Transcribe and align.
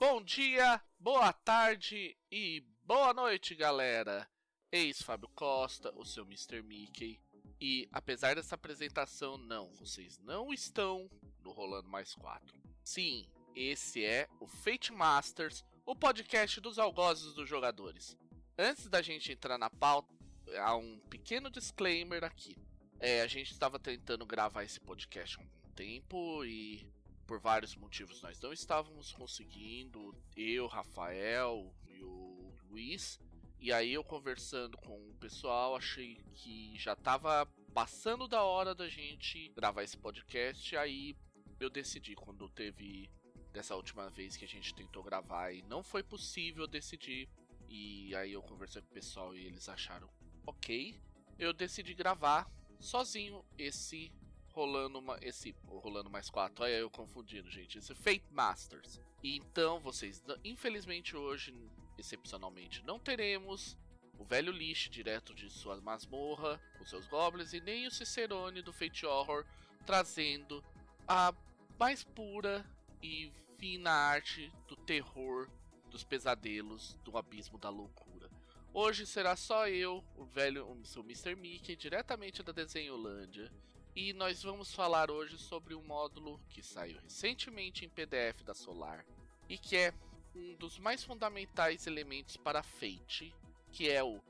Bom 0.00 0.22
dia, 0.22 0.80
boa 1.00 1.32
tarde 1.32 2.16
e 2.30 2.64
boa 2.84 3.12
noite, 3.12 3.56
galera! 3.56 4.30
Eis 4.70 5.02
Fábio 5.02 5.28
Costa, 5.34 5.92
o 5.96 6.04
seu 6.04 6.22
Mr. 6.22 6.62
Mickey. 6.62 7.20
E 7.60 7.88
apesar 7.90 8.36
dessa 8.36 8.54
apresentação, 8.54 9.36
não, 9.36 9.74
vocês 9.74 10.16
não 10.20 10.52
estão 10.52 11.10
no 11.42 11.50
Rolando 11.50 11.88
Mais 11.88 12.14
4. 12.14 12.56
Sim, 12.84 13.26
esse 13.56 14.04
é 14.04 14.28
o 14.38 14.46
Fate 14.46 14.92
Masters, 14.92 15.64
o 15.84 15.96
podcast 15.96 16.60
dos 16.60 16.78
algozes 16.78 17.34
dos 17.34 17.48
jogadores. 17.48 18.16
Antes 18.56 18.88
da 18.88 19.02
gente 19.02 19.32
entrar 19.32 19.58
na 19.58 19.68
pauta, 19.68 20.14
há 20.60 20.76
um 20.76 21.00
pequeno 21.10 21.50
disclaimer 21.50 22.22
aqui. 22.22 22.56
É, 23.00 23.20
a 23.22 23.26
gente 23.26 23.50
estava 23.50 23.80
tentando 23.80 24.24
gravar 24.24 24.62
esse 24.62 24.78
podcast 24.78 25.36
há 25.36 25.42
algum 25.42 25.72
tempo 25.72 26.44
e 26.44 26.86
por 27.28 27.38
vários 27.38 27.76
motivos 27.76 28.22
nós 28.22 28.40
não 28.40 28.54
estávamos 28.54 29.12
conseguindo. 29.12 30.14
Eu, 30.34 30.66
Rafael 30.66 31.70
e 31.86 32.02
o 32.02 32.54
Luiz. 32.70 33.20
E 33.60 33.70
aí 33.70 33.92
eu 33.92 34.02
conversando 34.02 34.78
com 34.78 35.10
o 35.10 35.14
pessoal, 35.16 35.76
achei 35.76 36.16
que 36.32 36.72
já 36.78 36.94
estava 36.94 37.46
passando 37.74 38.26
da 38.26 38.42
hora 38.42 38.74
da 38.74 38.88
gente 38.88 39.50
gravar 39.50 39.82
esse 39.82 39.98
podcast. 39.98 40.74
Aí 40.78 41.14
eu 41.60 41.68
decidi 41.68 42.14
quando 42.14 42.48
teve 42.48 43.10
dessa 43.52 43.76
última 43.76 44.08
vez 44.08 44.34
que 44.34 44.46
a 44.46 44.48
gente 44.48 44.74
tentou 44.74 45.02
gravar 45.02 45.52
e 45.52 45.60
não 45.62 45.82
foi 45.82 46.02
possível 46.02 46.66
decidir. 46.66 47.28
E 47.68 48.14
aí 48.14 48.32
eu 48.32 48.42
conversei 48.42 48.80
com 48.80 48.88
o 48.88 48.94
pessoal 48.94 49.36
e 49.36 49.44
eles 49.44 49.68
acharam 49.68 50.08
ok. 50.46 50.98
Eu 51.38 51.52
decidi 51.52 51.92
gravar 51.92 52.50
sozinho 52.80 53.44
esse 53.58 54.10
rolando 54.58 54.98
uma, 54.98 55.16
esse 55.22 55.54
rolando 55.68 56.10
mais 56.10 56.28
quatro. 56.28 56.64
Olha 56.64 56.72
eu 56.72 56.90
confundindo, 56.90 57.48
gente. 57.48 57.78
Esse 57.78 57.94
Fate 57.94 58.24
Masters. 58.32 59.00
E 59.22 59.36
então 59.36 59.78
vocês, 59.78 60.20
infelizmente 60.42 61.16
hoje, 61.16 61.54
excepcionalmente, 61.96 62.84
não 62.84 62.98
teremos 62.98 63.78
o 64.18 64.24
velho 64.24 64.50
Lich 64.50 64.90
direto 64.90 65.32
de 65.32 65.48
sua 65.48 65.80
masmorra 65.80 66.60
com 66.76 66.84
seus 66.84 67.06
goblins 67.06 67.52
e 67.52 67.60
nem 67.60 67.86
o 67.86 67.90
Cicerone 67.90 68.60
do 68.60 68.72
Fate 68.72 69.06
Horror 69.06 69.46
trazendo 69.86 70.64
a 71.06 71.32
mais 71.78 72.02
pura 72.02 72.66
e 73.00 73.32
fina 73.58 73.92
arte 73.92 74.52
do 74.66 74.74
terror, 74.76 75.48
dos 75.88 76.02
pesadelos, 76.02 76.98
do 77.04 77.16
abismo 77.16 77.58
da 77.58 77.70
loucura. 77.70 78.28
Hoje 78.74 79.06
será 79.06 79.36
só 79.36 79.68
eu, 79.68 80.04
o 80.16 80.24
velho, 80.24 80.68
o 80.68 80.84
seu 80.84 81.02
Mr. 81.02 81.36
Mickey, 81.36 81.76
diretamente 81.76 82.42
da 82.42 82.52
Desenholândia, 82.52 83.50
e 83.94 84.12
nós 84.12 84.42
vamos 84.42 84.74
falar 84.74 85.10
hoje 85.10 85.38
sobre 85.38 85.74
um 85.74 85.82
módulo 85.82 86.40
que 86.48 86.62
saiu 86.62 86.98
recentemente 87.00 87.84
em 87.84 87.88
PDF 87.88 88.42
da 88.44 88.54
Solar 88.54 89.04
e 89.48 89.58
que 89.58 89.76
é 89.76 89.94
um 90.34 90.54
dos 90.54 90.78
mais 90.78 91.02
fundamentais 91.02 91.86
elementos 91.86 92.36
para 92.36 92.62
Fate, 92.62 93.34
que 93.72 93.90
é 93.90 94.02
o 94.02 94.20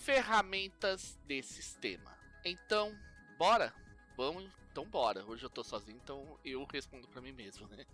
ferramentas 0.00 1.18
de 1.26 1.42
sistema. 1.42 2.16
Então, 2.44 2.92
bora? 3.38 3.72
Vamos, 4.16 4.50
então 4.70 4.84
bora. 4.84 5.24
Hoje 5.24 5.44
eu 5.44 5.50
tô 5.50 5.62
sozinho, 5.62 5.98
então 6.02 6.38
eu 6.44 6.64
respondo 6.64 7.06
para 7.08 7.20
mim 7.20 7.32
mesmo, 7.32 7.66
né? 7.68 7.86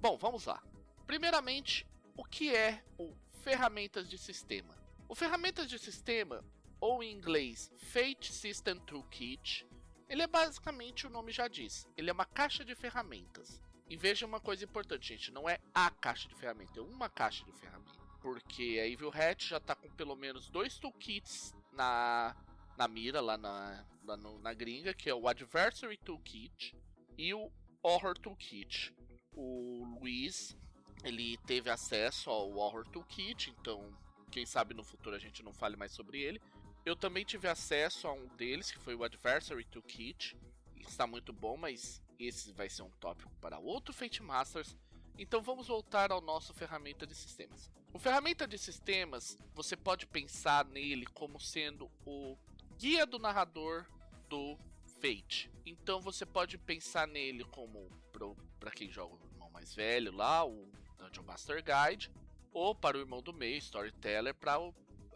Bom, 0.00 0.16
vamos 0.16 0.44
lá. 0.46 0.62
Primeiramente, 1.04 1.84
o 2.16 2.24
que 2.24 2.54
é 2.54 2.82
o 2.98 3.14
ferramentas 3.42 4.08
de 4.08 4.18
sistema? 4.18 4.76
O 5.08 5.14
ferramentas 5.14 5.68
de 5.68 5.78
sistema, 5.78 6.44
ou 6.80 7.02
em 7.02 7.12
inglês 7.12 7.70
Fate 7.76 8.32
System 8.32 8.78
Toolkit, 8.80 9.66
ele 10.08 10.22
é 10.22 10.26
basicamente 10.26 11.06
o 11.06 11.10
nome 11.10 11.32
já 11.32 11.48
diz. 11.48 11.86
Ele 11.96 12.10
é 12.10 12.12
uma 12.12 12.24
caixa 12.24 12.64
de 12.64 12.74
ferramentas. 12.74 13.62
E 13.88 13.96
veja 13.96 14.26
uma 14.26 14.40
coisa 14.40 14.64
importante, 14.64 15.08
gente, 15.08 15.30
não 15.30 15.48
é 15.48 15.58
a 15.72 15.90
caixa 15.90 16.28
de 16.28 16.34
ferramentas, 16.34 16.76
é 16.76 16.80
uma 16.80 17.08
caixa 17.08 17.44
de 17.44 17.52
ferramentas. 17.52 17.96
Porque 18.20 18.78
a 18.82 18.86
Evil 18.86 19.12
Hat 19.14 19.48
já 19.48 19.58
está 19.58 19.76
com 19.76 19.88
pelo 19.90 20.16
menos 20.16 20.50
dois 20.50 20.76
toolkits 20.78 21.54
na, 21.72 22.34
na 22.76 22.88
mira, 22.88 23.20
lá 23.20 23.36
na, 23.36 23.86
lá 24.04 24.16
no, 24.16 24.40
na 24.40 24.52
gringa, 24.52 24.92
que 24.92 25.08
é 25.08 25.14
o 25.14 25.28
Adversary 25.28 25.96
Toolkit 25.98 26.76
e 27.16 27.32
o 27.32 27.52
Horror 27.82 28.18
Toolkit 28.18 28.92
o 29.36 29.84
Luiz 30.00 30.56
ele 31.08 31.36
teve 31.46 31.70
acesso 31.70 32.30
ao 32.30 32.56
Horror 32.56 32.86
Toolkit, 32.88 33.50
então 33.50 33.96
quem 34.30 34.44
sabe 34.44 34.74
no 34.74 34.82
futuro 34.82 35.14
a 35.14 35.18
gente 35.18 35.42
não 35.42 35.52
fale 35.52 35.76
mais 35.76 35.92
sobre 35.92 36.20
ele. 36.20 36.40
Eu 36.84 36.96
também 36.96 37.24
tive 37.24 37.48
acesso 37.48 38.06
a 38.06 38.12
um 38.12 38.26
deles, 38.36 38.70
que 38.70 38.78
foi 38.78 38.94
o 38.94 39.04
Adversary 39.04 39.64
Toolkit, 39.64 40.36
está 40.76 41.06
muito 41.06 41.32
bom, 41.32 41.56
mas 41.56 42.02
esse 42.18 42.52
vai 42.52 42.68
ser 42.68 42.82
um 42.82 42.90
tópico 42.90 43.34
para 43.40 43.58
outro 43.58 43.92
Fate 43.92 44.22
Masters. 44.22 44.76
Então 45.18 45.42
vamos 45.42 45.68
voltar 45.68 46.12
ao 46.12 46.20
nosso 46.20 46.52
ferramenta 46.54 47.06
de 47.06 47.14
sistemas. 47.14 47.70
O 47.92 47.98
ferramenta 47.98 48.46
de 48.46 48.58
sistemas, 48.58 49.38
você 49.54 49.76
pode 49.76 50.06
pensar 50.06 50.64
nele 50.66 51.06
como 51.06 51.40
sendo 51.40 51.90
o 52.04 52.36
guia 52.78 53.06
do 53.06 53.18
narrador 53.18 53.86
do 54.28 54.58
Fate. 55.00 55.50
Então 55.64 56.00
você 56.00 56.26
pode 56.26 56.58
pensar 56.58 57.06
nele 57.06 57.44
como 57.44 57.88
para 58.58 58.70
quem 58.70 58.90
joga 58.90 59.14
o 59.14 59.26
irmão 59.26 59.50
mais 59.50 59.74
velho 59.74 60.12
lá, 60.12 60.44
o 60.44 60.70
Dungeon 61.06 61.24
Master 61.24 61.62
Guide, 61.62 62.10
ou 62.52 62.74
para 62.74 62.96
o 62.96 63.00
irmão 63.00 63.22
do 63.22 63.32
meio, 63.32 63.58
Storyteller, 63.58 64.34
para 64.34 64.56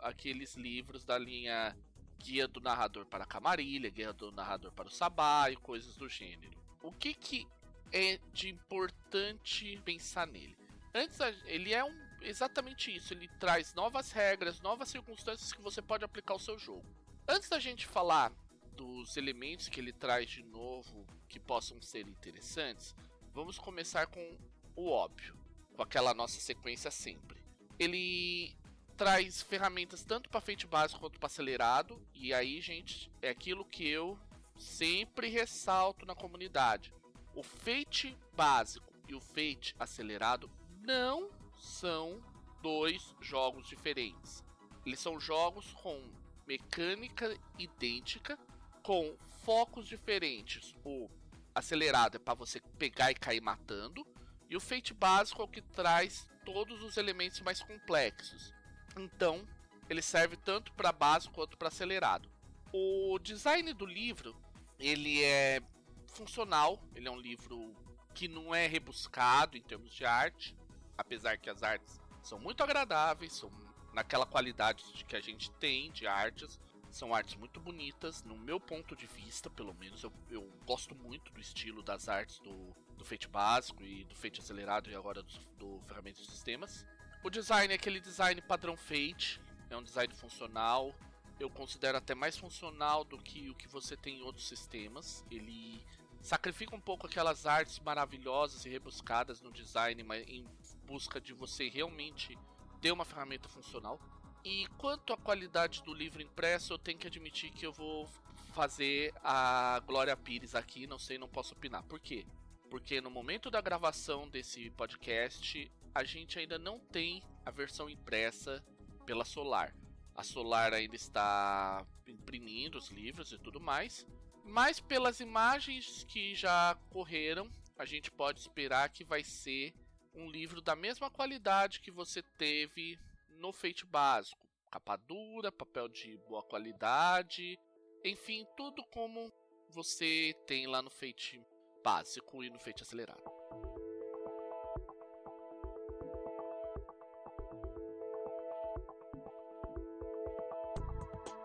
aqueles 0.01 0.55
livros 0.55 1.05
da 1.05 1.19
linha 1.19 1.77
Guia 2.19 2.47
do 2.47 2.61
Narrador 2.61 3.07
para 3.07 3.25
a 3.25 3.27
Camarilha, 3.27 3.91
Guia 3.91 4.13
do 4.13 4.31
Narrador 4.31 4.73
para 4.73 4.89
o 4.89 4.91
Sabá 4.91 5.51
e 5.51 5.57
coisas 5.57 5.97
do 5.97 6.09
gênero. 6.09 6.59
O 6.83 6.93
que, 6.93 7.15
que 7.15 7.47
é 7.93 8.19
de 8.33 8.51
importante 8.51 9.81
pensar 9.85 10.27
nele? 10.27 10.57
Antes, 10.95 11.19
ele 11.45 11.73
é 11.73 11.85
um, 11.85 11.95
exatamente 12.21 12.95
isso. 12.95 13.15
Ele 13.15 13.29
traz 13.39 13.73
novas 13.75 14.13
regras, 14.13 14.61
novas 14.61 14.89
circunstâncias 14.89 15.53
que 15.53 15.63
você 15.63 15.81
pode 15.81 16.05
aplicar 16.05 16.35
ao 16.35 16.39
seu 16.39 16.59
jogo. 16.59 16.85
Antes 17.27 17.49
da 17.49 17.59
gente 17.59 17.87
falar 17.87 18.33
dos 18.73 19.17
elementos 19.17 19.69
que 19.69 19.81
ele 19.81 19.93
traz 19.93 20.29
de 20.31 20.43
novo 20.43 21.07
que 21.29 21.39
possam 21.39 21.81
ser 21.81 22.09
interessantes, 22.09 22.95
vamos 23.33 23.59
começar 23.59 24.07
com 24.07 24.37
o 24.75 24.91
óbvio, 24.91 25.40
com 25.81 25.85
aquela 25.85 26.13
nossa 26.13 26.39
sequência 26.39 26.91
sempre. 26.91 27.43
Ele 27.79 28.55
traz 28.99 29.41
ferramentas 29.41 30.05
tanto 30.05 30.29
para 30.29 30.39
feito 30.39 30.69
básico 30.69 31.01
quanto 31.01 31.19
para 31.19 31.27
acelerado, 31.27 32.07
e 32.13 32.35
aí, 32.35 32.61
gente, 32.61 33.11
é 33.23 33.31
aquilo 33.31 33.65
que 33.65 33.89
eu 33.89 34.19
sempre 34.59 35.29
ressalto 35.29 36.05
na 36.05 36.15
comunidade. 36.15 36.93
O 37.35 37.43
Fate 37.43 38.15
básico 38.37 38.93
e 39.09 39.15
o 39.15 39.21
Fate 39.23 39.75
acelerado 39.79 40.51
não 40.83 41.31
são 41.57 42.23
dois 42.61 43.17
jogos 43.19 43.67
diferentes. 43.67 44.45
Eles 44.85 45.01
são 45.01 45.19
jogos 45.19 45.73
com 45.73 45.99
mecânica 46.47 47.35
idêntica, 47.59 48.39
com 48.83 49.17
focos 49.45 49.89
diferentes. 49.89 50.77
O 50.85 51.09
acelerado 51.55 52.17
é 52.17 52.19
para 52.19 52.35
você 52.35 52.61
pegar 52.79 53.11
e 53.11 53.15
cair 53.15 53.41
matando, 53.41 54.07
e 54.51 54.57
o 54.57 54.61
Fate 54.61 54.93
básico 54.93 55.41
é 55.41 55.45
o 55.45 55.49
que 55.49 55.63
traz 55.63 56.29
todos 56.45 56.83
os 56.83 56.97
elementos 56.97 57.41
mais 57.41 57.63
complexos. 57.63 58.53
Então, 58.97 59.47
ele 59.89 60.03
serve 60.03 60.37
tanto 60.37 60.73
para 60.73 60.91
básico 60.91 61.35
quanto 61.35 61.57
para 61.57 61.69
acelerado. 61.69 62.29
O 62.73 63.17
design 63.21 63.73
do 63.73 63.87
livro, 63.87 64.37
ele 64.77 65.23
é 65.23 65.63
funcional, 66.09 66.83
ele 66.97 67.07
é 67.07 67.11
um 67.11 67.21
livro 67.21 67.73
que 68.13 68.27
não 68.27 68.53
é 68.53 68.67
rebuscado 68.67 69.57
em 69.57 69.63
termos 69.63 69.93
de 69.93 70.05
arte, 70.05 70.57
apesar 70.99 71.39
que 71.39 71.49
as 71.49 71.63
artes 71.63 72.01
são 72.21 72.41
muito 72.41 72.63
agradáveis, 72.63 73.33
são 73.33 73.53
naquela 73.93 74.27
qualidade 74.27 74.83
que 75.07 75.17
a 75.17 75.21
gente 75.21 75.51
tem 75.53 75.93
de 75.93 76.09
artes, 76.09 76.61
são 76.91 77.15
artes 77.15 77.37
muito 77.37 77.61
bonitas, 77.61 78.25
no 78.25 78.37
meu 78.37 78.59
ponto 78.59 78.97
de 78.97 79.07
vista, 79.07 79.49
pelo 79.49 79.73
menos. 79.75 80.03
Eu, 80.03 80.13
eu 80.29 80.43
gosto 80.67 80.95
muito 80.97 81.33
do 81.33 81.41
estilo 81.41 81.85
das 81.85 82.09
artes 82.09 82.41
do, 82.41 82.75
do 83.01 83.05
Fate 83.05 83.27
básico 83.27 83.83
e 83.83 84.05
do 84.05 84.15
Fate 84.15 84.41
acelerado 84.41 84.91
e 84.91 84.95
agora 84.95 85.23
do, 85.23 85.33
do 85.59 85.81
Ferramentas 85.87 86.27
de 86.27 86.31
Sistemas. 86.31 86.87
O 87.25 87.31
design 87.31 87.73
é 87.73 87.77
aquele 87.77 87.99
design 87.99 88.41
padrão 88.43 88.77
Fate, 88.77 89.41
é 89.71 89.77
um 89.77 89.83
design 89.83 90.15
funcional. 90.15 90.95
Eu 91.39 91.49
considero 91.49 91.97
até 91.97 92.15
mais 92.15 92.37
funcional 92.37 93.03
do 93.03 93.19
que 93.19 93.49
o 93.49 93.55
que 93.55 93.67
você 93.67 93.97
tem 93.97 94.19
em 94.19 94.23
outros 94.23 94.47
sistemas. 94.47 95.25
Ele 95.31 95.83
sacrifica 96.21 96.77
um 96.77 96.81
pouco 96.81 97.07
aquelas 97.07 97.47
artes 97.47 97.79
maravilhosas 97.79 98.67
e 98.67 98.69
rebuscadas 98.69 99.41
no 99.41 99.51
design, 99.51 100.03
mas 100.03 100.29
em 100.29 100.47
busca 100.87 101.19
de 101.19 101.33
você 101.33 101.71
realmente 101.71 102.39
ter 102.83 102.93
uma 102.93 103.07
ferramenta 103.07 103.49
funcional. 103.49 103.99
E 104.45 104.67
quanto 104.77 105.15
à 105.15 105.17
qualidade 105.17 105.83
do 105.83 105.95
livro 105.95 106.21
impresso, 106.21 106.75
eu 106.75 106.79
tenho 106.79 106.99
que 106.99 107.07
admitir 107.07 107.51
que 107.51 107.67
eu 107.67 107.73
vou 107.73 108.07
fazer 108.53 109.15
a 109.25 109.81
Glória 109.87 110.15
Pires 110.17 110.55
aqui, 110.55 110.87
não 110.87 110.99
sei, 110.99 111.17
não 111.17 111.29
posso 111.29 111.55
opinar. 111.55 111.83
Por 111.85 111.99
quê? 111.99 112.27
Porque 112.71 113.01
no 113.01 113.11
momento 113.11 113.51
da 113.51 113.61
gravação 113.61 114.29
desse 114.29 114.71
podcast, 114.71 115.71
a 115.93 116.05
gente 116.05 116.39
ainda 116.39 116.57
não 116.57 116.79
tem 116.79 117.21
a 117.45 117.51
versão 117.51 117.91
impressa 117.91 118.65
pela 119.05 119.25
Solar. 119.25 119.75
A 120.15 120.23
Solar 120.23 120.73
ainda 120.73 120.95
está 120.95 121.85
imprimindo 122.07 122.79
os 122.79 122.89
livros 122.89 123.33
e 123.33 123.39
tudo 123.39 123.61
mais. 123.61 124.07
Mas 124.45 124.79
pelas 124.79 125.19
imagens 125.19 126.05
que 126.05 126.35
já 126.37 126.77
correram, 126.91 127.51
a 127.77 127.85
gente 127.85 128.11
pode 128.11 128.39
esperar 128.39 128.89
que 128.89 129.05
vai 129.05 129.25
ser 129.25 129.75
um 130.15 130.31
livro 130.31 130.61
da 130.61 130.77
mesma 130.77 131.11
qualidade 131.11 131.81
que 131.81 131.91
você 131.91 132.23
teve 132.39 132.99
no 133.39 133.53
Fate 133.53 133.85
básico. 133.85 134.47
Capa 134.71 134.97
dura, 134.97 135.51
papel 135.51 135.89
de 135.89 136.17
boa 136.29 136.43
qualidade, 136.45 137.59
enfim, 138.05 138.47
tudo 138.57 138.85
como 138.93 139.33
você 139.69 140.35
tem 140.47 140.67
lá 140.67 140.81
no 140.81 140.91
Fate 140.91 141.43
básico 141.83 142.43
e 142.43 142.51
no 142.51 142.59
Fate 142.59 142.83
acelerado. 142.83 143.23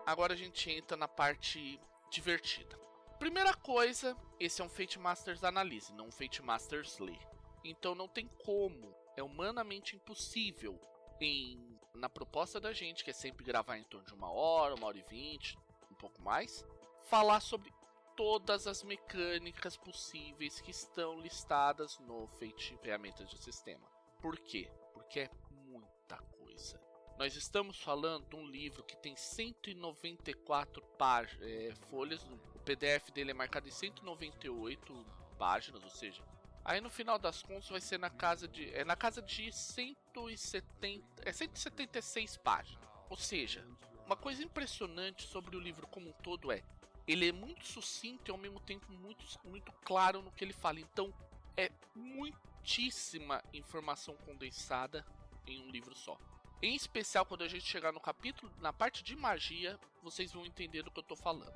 Agora 0.06 0.34
a 0.34 0.36
gente 0.36 0.70
entra 0.70 0.96
na 0.96 1.08
parte 1.08 1.80
divertida. 2.10 2.78
Primeira 3.18 3.52
coisa, 3.54 4.16
esse 4.38 4.62
é 4.62 4.64
um 4.64 4.68
Fate 4.68 4.98
Masters 4.98 5.42
Analyse, 5.42 5.92
não 5.92 6.06
um 6.06 6.12
Fate 6.12 6.42
Masters 6.42 6.98
Lê. 6.98 7.18
Então 7.64 7.94
não 7.94 8.06
tem 8.06 8.28
como, 8.44 8.94
é 9.16 9.22
humanamente 9.22 9.96
impossível 9.96 10.80
em 11.20 11.76
na 11.94 12.08
proposta 12.08 12.60
da 12.60 12.72
gente, 12.72 13.02
que 13.02 13.10
é 13.10 13.14
sempre 13.14 13.44
gravar 13.44 13.78
em 13.78 13.84
torno 13.84 14.06
de 14.06 14.14
uma 14.14 14.30
hora, 14.30 14.74
uma 14.74 14.86
hora 14.86 14.98
e 14.98 15.02
vinte, 15.02 15.58
um 15.90 15.94
pouco 15.94 16.20
mais, 16.20 16.64
falar 17.04 17.40
sobre 17.40 17.72
todas 18.16 18.66
as 18.66 18.82
mecânicas 18.82 19.76
possíveis 19.76 20.60
que 20.60 20.70
estão 20.70 21.20
listadas 21.20 21.98
no 22.00 22.26
Fate 22.26 22.76
Ferramentas 22.78 23.28
de 23.28 23.38
Sistema. 23.38 23.86
Por 24.20 24.38
quê? 24.38 24.70
Porque 24.94 25.20
é 25.20 25.30
muita 25.50 26.16
coisa. 26.16 26.80
Nós 27.18 27.36
estamos 27.36 27.80
falando 27.80 28.28
de 28.28 28.36
um 28.36 28.46
livro 28.46 28.82
que 28.82 28.96
tem 28.96 29.14
194 29.14 30.82
páginas, 30.98 31.46
é, 31.48 31.74
folhas, 31.90 32.22
o 32.24 32.58
PDF 32.60 33.10
dele 33.12 33.30
é 33.30 33.34
marcado 33.34 33.68
em 33.68 33.72
198 33.72 35.06
páginas, 35.38 35.84
ou 35.84 35.90
seja, 35.90 36.24
Aí 36.66 36.80
no 36.80 36.90
final 36.90 37.16
das 37.16 37.42
contas 37.42 37.68
vai 37.68 37.80
ser 37.80 37.96
na 37.96 38.10
casa 38.10 38.48
de. 38.48 38.74
É 38.74 38.84
na 38.84 38.96
casa 38.96 39.22
de 39.22 39.52
170. 39.52 41.22
É 41.24 41.32
176 41.32 42.38
páginas. 42.38 42.84
Ou 43.08 43.16
seja, 43.16 43.64
uma 44.04 44.16
coisa 44.16 44.42
impressionante 44.42 45.28
sobre 45.28 45.56
o 45.56 45.60
livro 45.60 45.86
como 45.86 46.08
um 46.08 46.12
todo 46.12 46.50
é. 46.50 46.64
Ele 47.06 47.28
é 47.28 47.32
muito 47.32 47.66
sucinto 47.66 48.30
e 48.30 48.32
ao 48.32 48.38
mesmo 48.38 48.58
tempo 48.60 48.90
muito, 48.92 49.24
muito 49.44 49.72
claro 49.84 50.22
no 50.22 50.32
que 50.32 50.44
ele 50.44 50.52
fala. 50.52 50.80
Então 50.80 51.14
é 51.56 51.70
muitíssima 51.94 53.42
informação 53.52 54.16
condensada 54.16 55.06
em 55.46 55.62
um 55.62 55.70
livro 55.70 55.94
só. 55.94 56.18
Em 56.60 56.74
especial 56.74 57.24
quando 57.24 57.44
a 57.44 57.48
gente 57.48 57.64
chegar 57.64 57.92
no 57.92 58.00
capítulo, 58.00 58.50
na 58.58 58.72
parte 58.72 59.04
de 59.04 59.14
magia, 59.14 59.78
vocês 60.02 60.32
vão 60.32 60.44
entender 60.44 60.82
do 60.82 60.90
que 60.90 60.98
eu 60.98 61.02
estou 61.02 61.16
falando. 61.16 61.54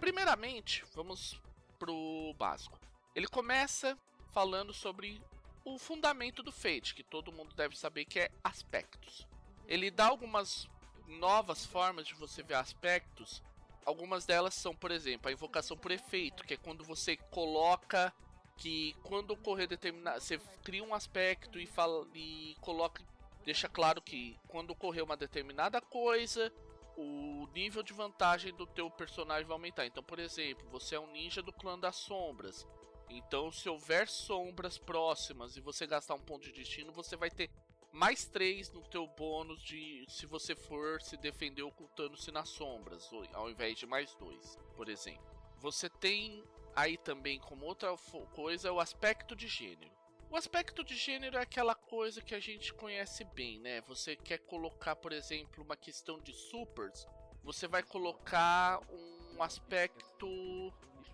Primeiramente, 0.00 0.84
vamos 0.94 1.40
pro 1.78 2.34
básico. 2.38 2.78
Ele 3.14 3.28
começa 3.28 3.96
falando 4.32 4.72
sobre 4.72 5.22
o 5.66 5.78
fundamento 5.78 6.44
do 6.44 6.52
Fate, 6.52 6.94
que 6.94 7.02
todo 7.02 7.32
mundo 7.32 7.52
deve 7.56 7.76
saber 7.76 8.04
que 8.04 8.20
é 8.20 8.30
aspectos. 8.44 9.26
Ele 9.66 9.90
dá 9.90 10.06
algumas 10.06 10.68
novas 11.08 11.66
formas 11.66 12.06
de 12.06 12.14
você 12.14 12.40
ver 12.40 12.54
aspectos. 12.54 13.42
Algumas 13.84 14.24
delas 14.24 14.54
são, 14.54 14.76
por 14.76 14.92
exemplo, 14.92 15.28
a 15.28 15.32
invocação 15.32 15.76
por 15.76 15.90
efeito, 15.90 16.44
que 16.44 16.54
é 16.54 16.56
quando 16.56 16.84
você 16.84 17.16
coloca 17.16 18.14
que 18.56 18.94
quando 19.02 19.32
ocorrer 19.32 19.66
determinado, 19.66 20.20
você 20.20 20.38
cria 20.62 20.84
um 20.84 20.94
aspecto 20.94 21.58
e 21.58 21.66
fala 21.66 22.06
e 22.14 22.56
coloca 22.60 23.04
deixa 23.44 23.68
claro 23.68 24.00
que 24.00 24.38
quando 24.46 24.70
ocorrer 24.70 25.04
uma 25.04 25.16
determinada 25.16 25.80
coisa, 25.80 26.52
o 26.96 27.48
nível 27.52 27.82
de 27.82 27.92
vantagem 27.92 28.54
do 28.54 28.66
teu 28.66 28.88
personagem 28.88 29.44
vai 29.44 29.54
aumentar. 29.54 29.84
Então, 29.84 30.02
por 30.02 30.20
exemplo, 30.20 30.68
você 30.70 30.94
é 30.94 31.00
um 31.00 31.10
ninja 31.10 31.42
do 31.42 31.52
clã 31.52 31.76
das 31.76 31.96
sombras. 31.96 32.66
Então, 33.08 33.52
se 33.52 33.68
houver 33.68 34.08
sombras 34.08 34.78
próximas 34.78 35.56
e 35.56 35.60
você 35.60 35.86
gastar 35.86 36.14
um 36.14 36.20
ponto 36.20 36.44
de 36.44 36.52
destino, 36.52 36.92
você 36.92 37.16
vai 37.16 37.30
ter 37.30 37.50
mais 37.92 38.26
3 38.26 38.70
no 38.72 38.82
teu 38.82 39.06
bônus 39.06 39.62
de 39.62 40.04
se 40.08 40.26
você 40.26 40.54
for 40.54 41.00
se 41.00 41.16
defender 41.16 41.62
ocultando-se 41.62 42.30
nas 42.30 42.48
sombras, 42.48 43.08
ao 43.32 43.48
invés 43.48 43.78
de 43.78 43.86
mais 43.86 44.14
2, 44.16 44.58
por 44.76 44.88
exemplo. 44.88 45.24
Você 45.58 45.88
tem 45.88 46.44
aí 46.74 46.98
também 46.98 47.38
como 47.38 47.64
outra 47.64 47.96
coisa 48.34 48.70
o 48.72 48.80
aspecto 48.80 49.34
de 49.34 49.48
gênero. 49.48 49.90
O 50.28 50.36
aspecto 50.36 50.84
de 50.84 50.96
gênero 50.96 51.38
é 51.38 51.42
aquela 51.42 51.74
coisa 51.74 52.20
que 52.20 52.34
a 52.34 52.40
gente 52.40 52.74
conhece 52.74 53.24
bem, 53.24 53.60
né? 53.60 53.80
Você 53.82 54.16
quer 54.16 54.38
colocar, 54.38 54.96
por 54.96 55.12
exemplo, 55.12 55.64
uma 55.64 55.76
questão 55.76 56.20
de 56.20 56.34
supers, 56.34 57.06
você 57.42 57.68
vai 57.68 57.82
colocar 57.82 58.80
um 58.90 59.42
aspecto. 59.42 60.26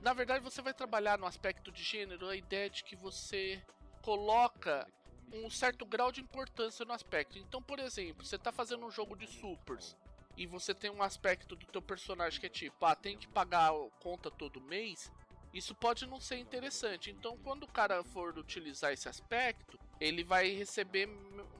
Na 0.02 0.12
verdade, 0.12 0.42
você 0.42 0.60
vai 0.60 0.74
trabalhar 0.74 1.16
no 1.16 1.26
aspecto 1.26 1.70
de 1.70 1.82
gênero 1.82 2.28
a 2.28 2.36
ideia 2.36 2.68
de 2.68 2.82
que 2.82 2.96
você 2.96 3.62
coloca 4.02 4.86
um 5.32 5.48
certo 5.48 5.86
grau 5.86 6.12
de 6.12 6.20
importância 6.20 6.84
no 6.84 6.92
aspecto. 6.92 7.38
Então, 7.38 7.62
por 7.62 7.78
exemplo, 7.78 8.26
você 8.26 8.36
está 8.36 8.52
fazendo 8.52 8.84
um 8.84 8.90
jogo 8.90 9.16
de 9.16 9.26
supers 9.28 9.96
e 10.36 10.44
você 10.44 10.74
tem 10.74 10.90
um 10.90 11.02
aspecto 11.02 11.54
do 11.54 11.66
teu 11.66 11.80
personagem 11.80 12.40
que 12.40 12.46
é 12.46 12.50
tipo, 12.50 12.84
ah, 12.84 12.96
tem 12.96 13.16
que 13.16 13.28
pagar 13.28 13.72
conta 14.00 14.30
todo 14.30 14.60
mês 14.60 15.10
isso 15.52 15.74
pode 15.74 16.06
não 16.06 16.18
ser 16.18 16.38
interessante. 16.38 17.10
Então, 17.10 17.36
quando 17.38 17.64
o 17.64 17.68
cara 17.68 18.02
for 18.02 18.38
utilizar 18.38 18.92
esse 18.92 19.08
aspecto, 19.08 19.78
ele 20.00 20.24
vai 20.24 20.50
receber 20.50 21.08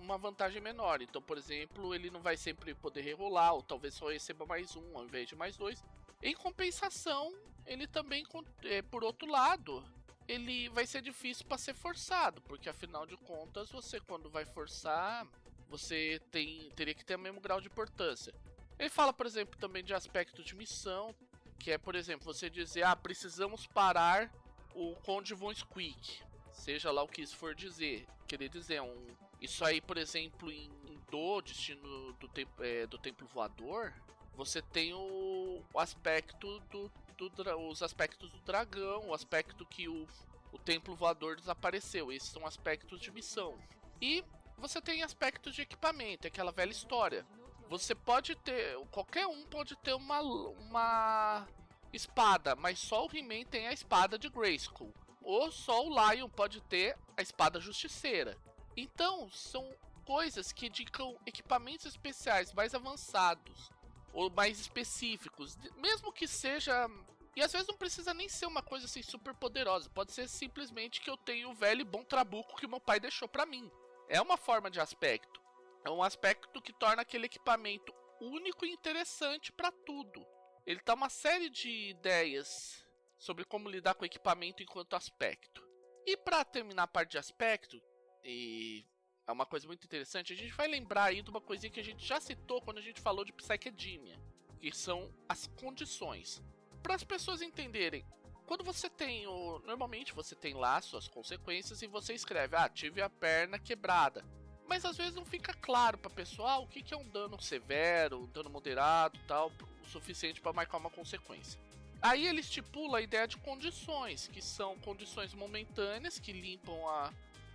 uma 0.00 0.16
vantagem 0.16 0.62
menor. 0.62 1.02
Então, 1.02 1.20
por 1.20 1.36
exemplo, 1.36 1.94
ele 1.94 2.10
não 2.10 2.22
vai 2.22 2.36
sempre 2.36 2.74
poder 2.74 3.02
rerolar, 3.02 3.54
ou 3.54 3.62
talvez 3.62 3.94
só 3.94 4.08
receba 4.08 4.46
mais 4.46 4.74
um 4.76 4.96
ao 4.96 5.04
invés 5.04 5.28
de 5.28 5.36
mais 5.36 5.56
dois. 5.58 5.84
Em 6.22 6.34
compensação, 6.34 7.34
ele 7.66 7.86
também, 7.86 8.24
é, 8.64 8.82
por 8.82 9.04
outro 9.04 9.28
lado, 9.28 9.84
ele 10.28 10.68
vai 10.70 10.86
ser 10.86 11.02
difícil 11.02 11.44
para 11.46 11.58
ser 11.58 11.74
forçado, 11.74 12.40
porque 12.42 12.68
afinal 12.68 13.06
de 13.06 13.16
contas, 13.16 13.70
você 13.70 14.00
quando 14.00 14.30
vai 14.30 14.44
forçar, 14.44 15.26
você 15.68 16.20
tem, 16.30 16.70
teria 16.76 16.94
que 16.94 17.04
ter 17.04 17.16
o 17.16 17.18
mesmo 17.18 17.40
grau 17.40 17.60
de 17.60 17.68
importância. 17.68 18.34
Ele 18.78 18.90
fala, 18.90 19.12
por 19.12 19.26
exemplo, 19.26 19.58
também 19.58 19.84
de 19.84 19.94
aspectos 19.94 20.44
de 20.44 20.54
missão, 20.54 21.14
que 21.58 21.70
é, 21.70 21.78
por 21.78 21.94
exemplo, 21.94 22.24
você 22.24 22.50
dizer, 22.50 22.82
ah, 22.84 22.96
precisamos 22.96 23.66
parar 23.66 24.32
o 24.74 24.94
Conde 24.96 25.34
Von 25.34 25.54
Squeak. 25.54 26.22
Seja 26.50 26.90
lá 26.90 27.02
o 27.02 27.08
que 27.08 27.22
isso 27.22 27.36
for 27.36 27.54
dizer. 27.54 28.06
Querer 28.26 28.48
dizer, 28.48 28.82
um, 28.82 29.06
isso 29.40 29.64
aí, 29.64 29.80
por 29.80 29.96
exemplo, 29.96 30.50
em, 30.50 30.70
em 30.86 30.98
Do, 31.10 31.40
Destino 31.40 32.12
do, 32.14 32.28
te, 32.28 32.46
é, 32.60 32.86
do 32.86 32.98
Templo 32.98 33.26
Voador, 33.28 33.92
você 34.34 34.60
tem 34.60 34.92
o, 34.92 35.62
o 35.72 35.78
aspecto 35.78 36.58
do, 36.70 36.90
do, 37.16 37.30
os 37.68 37.82
aspectos 37.82 38.30
do 38.30 38.38
dragão, 38.40 39.08
o 39.08 39.14
aspecto 39.14 39.64
que 39.66 39.88
o, 39.88 40.06
o 40.52 40.58
Templo 40.58 40.94
Voador 40.94 41.36
desapareceu. 41.36 42.12
Esses 42.12 42.30
são 42.30 42.46
aspectos 42.46 43.00
de 43.00 43.10
missão. 43.10 43.58
E 44.00 44.24
você 44.58 44.80
tem 44.80 45.02
aspectos 45.02 45.54
de 45.54 45.62
equipamento, 45.62 46.26
aquela 46.26 46.52
velha 46.52 46.70
história. 46.70 47.26
Você 47.68 47.94
pode 47.94 48.34
ter. 48.36 48.76
Qualquer 48.90 49.26
um 49.26 49.44
pode 49.46 49.76
ter 49.76 49.94
uma, 49.94 50.20
uma 50.20 51.48
espada, 51.92 52.54
mas 52.54 52.78
só 52.78 53.06
o 53.06 53.16
He-Man 53.16 53.44
tem 53.44 53.66
a 53.66 53.72
espada 53.72 54.18
de 54.18 54.28
Grayskull. 54.28 54.92
Ou 55.22 55.50
só 55.52 55.86
o 55.86 55.90
Lion 55.90 56.28
pode 56.28 56.60
ter 56.62 56.98
a 57.16 57.22
espada 57.22 57.60
justiceira. 57.60 58.36
Então, 58.76 59.30
são 59.30 59.70
coisas 60.04 60.52
que 60.52 60.66
indicam 60.66 61.16
equipamentos 61.24 61.86
especiais 61.86 62.52
mais 62.52 62.74
avançados 62.74 63.70
ou 64.12 64.30
mais 64.30 64.60
específicos, 64.60 65.56
mesmo 65.76 66.12
que 66.12 66.26
seja. 66.26 66.88
E 67.34 67.42
às 67.42 67.52
vezes 67.52 67.66
não 67.66 67.76
precisa 67.76 68.12
nem 68.12 68.28
ser 68.28 68.46
uma 68.46 68.62
coisa 68.62 68.86
assim 68.86 69.02
super 69.02 69.34
poderosa, 69.34 69.88
pode 69.90 70.12
ser 70.12 70.28
simplesmente 70.28 71.00
que 71.00 71.08
eu 71.08 71.16
tenho 71.16 71.50
o 71.50 71.54
velho 71.54 71.80
e 71.80 71.84
bom 71.84 72.04
trabuco 72.04 72.56
que 72.56 72.66
meu 72.66 72.80
pai 72.80 73.00
deixou 73.00 73.26
para 73.26 73.46
mim. 73.46 73.70
É 74.08 74.20
uma 74.20 74.36
forma 74.36 74.70
de 74.70 74.80
aspecto 74.80 75.42
é 75.84 75.90
um 75.90 76.02
aspecto 76.02 76.62
que 76.62 76.72
torna 76.72 77.02
aquele 77.02 77.26
equipamento 77.26 77.92
único 78.20 78.64
e 78.64 78.70
interessante 78.70 79.52
para 79.52 79.72
tudo. 79.72 80.24
Ele 80.64 80.80
dá 80.84 80.94
uma 80.94 81.08
série 81.08 81.50
de 81.50 81.90
ideias 81.90 82.86
sobre 83.18 83.44
como 83.44 83.68
lidar 83.68 83.94
com 83.94 84.02
o 84.02 84.06
equipamento 84.06 84.62
enquanto 84.62 84.94
aspecto. 84.94 85.62
E 86.06 86.16
para 86.16 86.44
terminar 86.44 86.84
a 86.84 86.88
parte 86.88 87.12
de 87.12 87.18
aspecto, 87.18 87.82
e 88.24 88.86
é 89.26 89.32
uma 89.32 89.46
coisa 89.46 89.66
muito 89.66 89.84
interessante, 89.84 90.32
a 90.32 90.36
gente 90.36 90.52
vai 90.52 90.68
lembrar 90.68 91.04
aí 91.04 91.22
de 91.22 91.30
uma 91.30 91.40
coisinha 91.40 91.70
que 91.70 91.80
a 91.80 91.84
gente 91.84 92.04
já 92.04 92.20
citou 92.20 92.60
quando 92.60 92.78
a 92.78 92.82
gente 92.82 93.00
falou 93.00 93.24
de 93.24 93.32
Psychedemia, 93.32 94.18
que 94.60 94.70
são 94.74 95.12
as 95.28 95.46
condições. 95.46 96.42
Para 96.82 96.94
as 96.94 97.04
pessoas 97.04 97.40
entenderem, 97.42 98.04
quando 98.46 98.64
você 98.64 98.90
tem 98.90 99.26
o. 99.26 99.60
Normalmente 99.60 100.12
você 100.12 100.34
tem 100.34 100.54
lá 100.54 100.80
suas 100.80 101.06
consequências 101.06 101.80
e 101.80 101.86
você 101.86 102.12
escreve: 102.12 102.56
Ah, 102.56 102.68
tive 102.68 103.00
a 103.00 103.08
perna 103.08 103.58
quebrada 103.58 104.24
mas 104.72 104.86
às 104.86 104.96
vezes 104.96 105.14
não 105.14 105.26
fica 105.26 105.52
claro 105.52 105.98
para 105.98 106.10
pessoal 106.10 106.48
ah, 106.48 106.64
o 106.64 106.66
que, 106.66 106.82
que 106.82 106.94
é 106.94 106.96
um 106.96 107.06
dano 107.06 107.38
severo, 107.38 108.20
um 108.20 108.26
dano 108.26 108.48
moderado, 108.48 109.18
tal, 109.28 109.52
o 109.82 109.86
suficiente 109.86 110.40
para 110.40 110.50
marcar 110.54 110.78
uma 110.78 110.88
consequência. 110.88 111.60
Aí 112.00 112.26
ele 112.26 112.40
estipula 112.40 112.96
a 112.96 113.02
ideia 113.02 113.28
de 113.28 113.36
condições, 113.36 114.28
que 114.28 114.40
são 114.40 114.78
condições 114.78 115.34
momentâneas 115.34 116.18
que 116.18 116.32
limpam 116.32 116.88
a 116.88 117.12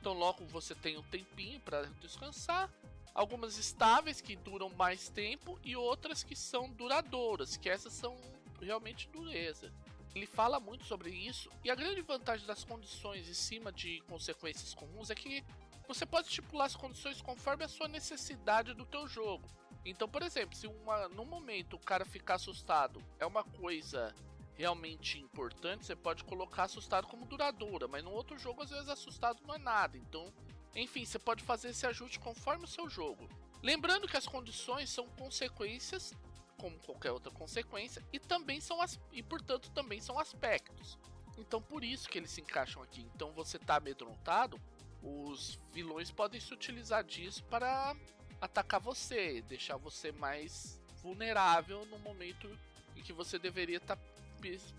Então 0.07 0.17
logo 0.17 0.45
você 0.45 0.73
tem 0.73 0.97
um 0.97 1.03
tempinho 1.03 1.59
para 1.59 1.83
descansar. 1.99 2.73
Algumas 3.13 3.57
estáveis 3.57 4.21
que 4.21 4.37
duram 4.37 4.69
mais 4.69 5.09
tempo 5.09 5.59
e 5.65 5.75
outras 5.75 6.23
que 6.23 6.33
são 6.33 6.69
duradouras, 6.69 7.57
que 7.57 7.69
essas 7.69 7.91
são 7.91 8.15
realmente 8.61 9.09
dureza. 9.09 9.69
Ele 10.15 10.25
fala 10.25 10.61
muito 10.61 10.85
sobre 10.85 11.09
isso 11.09 11.49
e 11.61 11.69
a 11.69 11.75
grande 11.75 11.99
vantagem 11.99 12.47
das 12.47 12.63
condições 12.63 13.27
em 13.27 13.33
cima 13.33 13.69
de 13.69 13.99
consequências 14.07 14.73
comuns 14.73 15.09
é 15.09 15.15
que 15.15 15.43
você 15.85 16.05
pode 16.05 16.29
estipular 16.29 16.67
as 16.67 16.75
condições 16.77 17.21
conforme 17.21 17.65
a 17.65 17.67
sua 17.67 17.89
necessidade 17.89 18.73
do 18.73 18.85
teu 18.85 19.09
jogo. 19.09 19.45
Então, 19.83 20.07
por 20.07 20.23
exemplo, 20.23 20.55
se 20.55 20.67
uma, 20.67 21.09
no 21.09 21.25
momento 21.25 21.73
o 21.75 21.79
cara 21.79 22.05
ficar 22.05 22.35
assustado 22.35 23.03
é 23.19 23.25
uma 23.25 23.43
coisa 23.43 24.15
realmente 24.57 25.19
importante, 25.19 25.85
você 25.85 25.95
pode 25.95 26.23
colocar 26.23 26.63
assustado 26.63 27.07
como 27.07 27.25
duradoura, 27.25 27.87
mas 27.87 28.03
no 28.03 28.11
outro 28.11 28.37
jogo 28.39 28.63
às 28.63 28.71
vezes 28.71 28.89
assustado 28.89 29.39
não 29.45 29.53
é 29.53 29.59
nada. 29.59 29.97
Então, 29.97 30.33
enfim, 30.75 31.05
você 31.05 31.19
pode 31.19 31.43
fazer 31.43 31.69
esse 31.69 31.85
ajuste 31.85 32.19
conforme 32.19 32.65
o 32.65 32.67
seu 32.67 32.89
jogo. 32.89 33.29
Lembrando 33.61 34.07
que 34.07 34.17
as 34.17 34.27
condições 34.27 34.89
são 34.89 35.07
consequências, 35.09 36.13
como 36.57 36.77
qualquer 36.79 37.11
outra 37.11 37.31
consequência, 37.31 38.03
e 38.11 38.19
também 38.19 38.59
são 38.59 38.81
as, 38.81 38.99
e 39.11 39.21
portanto 39.21 39.69
também 39.71 40.01
são 40.01 40.19
aspectos. 40.19 40.97
Então 41.37 41.61
por 41.61 41.83
isso 41.83 42.09
que 42.09 42.17
eles 42.17 42.31
se 42.31 42.41
encaixam 42.41 42.81
aqui. 42.81 43.07
Então 43.13 43.31
você 43.33 43.57
está 43.57 43.75
amedrontado, 43.75 44.59
os 45.03 45.59
vilões 45.71 46.09
podem 46.09 46.41
se 46.41 46.51
utilizar 46.51 47.03
disso 47.03 47.43
para 47.43 47.95
atacar 48.41 48.79
você, 48.79 49.41
deixar 49.43 49.77
você 49.77 50.11
mais 50.11 50.81
vulnerável 51.03 51.85
no 51.85 51.99
momento 51.99 52.49
em 52.95 53.03
que 53.03 53.13
você 53.13 53.37
deveria 53.37 53.77
estar 53.77 53.95
tá 53.95 54.16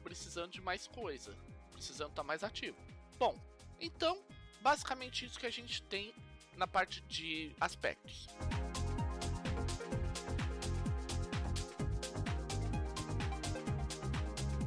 precisando 0.02 0.52
de 0.52 0.60
mais 0.60 0.86
coisa, 0.86 1.36
precisando 1.72 2.10
estar 2.10 2.22
tá 2.22 2.26
mais 2.26 2.42
ativo. 2.42 2.76
Bom, 3.18 3.36
então, 3.80 4.22
basicamente 4.60 5.24
isso 5.24 5.38
que 5.38 5.46
a 5.46 5.50
gente 5.50 5.82
tem 5.82 6.14
na 6.56 6.66
parte 6.66 7.00
de 7.02 7.54
aspectos. 7.60 8.26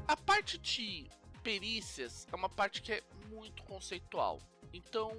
A 0.07 0.17
parte 0.17 0.57
de 0.57 1.10
perícias 1.43 2.27
é 2.31 2.36
uma 2.36 2.50
parte 2.50 2.81
que 2.81 2.93
é 2.93 3.03
muito 3.29 3.63
conceitual. 3.63 4.41
Então, 4.74 5.12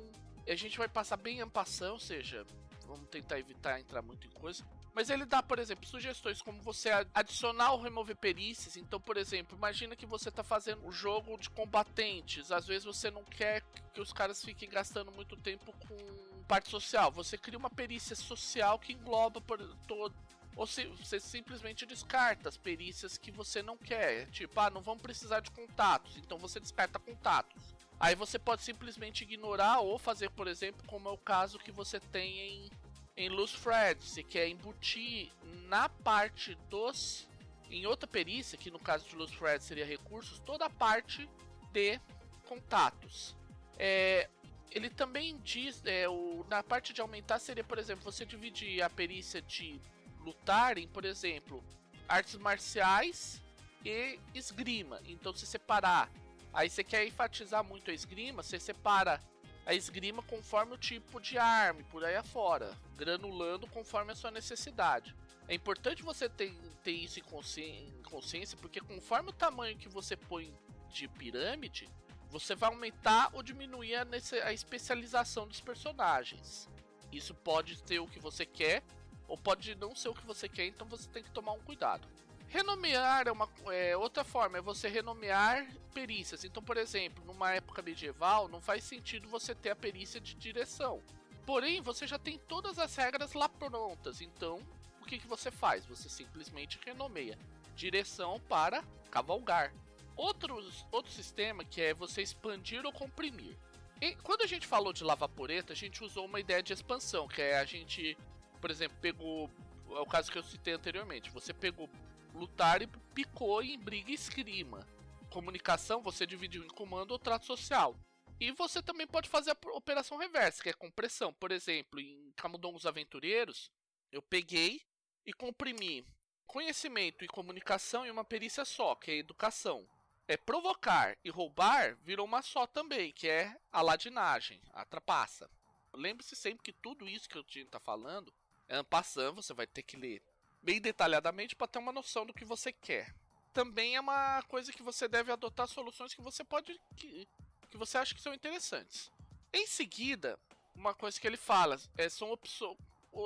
a 0.47 0.55
gente 0.55 0.79
vai 0.79 0.89
passar 0.89 1.17
bem 1.17 1.41
ampassão, 1.41 1.95
ou 1.95 2.01
seja, 2.01 2.47
vamos 2.87 3.09
tentar 3.09 3.39
evitar 3.39 3.81
entrar 3.81 4.03
muito 4.03 4.27
em 4.27 4.31
coisa. 4.31 4.65
Mas 4.95 5.09
ele 5.09 5.25
dá, 5.25 5.43
por 5.43 5.59
exemplo, 5.59 5.87
sugestões 5.87 6.43
como 6.43 6.61
você 6.61 6.91
adicionar 7.15 7.73
ou 7.73 7.81
remover 7.81 8.17
perícias. 8.17 8.77
Então, 8.77 9.01
por 9.01 9.17
exemplo, 9.17 9.57
imagina 9.57 9.97
que 9.97 10.05
você 10.05 10.29
está 10.29 10.43
fazendo 10.43 10.87
um 10.87 10.93
jogo 10.93 11.39
de 11.39 11.49
combatentes. 11.49 12.53
Às 12.53 12.67
vezes 12.67 12.85
você 12.85 13.11
não 13.11 13.25
quer 13.25 13.63
que 13.95 14.01
os 14.01 14.13
caras 14.13 14.45
fiquem 14.45 14.69
gastando 14.69 15.11
muito 15.11 15.37
tempo 15.37 15.73
com 15.89 16.45
parte 16.47 16.69
social. 16.69 17.11
Você 17.13 17.39
cria 17.39 17.59
uma 17.59 17.71
perícia 17.71 18.15
social 18.15 18.79
que 18.79 18.93
engloba 18.93 19.41
por 19.41 19.59
todo. 19.87 20.15
Ou 20.55 20.67
se 20.67 20.85
você 20.85 21.19
simplesmente 21.19 21.87
descarta 21.87 22.51
as 22.51 22.59
perícias 22.59 23.17
que 23.17 23.31
você 23.31 23.63
não 23.63 23.79
quer. 23.79 24.29
Tipo, 24.31 24.61
ah, 24.61 24.69
não 24.69 24.83
vão 24.83 24.99
precisar 24.99 25.41
de 25.41 25.51
contatos. 25.51 26.19
Então 26.19 26.37
você 26.37 26.61
descarta 26.61 26.99
contatos. 26.99 27.75
Aí 27.99 28.15
você 28.15 28.39
pode 28.39 28.63
simplesmente 28.63 29.23
ignorar 29.23 29.79
ou 29.79 29.97
fazer, 29.97 30.29
por 30.31 30.49
exemplo, 30.49 30.83
como 30.87 31.09
é 31.09 31.13
o 31.13 31.17
caso 31.17 31.59
que 31.59 31.71
você 31.71 32.01
tem 32.01 32.39
em, 32.41 32.71
em 33.17 33.29
Loose 33.29 33.57
Threads, 33.59 34.09
você 34.09 34.23
quer 34.23 34.49
embutir 34.49 35.31
na 35.69 35.89
parte 35.89 36.55
dos. 36.69 37.29
Em 37.71 37.87
outra 37.87 38.07
perícia, 38.07 38.59
que 38.59 38.71
no 38.71 38.79
caso 38.79 39.09
de 39.09 39.17
Loose 39.17 39.35
Threads 39.35 39.67
seria 39.67 39.87
recursos, 39.87 40.39
toda 40.41 40.67
a 40.67 40.71
parte 40.71 41.27
de 41.73 41.99
contatos. 42.47 43.35
É, 43.79 44.29
ele 44.71 44.91
também 44.91 45.39
diz, 45.39 45.83
é, 45.87 46.07
o, 46.07 46.45
na 46.51 46.63
parte 46.63 46.93
de 46.93 47.01
aumentar 47.01 47.39
seria, 47.39 47.65
por 47.65 47.79
exemplo, 47.79 48.05
você 48.05 48.27
dividir 48.27 48.83
a 48.83 48.91
perícia 48.91 49.41
de 49.41 49.81
lutar 50.21 50.77
em, 50.77 50.87
por 50.87 51.07
exemplo, 51.07 51.65
artes 52.07 52.37
marciais 52.37 53.41
e 53.83 54.19
esgrima. 54.35 55.01
Então, 55.07 55.35
se 55.35 55.47
separar 55.47 56.11
Aí 56.53 56.69
você 56.69 56.85
quer 56.85 57.07
enfatizar 57.07 57.65
muito 57.65 57.91
a 57.91 57.95
esgrima, 57.95 58.43
você 58.43 58.61
separa 58.61 59.21
a 59.65 59.75
esgrima 59.75 60.23
conforme 60.23 60.75
o 60.75 60.79
tipo 60.79 61.21
de 61.21 61.39
arma, 61.39 61.83
por 61.91 62.05
aí 62.05 62.17
afora, 62.17 62.77
granulando 62.97 63.67
conforme 63.69 64.13
a 64.13 64.17
sua 64.17 64.31
necessidade. 64.31 65.15
É 65.49 65.55
importante 65.55 66.03
você 66.03 66.29
ter, 66.29 66.53
ter 66.83 66.93
isso 66.93 67.21
em 67.21 68.03
consciência, 68.03 68.59
porque 68.59 68.81
conforme 68.81 69.31
o 69.31 69.33
tamanho 69.33 69.77
que 69.77 69.89
você 69.89 70.17
põe 70.17 70.53
de 70.91 71.09
pirâmide, 71.09 71.89
você 72.29 72.55
vai 72.55 72.71
aumentar 72.71 73.31
ou 73.33 73.43
diminuir 73.43 73.95
a, 73.97 74.07
a 74.45 74.53
especialização 74.53 75.47
dos 75.47 75.61
personagens. 75.61 76.69
Isso 77.11 77.35
pode 77.35 77.77
ser 77.87 77.99
o 77.99 78.07
que 78.07 78.19
você 78.19 78.47
quer, 78.47 78.83
ou 79.29 79.37
pode 79.37 79.75
não 79.75 79.95
ser 79.95 80.09
o 80.09 80.15
que 80.15 80.27
você 80.27 80.49
quer, 80.49 80.67
então 80.67 80.87
você 80.87 81.09
tem 81.09 81.23
que 81.23 81.31
tomar 81.31 81.53
um 81.53 81.61
cuidado. 81.61 82.09
Renomear 82.53 83.27
é 83.27 83.33
uma 83.33 83.49
é, 83.69 83.97
outra 83.97 84.23
forma, 84.23 84.59
é 84.59 84.61
você 84.61 84.87
renomear 84.87 85.67
perícias. 85.95 86.45
Então, 86.45 86.63
por 86.63 86.77
exemplo, 86.77 87.25
numa 87.25 87.51
época 87.51 87.81
medieval, 87.81 88.47
não 88.47 88.61
faz 88.61 88.85
sentido 88.85 89.27
você 89.27 89.55
ter 89.55 89.71
a 89.71 89.77
perícia 89.77 90.21
de 90.21 90.35
direção. 90.35 91.03
Porém, 91.47 91.81
você 91.81 92.07
já 92.07 92.19
tem 92.19 92.37
todas 92.37 92.79
as 92.79 92.95
regras 92.95 93.33
lá 93.33 93.49
prontas. 93.49 94.21
Então, 94.21 94.61
o 95.01 95.07
que, 95.07 95.19
que 95.19 95.27
você 95.27 95.51
faz? 95.51 95.87
Você 95.87 96.11
simplesmente 96.11 96.79
renomeia 96.85 97.39
direção 97.75 98.39
para 98.51 98.85
cavalgar. 99.11 99.73
Outros, 100.15 100.85
outro 100.93 101.11
sistema 101.11 101.65
que 101.65 101.81
é 101.81 101.95
você 101.95 102.21
expandir 102.21 102.85
ou 102.85 102.93
comprimir. 102.93 103.57
E 103.99 104.15
quando 104.17 104.43
a 104.43 104.47
gente 104.47 104.67
falou 104.67 104.93
de 104.93 105.03
lavaporeta, 105.03 105.73
a 105.73 105.77
gente 105.77 106.05
usou 106.05 106.27
uma 106.27 106.39
ideia 106.39 106.63
de 106.63 106.75
expansão, 106.75 107.27
que 107.27 107.41
é 107.41 107.59
a 107.59 107.65
gente, 107.65 108.15
por 108.61 108.71
exemplo, 108.71 108.99
pegou. 109.01 109.49
É 109.91 110.01
o 110.01 110.07
caso 110.07 110.31
que 110.31 110.37
eu 110.37 110.43
citei 110.43 110.75
anteriormente. 110.75 111.31
Você 111.31 111.55
pegou 111.55 111.89
lutar 112.35 112.83
e 112.83 112.87
picou 113.15 113.63
em 113.63 113.79
briga 113.79 114.11
e 114.11 114.15
esgrima. 114.15 114.87
Comunicação 115.31 116.03
você 116.03 116.27
dividiu 116.27 116.65
em 116.65 116.69
comando 116.69 117.13
ou 117.13 117.19
trato 117.19 117.47
social. 117.47 117.97
E 118.41 118.51
você 118.51 118.83
também 118.83 119.07
pode 119.07 119.29
fazer 119.29 119.53
a 119.53 119.77
operação 119.77 120.19
reversa, 120.19 120.63
que 120.63 120.69
é 120.69 120.73
compressão. 120.73 121.33
Por 121.33 121.53
exemplo, 121.53 122.01
em 122.01 122.33
Camundongos 122.37 122.87
Aventureiros, 122.87 123.71
eu 124.11 124.21
peguei 124.21 124.83
e 125.25 125.33
comprimi 125.33 126.05
conhecimento 126.47 127.25
e 127.25 127.29
comunicação 127.29 128.05
em 128.05 128.11
uma 128.11 128.25
perícia 128.25 128.65
só, 128.65 128.95
que 128.95 129.11
é 129.11 129.17
educação. 129.17 129.89
É 130.29 130.37
provocar 130.37 131.17
e 131.25 131.31
roubar 131.31 131.97
virou 132.03 132.27
uma 132.27 132.43
só 132.43 132.67
também, 132.67 133.13
que 133.13 133.29
é 133.29 133.57
a 133.71 133.81
ladinagem, 133.81 134.61
a 134.73 134.85
trapaça. 134.85 135.51
Lembre-se 135.95 136.35
sempre 136.35 136.63
que 136.63 136.73
tudo 136.73 137.09
isso 137.09 137.29
que 137.29 137.37
eu 137.37 137.45
tinha 137.45 137.67
tá 137.67 137.81
falando 137.81 138.33
é 138.69 138.83
passando, 138.83 139.43
você 139.43 139.53
vai 139.53 139.67
ter 139.67 139.83
que 139.83 139.97
ler 139.97 140.23
bem 140.63 140.81
detalhadamente 140.81 141.57
para 141.57 141.67
ter 141.67 141.79
uma 141.79 141.93
noção 141.93 142.25
do 142.25 142.35
que 142.35 142.45
você 142.45 142.73
quer. 142.73 143.15
Também 143.53 143.97
é 143.97 144.01
uma 144.01 144.43
coisa 144.45 144.73
que 144.73 144.83
você 144.83 145.09
deve 145.09 145.33
adotar 145.33 145.69
soluções 145.69 146.15
que 146.15 146.23
você 146.23 146.43
pode 146.43 146.81
que, 146.97 147.29
que 147.71 147.77
você 147.77 147.99
acha 147.99 148.15
que 148.15 148.23
são 148.23 148.33
interessantes. 148.33 149.11
Em 149.53 149.67
seguida, 149.67 150.39
uma 150.75 150.95
coisa 150.95 151.21
que 151.21 151.27
ele 151.27 151.37
fala 151.37 151.79
é, 151.99 152.09
são 152.09 152.31
opções 152.31 152.79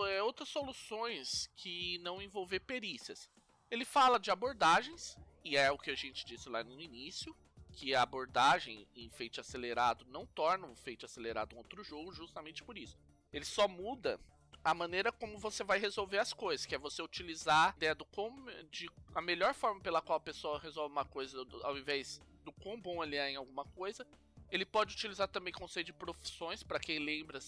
é, 0.09 0.21
outras 0.23 0.49
soluções 0.49 1.49
que 1.57 1.99
não 1.99 2.21
envolver 2.21 2.61
perícias. 2.61 3.31
Ele 3.71 3.85
fala 3.85 4.19
de 4.19 4.31
abordagens, 4.31 5.17
e 5.45 5.57
é 5.57 5.71
o 5.71 5.79
que 5.79 5.91
a 5.91 5.95
gente 5.95 6.25
disse 6.25 6.49
lá 6.49 6.65
no 6.65 6.81
início, 6.81 7.37
que 7.73 7.95
a 7.95 8.03
abordagem 8.03 8.87
em 8.97 9.09
feito 9.11 9.41
acelerado 9.41 10.05
não 10.09 10.27
torna 10.27 10.67
um 10.67 10.75
feito 10.75 11.07
acelerado 11.07 11.55
um 11.55 11.59
outro 11.59 11.85
jogo, 11.85 12.13
justamente 12.13 12.65
por 12.65 12.77
isso. 12.77 12.99
Ele 13.33 13.45
só 13.45 13.69
muda 13.69 14.19
a 14.67 14.75
maneira 14.75 15.13
como 15.13 15.39
você 15.39 15.63
vai 15.63 15.79
resolver 15.79 16.19
as 16.19 16.33
coisas, 16.33 16.67
que 16.67 16.75
é 16.75 16.79
você 16.79 17.01
utilizar 17.01 17.73
a 17.73 17.77
ideia 17.77 17.95
do 17.95 18.05
como 18.05 18.51
de 18.69 18.91
a 19.15 19.23
melhor 19.23 19.55
forma 19.55 19.81
pela 19.81 20.03
qual 20.03 20.17
a 20.17 20.21
pessoa 20.21 20.59
resolve 20.59 20.91
uma 20.91 21.05
coisa 21.05 21.39
ao 21.63 21.79
invés 21.79 22.21
do 22.45 22.51
quão 22.51 22.81
bom 22.81 23.03
ele 23.05 23.15
é 23.15 23.31
em 23.31 23.37
alguma 23.37 23.65
coisa. 23.65 24.05
Ele 24.51 24.67
pode 24.67 24.93
utilizar 24.93 25.29
também 25.29 25.53
conceito 25.53 25.87
de 25.87 25.93
profissões, 25.93 26.65
para 26.65 26.81
quem 26.81 26.99
lembra 26.99 27.39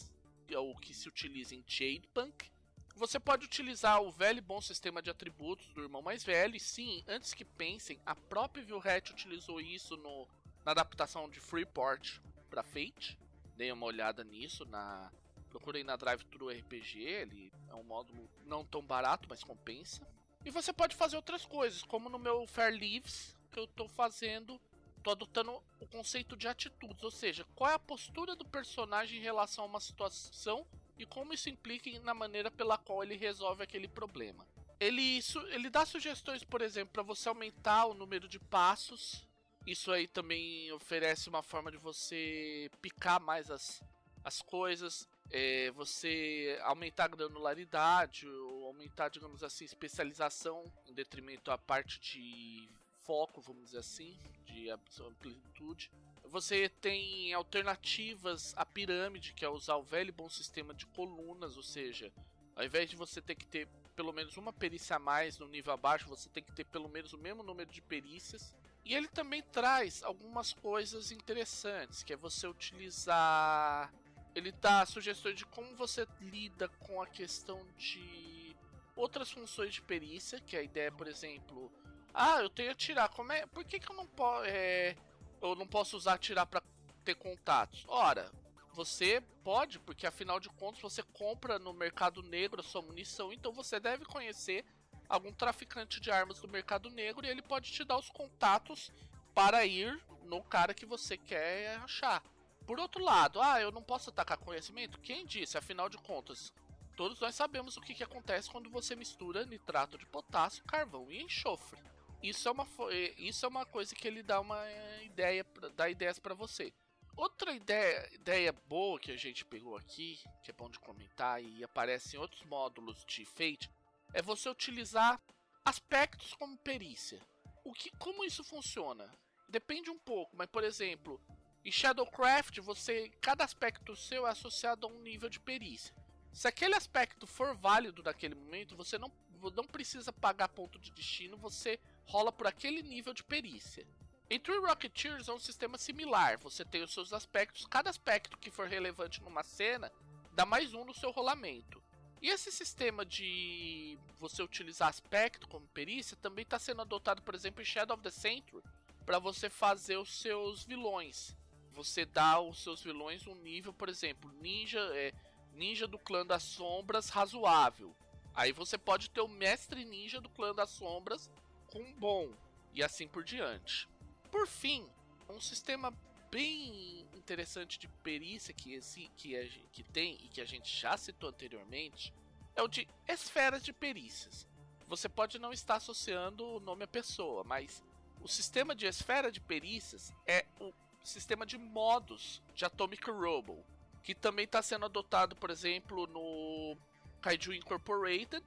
é 0.49 0.59
o 0.59 0.77
que 0.77 0.95
se 0.95 1.09
utiliza 1.09 1.57
em 1.57 1.65
Jadepunk. 1.67 2.53
Você 2.95 3.19
pode 3.19 3.45
utilizar 3.45 4.01
o 4.01 4.13
velho 4.13 4.39
e 4.39 4.41
bom 4.41 4.61
sistema 4.61 5.03
de 5.03 5.11
atributos 5.11 5.69
do 5.73 5.83
irmão 5.83 6.01
mais 6.01 6.23
velho, 6.23 6.55
e 6.55 6.61
sim, 6.61 7.03
antes 7.09 7.35
que 7.35 7.45
pensem, 7.45 8.01
a 8.07 8.15
própria 8.15 8.65
Vilret 8.65 9.11
utilizou 9.11 9.61
isso 9.61 9.97
no, 9.97 10.29
na 10.65 10.71
adaptação 10.71 11.29
de 11.29 11.41
Freeport 11.41 12.21
para 12.49 12.63
Fate. 12.63 13.19
Dei 13.57 13.73
uma 13.73 13.87
olhada 13.87 14.23
nisso 14.23 14.65
na 14.67 15.11
Procurei 15.51 15.83
na 15.83 15.97
Drive 15.97 16.23
RPG, 16.23 17.01
ele 17.01 17.53
é 17.69 17.75
um 17.75 17.83
módulo 17.83 18.29
não 18.47 18.65
tão 18.65 18.83
barato, 18.83 19.27
mas 19.29 19.43
compensa. 19.43 20.07
E 20.45 20.51
você 20.51 20.73
pode 20.73 20.95
fazer 20.95 21.17
outras 21.17 21.45
coisas, 21.45 21.83
como 21.83 22.09
no 22.09 22.19
meu 22.19 22.47
Fair 22.47 22.73
Leaves, 22.73 23.37
que 23.51 23.59
eu 23.59 23.65
estou 23.65 23.89
fazendo, 23.89 24.61
estou 24.97 25.13
adotando 25.13 25.63
o 25.81 25.87
conceito 25.87 26.37
de 26.37 26.47
atitudes, 26.47 27.03
ou 27.03 27.11
seja, 27.11 27.47
qual 27.55 27.71
é 27.71 27.75
a 27.75 27.79
postura 27.79 28.37
do 28.37 28.45
personagem 28.45 29.19
em 29.19 29.23
relação 29.23 29.65
a 29.65 29.67
uma 29.67 29.81
situação 29.81 30.67
e 30.99 31.07
como 31.07 31.33
isso 31.33 31.49
implica 31.49 31.91
na 32.01 32.15
maneira 32.15 32.51
pela 32.51 32.77
qual 32.77 33.03
ele 33.03 33.17
resolve 33.17 33.63
aquele 33.63 33.89
problema. 33.89 34.47
Ele, 34.81 35.21
ele 35.51 35.71
dá 35.71 35.85
sugestões, 35.85 36.45
por 36.45 36.61
exemplo, 36.61 36.93
para 36.93 37.03
você 37.03 37.29
aumentar 37.29 37.87
o 37.87 37.95
número 37.95 38.29
de 38.29 38.39
passos. 38.39 39.27
Isso 39.67 39.91
aí 39.93 40.07
também 40.07 40.71
oferece 40.73 41.29
uma 41.29 41.43
forma 41.43 41.71
de 41.71 41.77
você 41.77 42.71
picar 42.81 43.21
mais 43.21 43.51
as, 43.51 43.83
as 44.25 44.41
coisas, 44.41 45.09
é, 45.31 45.71
você 45.73 46.59
aumentar 46.63 47.05
a 47.05 47.09
granularidade, 47.09 48.29
ou 48.29 48.67
aumentar, 48.67 49.09
digamos 49.09 49.43
assim, 49.43 49.65
especialização 49.65 50.65
em 50.87 50.95
detrimento 50.95 51.51
à 51.51 51.59
parte 51.59 52.01
de 52.01 52.69
foco, 53.05 53.41
vamos 53.41 53.65
dizer 53.65 53.79
assim, 53.79 54.19
de 54.45 54.71
amplitude. 54.71 55.91
Você 56.25 56.69
tem 56.69 57.33
alternativas 57.33 58.53
à 58.57 58.67
pirâmide, 58.67 59.33
que 59.33 59.45
é 59.45 59.49
usar 59.49 59.77
o 59.77 59.83
velho 59.83 60.11
e 60.11 60.13
bom 60.13 60.29
sistema 60.29 60.75
de 60.75 60.87
colunas, 60.87 61.57
ou 61.57 61.63
seja, 61.63 62.13
ao 62.55 62.65
invés 62.65 62.91
de 62.91 62.97
você 62.97 63.21
ter 63.23 63.35
que 63.35 63.47
ter 63.47 63.69
pelo 63.97 64.13
menos 64.13 64.37
uma 64.37 64.53
perícia 64.53 64.97
a 64.97 64.99
mais 64.99 65.39
no 65.39 65.49
nível 65.49 65.73
abaixo, 65.73 66.09
você 66.09 66.29
tem 66.29 66.43
que 66.43 66.53
ter 66.53 66.65
pelo 66.65 66.89
menos 66.89 67.13
o 67.13 67.19
mesmo 67.19 67.43
número 67.43 67.71
de 67.71 67.83
perícias. 67.83 68.55
E 68.85 68.95
ele 68.95 69.09
também 69.09 69.43
traz 69.43 70.03
algumas 70.03 70.53
coisas 70.53 71.11
interessantes, 71.11 72.03
que 72.03 72.13
é 72.13 72.17
você 72.17 72.47
utilizar. 72.47 73.93
Ele 74.39 74.53
dá 74.53 74.87
sugestões 74.87 75.37
de 75.37 75.45
como 75.45 75.75
você 75.75 76.07
lida 76.21 76.69
com 76.69 77.03
a 77.03 77.07
questão 77.07 77.67
de 77.77 78.57
outras 78.95 79.31
funções 79.31 79.75
de 79.75 79.83
perícia, 79.83 80.41
que 80.41 80.57
a 80.57 80.63
ideia, 80.63 80.91
por 80.93 81.09
exemplo, 81.09 81.73
ah, 82.15 82.41
eu 82.41 82.49
tenho 82.49 82.71
atirar. 82.71 83.09
Como 83.09 83.33
é? 83.33 83.47
Por 83.47 83.65
que, 83.65 83.79
que 83.79 83.91
eu 83.91 83.97
não 83.97 84.07
posso? 84.07 84.45
É... 84.47 84.97
Eu 85.41 85.55
não 85.55 85.67
posso 85.67 85.97
usar 85.97 86.15
atirar 86.15 86.47
para 86.47 86.63
ter 87.05 87.15
contatos. 87.15 87.85
Ora, 87.89 88.31
você 88.73 89.21
pode, 89.43 89.79
porque 89.81 90.07
afinal 90.07 90.39
de 90.39 90.49
contas 90.51 90.81
você 90.81 91.03
compra 91.03 91.59
no 91.59 91.73
mercado 91.73 92.23
negro 92.23 92.61
a 92.61 92.65
sua 92.65 92.83
munição, 92.83 93.33
então 93.33 93.53
você 93.53 93.81
deve 93.81 94.05
conhecer 94.05 94.65
algum 95.09 95.33
traficante 95.33 96.01
de 96.01 96.11
armas 96.11 96.41
do 96.41 96.49
mercado 96.49 96.91
negro 96.91 97.25
e 97.25 97.29
ele 97.29 97.43
pode 97.43 97.73
te 97.73 97.85
dar 97.85 97.99
os 97.99 98.11
contatos 98.11 98.93
para 99.35 99.65
ir 99.65 100.01
no 100.25 100.43
cara 100.43 100.75
que 100.75 100.85
você 100.85 101.17
quer 101.17 101.77
achar. 101.79 102.23
Por 102.69 102.79
outro 102.79 103.03
lado, 103.03 103.41
ah, 103.41 103.59
eu 103.59 103.73
não 103.73 103.83
posso 103.83 104.11
atacar 104.11 104.37
conhecimento? 104.37 105.01
Quem 105.01 105.25
disse? 105.25 105.57
Afinal 105.57 105.89
de 105.89 105.97
contas, 105.97 106.53
todos 106.99 107.19
nós 107.19 107.35
sabemos 107.35 107.79
o 107.79 107.81
que, 107.81 107.95
que 107.95 108.05
acontece 108.05 108.51
quando 108.51 108.69
você 108.69 108.95
mistura 108.95 109.47
nitrato 109.47 109.97
de 109.97 110.05
potássio, 110.05 110.63
carvão 110.67 111.11
e 111.11 111.23
enxofre. 111.23 111.81
Isso 112.23 112.47
é 112.47 112.53
uma, 112.53 112.69
isso 113.17 113.47
é 113.47 113.49
uma 113.49 113.65
coisa 113.65 113.95
que 113.95 114.07
ele 114.07 114.23
dá 114.23 114.39
uma 114.39 114.63
ideia, 115.01 115.47
dá 115.75 115.89
ideias 115.89 116.19
para 116.19 116.35
você. 116.35 116.71
Outra 117.17 117.55
ideia, 117.55 118.07
ideia 118.13 118.53
boa 118.53 119.01
que 119.01 119.13
a 119.13 119.17
gente 119.17 119.47
pegou 119.47 119.75
aqui, 119.75 120.21
que 120.45 120.51
é 120.51 120.55
bom 120.55 120.69
de 120.69 120.79
comentar 120.79 121.43
e 121.43 121.65
aparece 121.65 122.17
em 122.17 122.21
outros 122.21 122.45
módulos 122.45 123.03
de 123.07 123.25
Fate, 123.25 123.71
é 124.13 124.21
você 124.21 124.47
utilizar 124.47 125.19
aspectos 125.65 126.35
como 126.35 126.59
perícia. 126.59 127.19
O 127.65 127.73
que, 127.73 127.91
como 127.97 128.27
isso 128.27 128.45
funciona? 128.45 129.11
Depende 129.49 129.89
um 129.89 129.99
pouco, 129.99 130.37
mas 130.37 130.49
por 130.49 130.63
exemplo, 130.63 131.19
em 131.65 131.71
Shadowcraft, 131.71 132.59
você 132.61 133.11
cada 133.21 133.45
aspecto 133.45 133.97
seu 133.97 134.27
é 134.27 134.31
associado 134.31 134.87
a 134.87 134.91
um 134.91 135.01
nível 135.01 135.29
de 135.29 135.41
perícia. 135.41 135.95
Se 136.33 136.47
aquele 136.47 136.75
aspecto 136.75 137.27
for 137.27 137.55
válido 137.55 138.03
naquele 138.03 138.35
momento, 138.35 138.77
você 138.77 138.97
não, 138.97 139.11
não 139.55 139.65
precisa 139.65 140.13
pagar 140.13 140.49
ponto 140.49 140.79
de 140.79 140.91
destino, 140.93 141.37
você 141.37 141.79
rola 142.07 142.31
por 142.31 142.47
aquele 142.47 142.83
nível 142.83 143.13
de 143.13 143.25
perícia. 143.25 143.87
Em 144.31 144.39
True 144.39 144.67
Rocketeers 144.67 145.29
é 145.29 145.33
um 145.33 145.39
sistema 145.39 145.79
similar, 145.79 146.39
você 146.39 146.65
tem 146.65 146.83
os 146.83 146.93
seus 146.93 147.13
aspectos, 147.13 147.67
cada 147.67 147.89
aspecto 147.89 148.37
que 148.39 148.51
for 148.51 148.69
relevante 148.69 149.23
numa 149.23 149.43
cena 149.43 149.91
dá 150.33 150.45
mais 150.45 150.75
um 150.75 150.85
no 150.85 150.95
seu 150.95 151.11
rolamento. 151.11 151.83
E 152.21 152.29
esse 152.29 152.51
sistema 152.51 153.07
de 153.07 153.97
você 154.19 154.43
utilizar 154.43 154.89
aspecto 154.89 155.49
como 155.49 155.67
perícia 155.69 156.17
também 156.17 156.43
está 156.43 156.59
sendo 156.59 156.83
adotado, 156.83 157.23
por 157.23 157.35
exemplo, 157.35 157.63
em 157.63 157.65
Shadow 157.65 157.95
of 157.95 158.03
the 158.03 158.11
Century, 158.11 158.63
para 159.07 159.19
você 159.19 159.49
fazer 159.49 159.97
os 159.97 160.21
seus 160.21 160.65
vilões. 160.65 161.35
Você 161.75 162.05
dá 162.05 162.33
aos 162.33 162.63
seus 162.63 162.83
vilões 162.83 163.27
um 163.27 163.35
nível, 163.37 163.73
por 163.73 163.89
exemplo, 163.89 164.31
ninja, 164.41 164.81
é, 164.95 165.13
ninja 165.53 165.87
do 165.87 165.99
clã 165.99 166.27
das 166.27 166.43
sombras 166.43 167.09
razoável. 167.09 167.95
Aí 168.35 168.53
você 168.53 168.77
pode 168.79 169.11
ter 169.11 169.21
o 169.21 169.29
mestre 169.29 169.85
ninja 169.85 170.21
do 170.21 170.29
clã 170.29 170.55
das 170.55 170.71
sombras 170.71 171.31
com 171.67 171.93
bom 171.95 172.33
e 172.73 172.83
assim 172.83 173.09
por 173.09 173.25
diante. 173.25 173.89
Por 174.31 174.47
fim, 174.47 174.89
um 175.29 175.41
sistema 175.41 175.93
bem 176.31 177.07
interessante 177.15 177.79
de 177.79 177.89
perícia 177.89 178.53
que, 178.55 178.75
esse, 178.75 179.11
que, 179.17 179.37
a, 179.37 179.47
que 179.73 179.83
tem 179.83 180.15
e 180.23 180.29
que 180.29 180.41
a 180.41 180.45
gente 180.45 180.75
já 180.75 180.97
citou 180.97 181.31
anteriormente 181.31 182.13
é 182.55 182.63
o 182.63 182.69
de 182.69 182.89
esferas 183.07 183.63
de 183.63 183.73
perícias. 183.73 184.47
Você 184.87 185.09
pode 185.09 185.39
não 185.39 185.53
estar 185.53 185.77
associando 185.77 186.47
o 186.47 186.61
nome 186.61 186.85
à 186.85 186.89
pessoa, 186.89 187.45
mas 187.45 187.83
o 188.23 188.29
sistema 188.29 188.75
de 188.75 188.87
esfera 188.87 189.31
de 189.31 189.41
perícias 189.41 190.13
é 190.27 190.47
o 190.59 190.73
sistema 191.09 191.45
de 191.45 191.59
modos 191.59 192.43
de 192.55 192.65
Atomic 192.65 193.11
Robo, 193.11 193.65
que 194.03 194.15
também 194.15 194.45
está 194.45 194.63
sendo 194.63 194.85
adotado, 194.85 195.35
por 195.37 195.51
exemplo, 195.51 196.07
no 196.07 196.77
Kaiju 197.21 197.53
Incorporated 197.53 198.45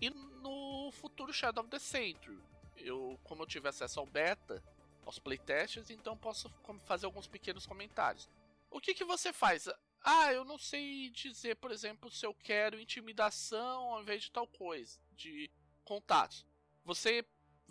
e 0.00 0.10
no 0.10 0.90
futuro 0.92 1.32
Shadow 1.32 1.62
of 1.62 1.70
the 1.70 1.78
Century 1.78 2.38
eu, 2.82 3.18
como 3.24 3.42
eu 3.42 3.46
tive 3.46 3.68
acesso 3.68 4.00
ao 4.00 4.06
beta, 4.06 4.62
aos 5.04 5.18
playtests, 5.18 5.90
então 5.90 6.16
posso 6.16 6.50
fazer 6.84 7.06
alguns 7.06 7.26
pequenos 7.26 7.66
comentários. 7.66 8.28
O 8.70 8.80
que, 8.80 8.94
que 8.94 9.04
você 9.04 9.32
faz? 9.32 9.68
Ah, 10.02 10.32
eu 10.32 10.44
não 10.44 10.58
sei 10.58 11.10
dizer, 11.10 11.56
por 11.56 11.70
exemplo, 11.70 12.10
se 12.10 12.24
eu 12.24 12.34
quero 12.34 12.80
intimidação 12.80 13.92
ao 13.92 14.02
invés 14.02 14.22
de 14.22 14.30
tal 14.30 14.46
coisa, 14.46 14.98
de 15.12 15.50
contatos. 15.84 16.46
Você 16.84 17.24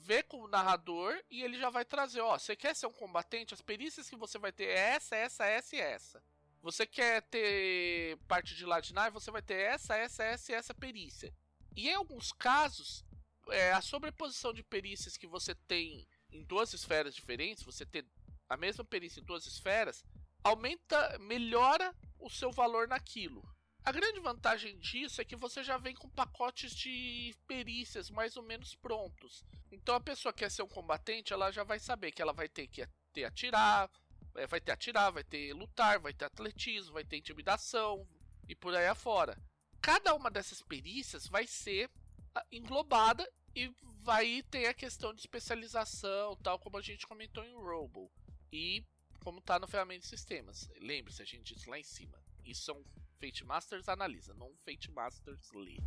vê 0.09 0.23
com 0.23 0.41
o 0.41 0.47
narrador 0.47 1.23
e 1.29 1.43
ele 1.43 1.59
já 1.59 1.69
vai 1.69 1.85
trazer, 1.85 2.19
ó, 2.19 2.35
você 2.35 2.55
quer 2.55 2.75
ser 2.75 2.87
um 2.87 2.91
combatente? 2.91 3.53
As 3.53 3.61
perícias 3.61 4.09
que 4.09 4.15
você 4.15 4.39
vai 4.39 4.51
ter 4.51 4.63
é 4.63 4.95
essa, 4.95 5.15
essa, 5.15 5.45
essa 5.45 5.75
e 5.75 5.79
essa. 5.79 6.23
Você 6.63 6.87
quer 6.87 7.21
ter 7.29 8.17
parte 8.27 8.55
de 8.55 8.65
ladinar, 8.65 9.11
você 9.11 9.29
vai 9.29 9.43
ter 9.43 9.61
essa, 9.61 9.95
essa, 9.95 10.23
essa 10.23 10.51
e 10.51 10.55
essa 10.55 10.73
perícia. 10.73 11.31
E 11.75 11.89
em 11.89 11.93
alguns 11.93 12.31
casos, 12.31 13.05
é, 13.49 13.71
a 13.71 13.81
sobreposição 13.81 14.51
de 14.51 14.63
perícias 14.63 15.15
que 15.15 15.27
você 15.27 15.53
tem 15.53 16.07
em 16.31 16.43
duas 16.43 16.73
esferas 16.73 17.13
diferentes, 17.13 17.61
você 17.61 17.85
ter 17.85 18.03
a 18.49 18.57
mesma 18.57 18.83
perícia 18.83 19.21
em 19.21 19.25
duas 19.25 19.45
esferas, 19.45 20.03
aumenta, 20.43 21.19
melhora 21.19 21.95
o 22.17 22.31
seu 22.31 22.51
valor 22.51 22.87
naquilo. 22.87 23.47
A 23.85 23.91
grande 23.91 24.19
vantagem 24.19 24.75
disso 24.79 25.21
é 25.21 25.25
que 25.25 25.35
você 25.35 25.63
já 25.63 25.77
vem 25.77 25.93
com 25.93 26.09
pacotes 26.09 26.75
de 26.75 27.35
perícias 27.47 28.09
mais 28.09 28.35
ou 28.35 28.41
menos 28.41 28.73
prontos. 28.73 29.45
Então 29.81 29.95
a 29.95 29.99
pessoa 29.99 30.33
que 30.33 30.39
quer 30.39 30.51
ser 30.51 30.61
um 30.61 30.67
combatente, 30.67 31.33
ela 31.33 31.51
já 31.51 31.63
vai 31.63 31.79
saber 31.79 32.11
que 32.11 32.21
ela 32.21 32.33
vai 32.33 32.47
ter 32.47 32.67
que 32.67 32.87
ter 33.13 33.23
atirar, 33.23 33.89
é, 34.35 34.45
vai 34.45 34.61
ter 34.61 34.71
atirar, 34.71 35.11
vai 35.11 35.23
ter 35.23 35.53
lutar, 35.53 35.99
vai 35.99 36.13
ter 36.13 36.25
atletismo, 36.25 36.93
vai 36.93 37.03
ter 37.03 37.17
intimidação 37.17 38.07
e 38.47 38.55
por 38.55 38.75
aí 38.75 38.87
afora. 38.87 39.37
Cada 39.81 40.13
uma 40.13 40.29
dessas 40.29 40.61
perícias 40.61 41.27
vai 41.27 41.47
ser 41.47 41.89
ah, 42.35 42.45
englobada 42.51 43.27
e 43.55 43.73
vai 44.01 44.43
ter 44.43 44.67
a 44.67 44.73
questão 44.73 45.13
de 45.13 45.21
especialização, 45.21 46.35
tal 46.37 46.59
como 46.59 46.77
a 46.77 46.81
gente 46.81 47.07
comentou 47.07 47.43
em 47.43 47.53
Robo. 47.53 48.11
E 48.51 48.85
como 49.23 49.39
está 49.39 49.59
no 49.59 49.67
ferramenta 49.67 50.01
de 50.01 50.07
sistemas. 50.07 50.69
Lembre-se, 50.79 51.21
a 51.21 51.25
gente 51.25 51.53
disse 51.53 51.69
lá 51.69 51.79
em 51.79 51.83
cima. 51.83 52.21
Isso 52.43 52.63
são 52.63 52.83
Fate 53.19 53.43
Masters 53.43 53.89
analisa, 53.89 54.33
não 54.33 54.53
Fate 54.65 54.91
Masters 54.91 55.51
lê. 55.53 55.77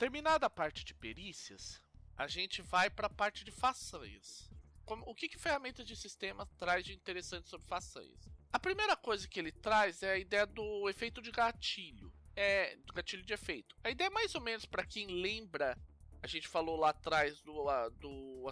Terminada 0.00 0.46
a 0.46 0.50
parte 0.50 0.82
de 0.82 0.94
perícias, 0.94 1.78
a 2.16 2.26
gente 2.26 2.62
vai 2.62 2.88
para 2.88 3.06
a 3.06 3.10
parte 3.10 3.44
de 3.44 3.50
façanhas. 3.50 4.48
Como, 4.86 5.04
o 5.06 5.14
que, 5.14 5.28
que 5.28 5.36
ferramenta 5.36 5.84
de 5.84 5.94
sistema 5.94 6.46
traz 6.56 6.86
de 6.86 6.94
interessante 6.94 7.50
sobre 7.50 7.66
façanhas? 7.66 8.26
A 8.50 8.58
primeira 8.58 8.96
coisa 8.96 9.28
que 9.28 9.38
ele 9.38 9.52
traz 9.52 10.02
é 10.02 10.12
a 10.12 10.18
ideia 10.18 10.46
do 10.46 10.88
efeito 10.88 11.20
de 11.20 11.30
gatilho. 11.30 12.10
É, 12.34 12.76
do 12.76 12.94
gatilho 12.94 13.22
de 13.22 13.34
efeito. 13.34 13.76
A 13.84 13.90
ideia 13.90 14.06
é 14.06 14.10
mais 14.10 14.34
ou 14.34 14.40
menos 14.40 14.64
para 14.64 14.86
quem 14.86 15.06
lembra, 15.06 15.76
a 16.22 16.26
gente 16.26 16.48
falou 16.48 16.78
lá 16.78 16.88
atrás 16.88 17.42
do, 17.42 17.66
do 17.98 18.50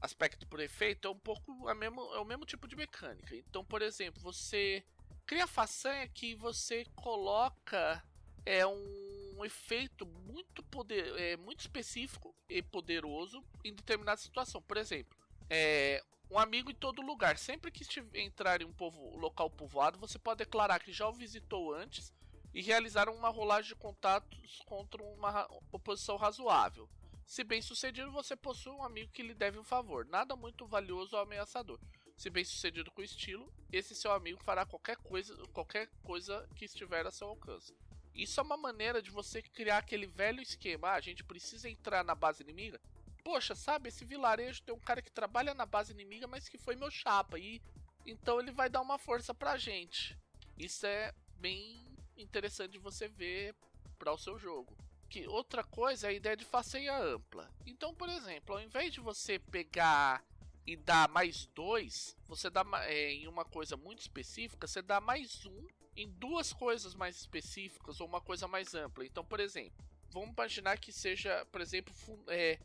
aspecto 0.00 0.44
por 0.48 0.58
efeito, 0.58 1.06
é 1.06 1.10
um 1.12 1.20
pouco 1.20 1.68
a 1.68 1.74
mesmo, 1.74 2.00
é 2.14 2.18
o 2.18 2.24
mesmo 2.24 2.44
tipo 2.44 2.66
de 2.66 2.74
mecânica. 2.74 3.36
Então, 3.36 3.64
por 3.64 3.80
exemplo, 3.80 4.20
você 4.20 4.84
cria 5.24 5.46
façanha 5.46 6.08
que 6.08 6.34
você 6.34 6.84
coloca 6.96 8.02
é 8.44 8.66
um 8.66 9.44
efeito 9.44 10.04
muito 10.30 10.62
poder, 10.64 11.14
é, 11.18 11.36
muito 11.36 11.60
específico 11.60 12.34
e 12.48 12.62
poderoso 12.62 13.44
em 13.64 13.74
determinada 13.74 14.20
situação. 14.20 14.62
Por 14.62 14.76
exemplo, 14.76 15.16
é, 15.48 16.02
um 16.30 16.38
amigo 16.38 16.70
em 16.70 16.74
todo 16.74 17.02
lugar. 17.02 17.36
Sempre 17.36 17.70
que 17.70 17.84
entrar 18.14 18.62
em 18.62 18.64
um 18.64 18.72
povo, 18.72 19.16
local 19.16 19.50
povoado, 19.50 19.98
você 19.98 20.18
pode 20.18 20.38
declarar 20.38 20.78
que 20.78 20.92
já 20.92 21.08
o 21.08 21.12
visitou 21.12 21.74
antes 21.74 22.12
e 22.54 22.62
realizar 22.62 23.08
uma 23.08 23.28
rolagem 23.28 23.68
de 23.68 23.74
contatos 23.74 24.62
contra 24.66 25.02
uma 25.02 25.46
oposição 25.72 26.16
razoável. 26.16 26.88
Se 27.26 27.44
bem 27.44 27.62
sucedido, 27.62 28.10
você 28.10 28.34
possui 28.34 28.72
um 28.72 28.82
amigo 28.82 29.12
que 29.12 29.22
lhe 29.22 29.34
deve 29.34 29.58
um 29.58 29.64
favor, 29.64 30.04
nada 30.06 30.34
muito 30.34 30.66
valioso 30.66 31.14
ou 31.14 31.22
ameaçador. 31.22 31.78
Se 32.16 32.28
bem 32.28 32.44
sucedido 32.44 32.90
com 32.90 33.02
estilo, 33.02 33.52
esse 33.72 33.94
seu 33.94 34.12
amigo 34.12 34.42
fará 34.42 34.66
qualquer 34.66 34.96
coisa, 34.96 35.34
qualquer 35.52 35.88
coisa 36.02 36.48
que 36.56 36.64
estiver 36.64 37.06
a 37.06 37.10
seu 37.10 37.28
alcance. 37.28 37.74
Isso 38.14 38.40
é 38.40 38.42
uma 38.42 38.56
maneira 38.56 39.00
de 39.00 39.10
você 39.10 39.40
criar 39.42 39.78
aquele 39.78 40.06
velho 40.06 40.42
esquema. 40.42 40.88
Ah, 40.88 40.94
a 40.94 41.00
gente 41.00 41.24
precisa 41.24 41.68
entrar 41.68 42.04
na 42.04 42.14
base 42.14 42.42
inimiga? 42.42 42.80
poxa, 43.20 43.54
sabe, 43.54 43.88
esse 43.88 44.04
vilarejo 44.04 44.62
tem 44.62 44.74
um 44.74 44.80
cara 44.80 45.02
que 45.02 45.10
trabalha 45.10 45.54
na 45.54 45.66
base 45.66 45.92
inimiga, 45.92 46.26
mas 46.26 46.48
que 46.48 46.58
foi 46.58 46.74
meu 46.76 46.90
chapa. 46.90 47.38
E 47.38 47.62
então 48.06 48.40
ele 48.40 48.50
vai 48.50 48.68
dar 48.68 48.80
uma 48.80 48.98
força 48.98 49.34
pra 49.34 49.56
gente. 49.56 50.18
Isso 50.58 50.86
é 50.86 51.12
bem 51.38 51.84
interessante 52.16 52.72
de 52.72 52.78
você 52.78 53.08
ver 53.08 53.54
para 53.98 54.12
o 54.12 54.18
seu 54.18 54.38
jogo. 54.38 54.76
Que 55.08 55.26
outra 55.26 55.64
coisa 55.64 56.06
é 56.06 56.10
a 56.10 56.12
ideia 56.12 56.36
de 56.36 56.44
façanha 56.44 56.96
ampla. 56.96 57.50
Então, 57.66 57.94
por 57.94 58.08
exemplo, 58.08 58.54
ao 58.54 58.60
invés 58.60 58.92
de 58.92 59.00
você 59.00 59.38
pegar 59.38 60.24
e 60.66 60.76
dar 60.76 61.08
mais 61.08 61.46
dois, 61.46 62.16
você 62.26 62.48
dá 62.48 62.64
é, 62.84 63.12
em 63.12 63.26
uma 63.26 63.44
coisa 63.44 63.76
muito 63.76 64.00
específica, 64.00 64.66
você 64.66 64.80
dá 64.80 65.00
mais 65.00 65.44
um 65.46 65.66
em 66.00 66.08
duas 66.08 66.52
coisas 66.52 66.94
mais 66.94 67.16
específicas 67.16 68.00
ou 68.00 68.06
uma 68.06 68.20
coisa 68.20 68.48
mais 68.48 68.74
ampla. 68.74 69.04
Então, 69.04 69.24
por 69.24 69.38
exemplo, 69.38 69.84
vamos 70.10 70.30
imaginar 70.30 70.78
que 70.78 70.92
seja, 70.92 71.44
por 71.52 71.60
exemplo, 71.60 71.94
é, 72.28 72.58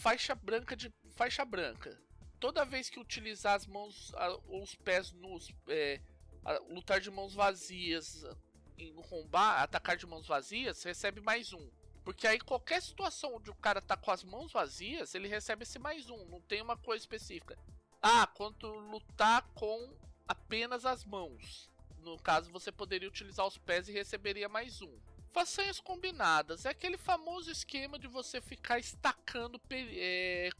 faixa 0.00 0.34
branca 0.34 0.74
de 0.74 0.92
faixa 1.14 1.44
branca. 1.44 2.00
Toda 2.38 2.64
vez 2.64 2.88
que 2.88 2.98
utilizar 2.98 3.54
as 3.54 3.66
mãos 3.66 4.12
ou 4.46 4.62
os 4.62 4.74
pés 4.74 5.12
nus, 5.12 5.52
é, 5.68 6.00
lutar 6.70 7.00
de 7.00 7.10
mãos 7.10 7.34
vazias 7.34 8.24
em 8.78 8.94
combar, 8.94 9.62
atacar 9.62 9.96
de 9.96 10.06
mãos 10.06 10.26
vazias, 10.26 10.82
recebe 10.82 11.20
mais 11.20 11.52
um. 11.52 11.70
Porque 12.02 12.26
aí 12.26 12.40
qualquer 12.40 12.80
situação 12.80 13.34
onde 13.36 13.50
o 13.50 13.54
cara 13.54 13.82
tá 13.82 13.94
com 13.94 14.10
as 14.10 14.24
mãos 14.24 14.50
vazias, 14.50 15.14
ele 15.14 15.28
recebe 15.28 15.64
esse 15.64 15.78
mais 15.78 16.08
um, 16.08 16.24
não 16.26 16.40
tem 16.40 16.62
uma 16.62 16.78
coisa 16.78 17.02
específica. 17.02 17.58
Ah, 18.00 18.26
quanto 18.26 18.66
lutar 18.66 19.42
com 19.54 19.94
apenas 20.26 20.86
as 20.86 21.04
mãos. 21.04 21.68
No 22.02 22.18
caso, 22.18 22.50
você 22.50 22.72
poderia 22.72 23.08
utilizar 23.08 23.46
os 23.46 23.58
pés 23.58 23.88
e 23.88 23.92
receberia 23.92 24.48
mais 24.48 24.80
um. 24.80 24.98
Façanhas 25.30 25.78
combinadas 25.78 26.64
é 26.64 26.70
aquele 26.70 26.96
famoso 26.96 27.50
esquema 27.50 27.98
de 27.98 28.08
você 28.08 28.40
ficar 28.40 28.78
estacando 28.78 29.60
é, 29.70 30.50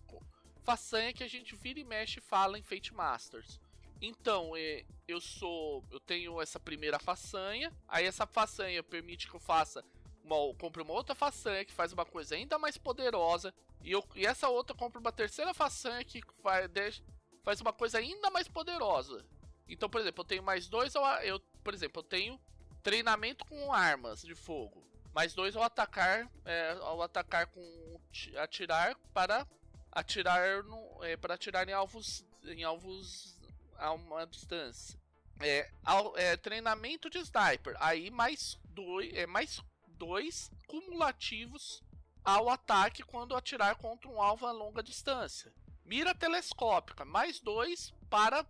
façanha 0.62 1.12
que 1.12 1.24
a 1.24 1.28
gente 1.28 1.56
vira 1.56 1.80
e 1.80 1.84
mexe 1.84 2.20
e 2.20 2.22
fala 2.22 2.58
em 2.58 2.62
Fate 2.62 2.94
Masters. 2.94 3.60
Então, 4.00 4.56
é, 4.56 4.84
eu 5.08 5.20
sou. 5.20 5.84
Eu 5.90 6.00
tenho 6.00 6.40
essa 6.40 6.60
primeira 6.60 6.98
façanha. 6.98 7.72
Aí 7.88 8.06
essa 8.06 8.26
façanha 8.26 8.82
permite 8.82 9.28
que 9.28 9.34
eu 9.34 9.40
faça. 9.40 9.84
Uma, 10.22 10.54
compre 10.54 10.82
uma 10.82 10.92
outra 10.92 11.14
façanha 11.14 11.64
que 11.64 11.72
faz 11.72 11.92
uma 11.92 12.04
coisa 12.06 12.34
ainda 12.34 12.58
mais 12.58 12.78
poderosa. 12.78 13.52
E, 13.82 13.90
eu, 13.90 14.04
e 14.14 14.24
essa 14.24 14.48
outra 14.48 14.76
compra 14.76 15.00
uma 15.00 15.12
terceira 15.12 15.52
façanha 15.52 16.04
que 16.04 16.20
faz, 16.42 17.02
faz 17.42 17.60
uma 17.60 17.72
coisa 17.72 17.98
ainda 17.98 18.30
mais 18.30 18.46
poderosa. 18.46 19.24
Então, 19.70 19.88
por 19.88 20.00
exemplo, 20.00 20.22
eu 20.22 20.26
tenho 20.26 20.42
mais 20.42 20.68
dois. 20.68 20.94
Eu, 20.94 21.02
eu, 21.22 21.40
por 21.62 21.72
exemplo, 21.72 22.00
eu 22.00 22.04
tenho 22.04 22.40
treinamento 22.82 23.44
com 23.46 23.72
armas 23.72 24.22
de 24.22 24.34
fogo. 24.34 24.84
Mais 25.14 25.34
dois 25.34 25.56
ao 25.56 25.62
atacar. 25.62 26.28
É, 26.44 26.72
ao 26.80 27.00
atacar 27.02 27.46
com. 27.46 28.00
atirar 28.36 28.96
para 29.14 29.46
atirar 29.92 30.62
no, 30.64 31.04
é, 31.04 31.16
para 31.16 31.34
atirar 31.34 31.68
em 31.68 31.72
alvos. 31.72 32.24
em 32.44 32.64
alvos 32.64 33.38
a 33.76 33.92
uma 33.92 34.26
distância. 34.26 34.98
É, 35.40 35.70
ao, 35.84 36.16
é, 36.18 36.36
treinamento 36.36 37.08
de 37.08 37.18
sniper. 37.18 37.76
Aí 37.80 38.10
mais 38.10 38.58
dois, 38.64 39.12
é, 39.14 39.26
mais 39.26 39.62
dois 39.86 40.50
cumulativos 40.66 41.82
ao 42.24 42.50
ataque 42.50 43.02
quando 43.02 43.34
atirar 43.34 43.76
contra 43.76 44.08
um 44.08 44.20
alvo 44.20 44.46
a 44.46 44.52
longa 44.52 44.82
distância. 44.82 45.52
Mira 45.84 46.14
telescópica, 46.14 47.04
mais 47.04 47.40
dois 47.40 47.92
para 48.08 48.44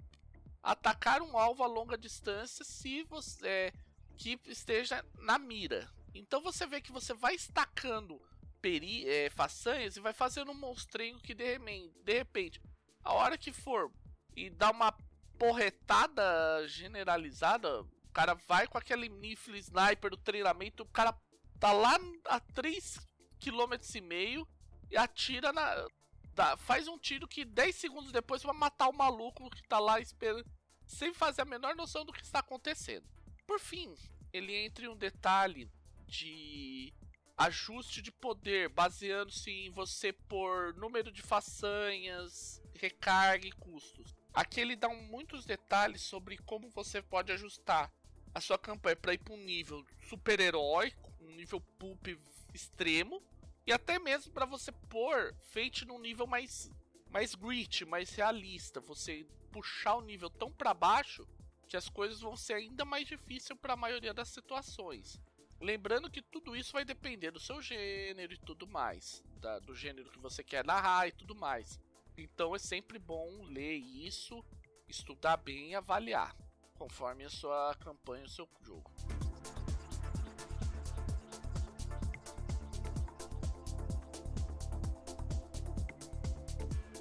atacar 0.62 1.22
um 1.22 1.36
alvo 1.36 1.62
a 1.62 1.66
longa 1.66 1.96
distância 1.96 2.64
se 2.64 3.02
você 3.04 3.46
é, 3.46 3.72
que 4.16 4.38
esteja 4.46 5.04
na 5.18 5.38
mira. 5.38 5.90
Então 6.14 6.40
você 6.40 6.66
vê 6.66 6.80
que 6.80 6.92
você 6.92 7.14
vai 7.14 7.34
estacando 7.34 8.20
peri, 8.60 9.08
é, 9.08 9.30
façanhas 9.30 9.96
e 9.96 10.00
vai 10.00 10.12
fazendo 10.12 10.50
um 10.50 10.54
monstrengo 10.54 11.20
que 11.20 11.34
de, 11.34 11.58
de 11.58 12.12
repente, 12.12 12.60
a 13.02 13.12
hora 13.12 13.38
que 13.38 13.52
for 13.52 13.90
e 14.36 14.50
dá 14.50 14.70
uma 14.70 14.92
porretada 15.38 16.22
generalizada. 16.68 17.82
O 17.82 18.12
cara 18.12 18.34
vai 18.46 18.66
com 18.66 18.76
aquele 18.76 19.08
rifle 19.08 19.58
sniper 19.58 20.10
do 20.10 20.16
treinamento, 20.16 20.82
o 20.82 20.86
cara 20.86 21.16
tá 21.58 21.72
lá 21.72 21.98
a 22.26 22.40
3 22.40 22.98
km 23.38 23.74
e 23.94 24.00
meio 24.00 24.48
e 24.90 24.96
atira 24.96 25.52
na 25.52 25.86
dá, 26.34 26.56
faz 26.56 26.88
um 26.88 26.98
tiro 26.98 27.28
que 27.28 27.44
10 27.44 27.74
segundos 27.76 28.12
depois 28.12 28.42
vai 28.42 28.54
matar 28.54 28.88
o 28.88 28.96
maluco 28.96 29.50
que 29.50 29.66
tá 29.68 29.78
lá 29.78 30.00
esperando 30.00 30.44
sem 30.86 31.14
fazer 31.14 31.42
a 31.42 31.44
menor 31.44 31.76
noção 31.76 32.04
do 32.04 32.12
que 32.12 32.22
está 32.22 32.40
acontecendo. 32.40 33.06
Por 33.46 33.60
fim, 33.60 33.94
ele 34.32 34.54
entra 34.54 34.84
em 34.84 34.88
um 34.88 34.96
detalhe 34.96 35.70
de 36.06 36.92
ajuste 37.36 38.02
de 38.02 38.12
poder, 38.12 38.68
baseando-se 38.68 39.50
em 39.50 39.70
você 39.70 40.12
por 40.12 40.74
número 40.74 41.10
de 41.10 41.22
façanhas, 41.22 42.60
recarga 42.74 43.46
e 43.46 43.52
custos. 43.52 44.14
Aqui 44.34 44.60
ele 44.60 44.76
dá 44.76 44.88
muitos 44.88 45.44
detalhes 45.44 46.02
sobre 46.02 46.36
como 46.38 46.68
você 46.70 47.00
pode 47.00 47.32
ajustar 47.32 47.90
a 48.34 48.40
sua 48.40 48.58
campanha 48.58 48.96
para 48.96 49.14
ir 49.14 49.18
para 49.18 49.34
um 49.34 49.44
nível 49.44 49.84
super-heróico, 50.08 51.12
um 51.20 51.34
nível 51.34 51.60
pulp 51.78 52.08
extremo, 52.54 53.22
e 53.70 53.72
até 53.72 54.00
mesmo 54.00 54.32
para 54.32 54.44
você 54.44 54.72
pôr 54.72 55.32
Fate 55.52 55.84
num 55.84 56.00
nível 56.00 56.26
mais 56.26 56.68
mais 57.08 57.36
grit, 57.36 57.84
mais 57.84 58.10
realista, 58.10 58.80
você 58.80 59.24
puxar 59.52 59.94
o 59.94 60.00
nível 60.00 60.28
tão 60.28 60.50
para 60.50 60.74
baixo 60.74 61.24
que 61.68 61.76
as 61.76 61.88
coisas 61.88 62.20
vão 62.20 62.36
ser 62.36 62.54
ainda 62.54 62.84
mais 62.84 63.06
difíceis 63.06 63.56
para 63.60 63.74
a 63.74 63.76
maioria 63.76 64.12
das 64.12 64.28
situações. 64.28 65.20
Lembrando 65.60 66.10
que 66.10 66.20
tudo 66.20 66.56
isso 66.56 66.72
vai 66.72 66.84
depender 66.84 67.30
do 67.30 67.38
seu 67.38 67.62
gênero 67.62 68.32
e 68.32 68.38
tudo 68.38 68.66
mais, 68.66 69.22
da, 69.40 69.60
do 69.60 69.74
gênero 69.74 70.10
que 70.10 70.18
você 70.18 70.42
quer 70.42 70.64
narrar 70.64 71.06
e 71.06 71.12
tudo 71.12 71.34
mais. 71.36 71.78
Então 72.16 72.56
é 72.56 72.58
sempre 72.58 72.98
bom 72.98 73.44
ler 73.44 73.76
isso, 73.76 74.44
estudar 74.88 75.36
bem 75.36 75.70
e 75.70 75.74
avaliar, 75.76 76.36
conforme 76.74 77.24
a 77.24 77.30
sua 77.30 77.74
campanha, 77.76 78.24
o 78.24 78.28
seu 78.28 78.48
jogo. 78.62 78.90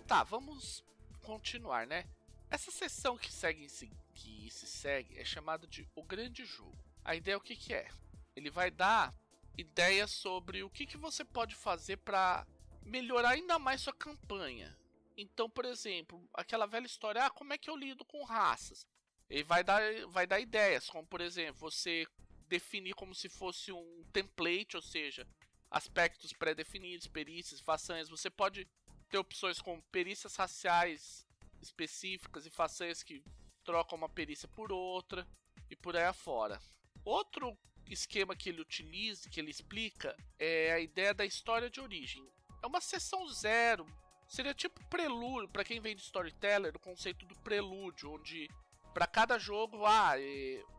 Tá, 0.10 0.24
vamos 0.24 0.84
continuar, 1.22 1.86
né? 1.86 2.04
Essa 2.50 2.72
sessão 2.72 3.16
que 3.16 3.32
segue 3.32 3.68
que 4.16 4.50
se 4.50 4.66
segue 4.66 5.16
é 5.20 5.24
chamada 5.24 5.68
de 5.68 5.88
o 5.96 6.02
grande 6.02 6.46
jogo. 6.46 6.76
A 7.06 7.14
ideia 7.14 7.36
é 7.36 7.38
o 7.38 7.42
que, 7.42 7.56
que 7.56 7.76
é? 7.76 7.88
Ele 8.36 8.50
vai 8.50 8.72
dar 8.72 9.14
ideias 9.56 10.10
sobre 10.10 10.64
o 10.64 10.70
que, 10.72 10.88
que 10.88 10.98
você 10.98 11.24
pode 11.24 11.54
fazer 11.54 11.98
para 11.98 12.44
melhorar 12.82 13.30
ainda 13.30 13.60
mais 13.60 13.82
sua 13.82 13.94
campanha. 13.94 14.76
Então, 15.16 15.48
por 15.48 15.64
exemplo, 15.64 16.28
aquela 16.34 16.66
velha 16.66 16.88
história, 16.88 17.28
ah, 17.28 17.30
como 17.30 17.54
é 17.54 17.58
que 17.60 17.70
eu 17.70 17.78
lido 17.78 18.04
com 18.04 18.24
raças? 18.24 18.88
Ele 19.30 19.44
vai 19.44 19.64
dar, 19.64 19.80
vai 20.08 20.26
dar 20.26 20.40
ideias, 20.40 20.90
como 20.90 21.06
por 21.06 21.22
exemplo, 21.22 21.60
você 21.60 22.08
definir 22.48 22.96
como 22.96 23.14
se 23.14 23.30
fosse 23.30 23.72
um 23.72 24.04
template, 24.12 24.76
ou 24.76 24.82
seja, 24.82 25.28
aspectos 25.70 26.34
pré-definidos, 26.34 27.06
perícias, 27.06 27.60
façanhas. 27.60 28.10
Você 28.10 28.28
pode 28.28 28.68
ter 29.10 29.18
opções 29.18 29.62
como 29.62 29.82
perícias 29.92 30.36
raciais 30.36 31.28
específicas 31.62 32.46
e 32.46 32.50
façanhas 32.50 33.04
que 33.04 33.24
trocam 33.64 33.98
uma 33.98 34.10
perícia 34.10 34.48
por 34.48 34.72
outra 34.72 35.28
e 35.70 35.76
por 35.76 35.96
aí 35.96 36.06
afora. 36.06 36.60
Outro 37.04 37.58
esquema 37.90 38.36
que 38.36 38.50
ele 38.50 38.62
utiliza, 38.62 39.30
que 39.30 39.40
ele 39.40 39.52
explica, 39.52 40.16
é 40.38 40.74
a 40.74 40.80
ideia 40.80 41.14
da 41.14 41.26
história 41.26 41.70
de 41.70 41.82
origem. 41.82 42.24
É 42.62 42.68
uma 42.68 42.82
sessão 42.82 43.28
zero, 43.28 43.86
Seria 44.30 44.54
tipo 44.54 44.80
prelúdio, 44.86 45.50
para 45.50 45.64
quem 45.64 45.82
vem 45.82 45.96
de 45.96 46.04
storyteller, 46.04 46.76
o 46.76 46.80
conceito 46.80 47.26
do 47.26 47.36
prelúdio, 47.40 48.14
onde 48.14 48.48
para 48.94 49.08
cada 49.08 49.40
jogo, 49.40 49.84
ah, 49.88 50.14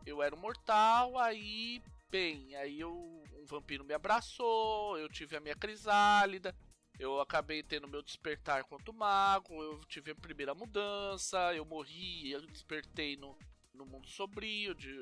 eu 0.05 0.23
era 0.23 0.33
um 0.33 0.39
mortal, 0.39 1.17
aí, 1.17 1.83
bem, 2.09 2.55
aí 2.55 2.79
eu, 2.79 2.93
um 2.93 3.45
vampiro 3.45 3.83
me 3.83 3.93
abraçou, 3.93 4.97
eu 4.97 5.09
tive 5.09 5.35
a 5.35 5.41
minha 5.41 5.55
crisálida, 5.55 6.55
eu 7.01 7.19
acabei 7.19 7.63
tendo 7.63 7.87
meu 7.87 8.01
despertar 8.01 8.63
quanto 8.65 8.93
mago, 8.93 9.61
eu 9.61 9.79
tive 9.85 10.11
a 10.11 10.15
primeira 10.15 10.53
mudança, 10.53 11.53
eu 11.53 11.65
morri, 11.65 12.31
eu 12.31 12.45
despertei 12.47 13.17
no, 13.17 13.37
no 13.73 13.85
mundo 13.85 14.07
sombrio 14.07 14.75
de, 14.75 14.93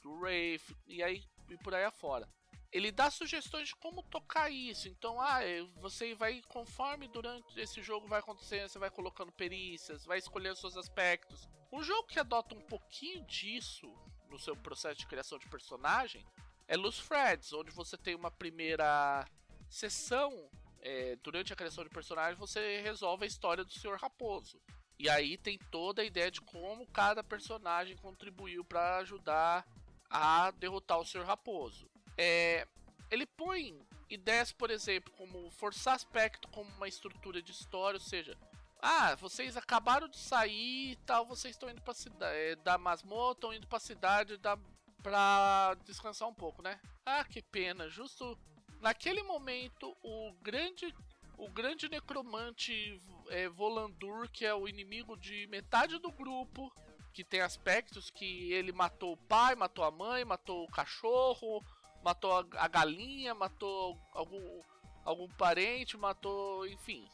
do 0.00 0.12
Wraith, 0.14 0.74
e 0.86 1.02
aí 1.02 1.22
e 1.48 1.56
por 1.58 1.74
aí 1.74 1.84
afora 1.84 2.28
ele 2.72 2.90
dá 2.90 3.10
sugestões 3.10 3.68
de 3.68 3.76
como 3.76 4.02
tocar 4.04 4.50
isso. 4.50 4.88
Então, 4.88 5.20
ah, 5.20 5.44
é, 5.44 5.62
você 5.76 6.14
vai 6.14 6.40
conforme 6.48 7.06
durante 7.06 7.60
esse 7.60 7.82
jogo 7.82 8.08
vai 8.08 8.20
acontecendo, 8.20 8.68
você 8.68 8.78
vai 8.78 8.90
colocando 8.90 9.30
perícias, 9.30 10.06
vai 10.06 10.18
escolhendo 10.18 10.56
seus 10.56 10.76
aspectos. 10.76 11.46
Um 11.70 11.82
jogo 11.82 12.08
que 12.08 12.18
adota 12.18 12.54
um 12.54 12.62
pouquinho 12.62 13.24
disso 13.26 13.86
no 14.30 14.38
seu 14.38 14.56
processo 14.56 14.98
de 14.98 15.06
criação 15.06 15.38
de 15.38 15.48
personagem 15.48 16.24
é 16.66 16.74
Loose 16.74 17.02
Threads, 17.06 17.52
onde 17.52 17.70
você 17.70 17.98
tem 17.98 18.14
uma 18.14 18.30
primeira 18.30 19.26
sessão 19.68 20.48
é, 20.82 21.16
durante 21.22 21.52
a 21.52 21.56
criação 21.56 21.84
de 21.84 21.90
personagem, 21.90 22.34
você 22.34 22.80
resolve 22.82 23.24
a 23.24 23.28
história 23.28 23.64
do 23.64 23.72
Senhor 23.72 23.96
Raposo. 23.98 24.60
E 24.98 25.08
aí 25.08 25.38
tem 25.38 25.58
toda 25.70 26.02
a 26.02 26.04
ideia 26.04 26.30
de 26.30 26.40
como 26.40 26.86
cada 26.88 27.24
personagem 27.24 27.96
contribuiu 27.96 28.64
para 28.64 28.98
ajudar 28.98 29.66
a 30.10 30.50
derrotar 30.52 30.98
o 30.98 31.06
Senhor 31.06 31.26
Raposo. 31.26 31.88
É, 32.18 32.66
ele 33.10 33.26
põe 33.26 33.80
ideias, 34.10 34.52
por 34.52 34.70
exemplo, 34.70 35.12
como 35.12 35.50
forçar 35.52 35.94
aspecto 35.94 36.48
como 36.48 36.70
uma 36.76 36.88
estrutura 36.88 37.40
de 37.40 37.52
história, 37.52 37.96
ou 37.96 38.04
seja, 38.04 38.36
ah, 38.80 39.14
vocês 39.14 39.56
acabaram 39.56 40.08
de 40.08 40.18
sair 40.18 40.92
e 40.92 40.96
tal, 41.06 41.24
vocês 41.24 41.54
estão 41.54 41.70
indo 41.70 41.80
pra 41.80 41.94
cidade 41.94 42.36
é, 42.36 42.56
da 42.56 42.76
masmorra, 42.76 43.32
estão 43.32 43.54
indo 43.54 43.66
pra 43.66 43.78
cidade 43.78 44.36
da, 44.36 44.58
pra 45.02 45.76
descansar 45.84 46.28
um 46.28 46.34
pouco, 46.34 46.62
né? 46.62 46.80
Ah, 47.06 47.24
que 47.24 47.40
pena, 47.40 47.88
justo 47.88 48.38
naquele 48.82 49.22
momento 49.22 49.96
o 50.02 50.32
grande 50.42 50.94
o 51.38 51.48
grande 51.48 51.88
necromante 51.88 53.00
é, 53.30 53.48
Volandur, 53.48 54.28
que 54.30 54.44
é 54.44 54.54
o 54.54 54.68
inimigo 54.68 55.16
de 55.16 55.46
metade 55.48 55.98
do 55.98 56.12
grupo, 56.12 56.72
que 57.12 57.24
tem 57.24 57.40
aspectos 57.40 58.10
que 58.10 58.52
ele 58.52 58.70
matou 58.70 59.14
o 59.14 59.16
pai, 59.16 59.56
matou 59.56 59.84
a 59.84 59.90
mãe, 59.90 60.24
matou 60.24 60.64
o 60.64 60.70
cachorro, 60.70 61.64
matou 62.04 62.32
a, 62.56 62.68
galinha, 62.68 63.34
matou 63.34 63.98
algum, 64.12 64.60
algum 65.04 65.28
parente, 65.30 65.96
matou, 65.96 66.64
enfim, 66.66 67.08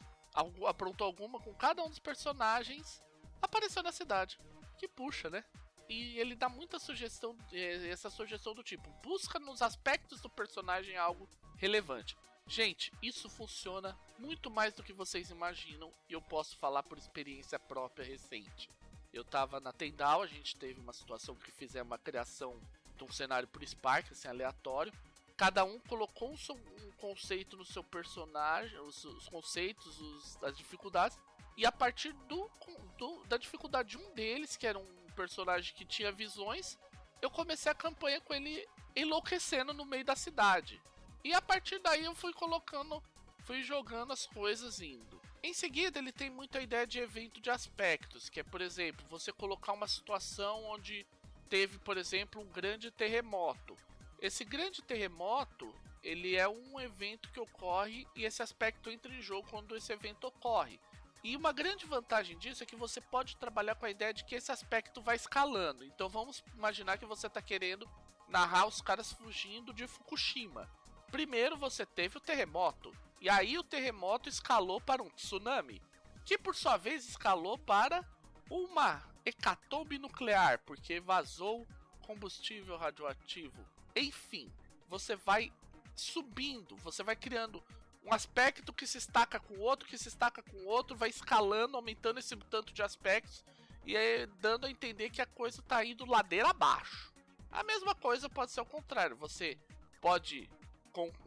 aprontou 0.67 1.07
alguma 1.07 1.41
com 1.41 1.55
cada 1.55 1.83
um 1.83 1.89
dos 1.89 1.99
personagens, 1.99 3.03
apareceu 3.41 3.83
na 3.83 3.93
cidade. 3.93 4.39
Que 4.77 4.87
puxa, 4.87 5.31
né? 5.31 5.43
E 5.89 6.19
ele 6.19 6.35
dá 6.35 6.49
muita 6.49 6.79
sugestão, 6.79 7.37
é, 7.51 7.89
essa 7.89 8.11
sugestão 8.11 8.55
do 8.55 8.63
tipo, 8.63 8.91
busca 9.03 9.39
nos 9.39 9.63
aspectos 9.63 10.21
do 10.21 10.29
personagem 10.29 10.97
algo 10.97 11.29
relevante. 11.57 12.17
Gente, 12.47 12.93
isso 13.03 13.29
funciona 13.29 13.97
muito 14.19 14.51
mais 14.51 14.73
do 14.75 14.83
que 14.83 14.93
vocês 14.93 15.31
imaginam 15.31 15.93
e 16.09 16.13
eu 16.13 16.21
posso 16.21 16.57
falar 16.57 16.83
por 16.83 16.97
experiência 16.97 17.59
própria 17.59 18.05
recente. 18.05 18.69
Eu 19.13 19.25
tava 19.25 19.61
na 19.61 19.73
Tendal, 19.73 20.23
a 20.23 20.27
gente 20.27 20.57
teve 20.57 20.81
uma 20.81 20.93
situação 20.93 21.35
que 21.35 21.51
fizemos 21.53 21.91
uma 21.91 21.99
criação 21.99 22.59
de 22.97 23.05
um 23.05 23.13
cenário 23.13 23.49
por 23.49 23.67
Spark, 23.67 24.13
assim, 24.13 24.29
aleatório. 24.29 24.93
Cada 25.37 25.65
um 25.65 25.79
colocou 25.81 26.33
um, 26.33 26.93
conceito 26.99 27.57
no 27.57 27.65
seu 27.65 27.85
personagem, 27.85 28.79
os, 28.81 29.05
os 29.05 29.29
conceitos, 29.29 30.01
os, 30.01 30.43
as 30.43 30.57
dificuldades, 30.57 31.19
e 31.57 31.65
a 31.65 31.71
partir 31.71 32.13
do, 32.29 32.51
do, 32.99 33.25
da 33.27 33.37
dificuldade 33.37 33.91
de 33.91 33.99
um 33.99 34.15
deles, 34.15 34.57
que 34.57 34.67
era 34.67 34.79
um 34.79 35.08
personagem 35.19 35.75
que 35.75 35.85
tinha 35.85 36.13
visões, 36.13 36.79
eu 37.21 37.29
comecei 37.29 37.73
a 37.73 37.75
campanha 37.75 38.21
com 38.21 38.33
ele 38.33 38.65
enlouquecendo 38.95 39.75
no 39.75 39.85
meio 39.85 40.05
da 40.05 40.15
cidade. 40.15 40.81
E 41.25 41.35
a 41.35 41.43
partir 41.43 41.81
daí 41.81 42.05
eu 42.05 42.15
fui 42.15 42.33
colocando, 42.33 43.03
fui 43.45 43.65
jogando 43.65 44.13
as 44.13 44.27
coisas 44.27 44.81
indo. 44.81 45.21
Em 45.43 45.53
seguida, 45.53 45.99
ele 45.99 46.13
tem 46.13 46.31
muita 46.31 46.61
ideia 46.61 46.87
de 46.87 47.01
evento 47.01 47.41
de 47.41 47.51
aspectos, 47.51 48.29
que 48.29 48.41
é, 48.41 48.45
por 48.45 48.61
exemplo, 48.61 49.05
você 49.09 49.33
colocar 49.33 49.73
uma 49.73 49.89
situação 49.89 50.65
onde 50.67 51.05
teve, 51.49 51.79
por 51.79 51.97
exemplo, 51.97 52.41
um 52.41 52.47
grande 52.47 52.91
terremoto. 52.93 53.77
Esse 54.21 54.45
grande 54.45 54.83
terremoto, 54.83 55.73
ele 56.03 56.37
é 56.37 56.49
um 56.49 56.79
evento 56.79 57.31
que 57.33 57.41
ocorre 57.41 58.07
e 58.15 58.25
esse 58.25 58.43
aspecto 58.43 58.91
entra 58.91 59.13
em 59.13 59.21
jogo 59.21 59.49
quando 59.51 59.77
esse 59.77 59.93
evento 59.93 60.29
ocorre. 60.29 60.79
E 61.23 61.37
uma 61.37 61.53
grande 61.53 61.85
vantagem 61.85 62.39
disso 62.39 62.63
é 62.63 62.67
que 62.67 62.77
você 62.77 63.01
pode 63.01 63.37
trabalhar 63.37 63.75
com 63.75 63.87
a 63.87 63.91
ideia 63.91 64.15
de 64.15 64.25
que 64.25 64.35
esse 64.35 64.53
aspecto 64.53 65.03
vai 65.03 65.17
escalando. 65.17 65.85
Então 65.85 66.09
vamos 66.09 66.45
imaginar 66.55 66.99
que 66.99 67.07
você 67.07 67.27
está 67.27 67.43
querendo 67.43 67.89
narrar 68.29 68.67
os 68.67 68.81
caras 68.81 69.13
fugindo 69.13 69.73
de 69.73 69.87
Fukushima. 69.87 70.71
Primeiro 71.11 71.57
você 71.57 71.85
teve 71.87 72.19
o 72.19 72.21
terremoto, 72.21 72.93
e 73.21 73.29
aí 73.29 73.59
o 73.59 73.65
terremoto 73.65 74.29
escalou 74.29 74.81
para 74.81 75.03
um 75.03 75.11
tsunami, 75.11 75.83
que 76.25 76.37
por 76.37 76.55
sua 76.55 76.77
vez 76.77 77.09
escalou 77.09 77.59
para 77.59 78.05
uma 78.51 79.03
hecatombe 79.25 79.99
nuclear, 79.99 80.61
porque 80.61 81.01
vazou 81.01 81.67
combustível 82.03 82.77
radioativo. 82.77 83.67
Enfim, 83.97 84.53
você 84.89 85.17
vai 85.17 85.53
subindo, 85.97 86.77
você 86.77 87.03
vai 87.03 87.17
criando 87.17 87.63
um 88.09 88.15
aspecto 88.15 88.73
que 88.73 88.87
se 88.87 88.97
estaca 88.97 89.39
com 89.39 89.59
outro, 89.59 89.87
que 89.87 89.99
se 89.99 90.09
estaca 90.09 90.43
com 90.43 90.65
outro, 90.65 90.97
vai 90.97 91.11
escalando, 91.11 91.77
aumentando 91.77 92.19
esse 92.19 92.35
tanto 92.37 92.73
de 92.73 92.83
aspectos 92.83 93.45
e 93.85 93.97
aí, 93.97 94.27
dando 94.41 94.67
a 94.67 94.71
entender 94.71 95.11
que 95.11 95.21
a 95.21 95.27
coisa 95.27 95.61
está 95.61 95.85
indo 95.85 96.05
ladeira 96.05 96.51
abaixo. 96.51 97.13
A 97.51 97.63
mesma 97.63 97.95
coisa 97.95 98.29
pode 98.29 98.51
ser 98.51 98.61
ao 98.61 98.67
contrário, 98.67 99.17
você 99.17 99.59
pode 100.01 100.49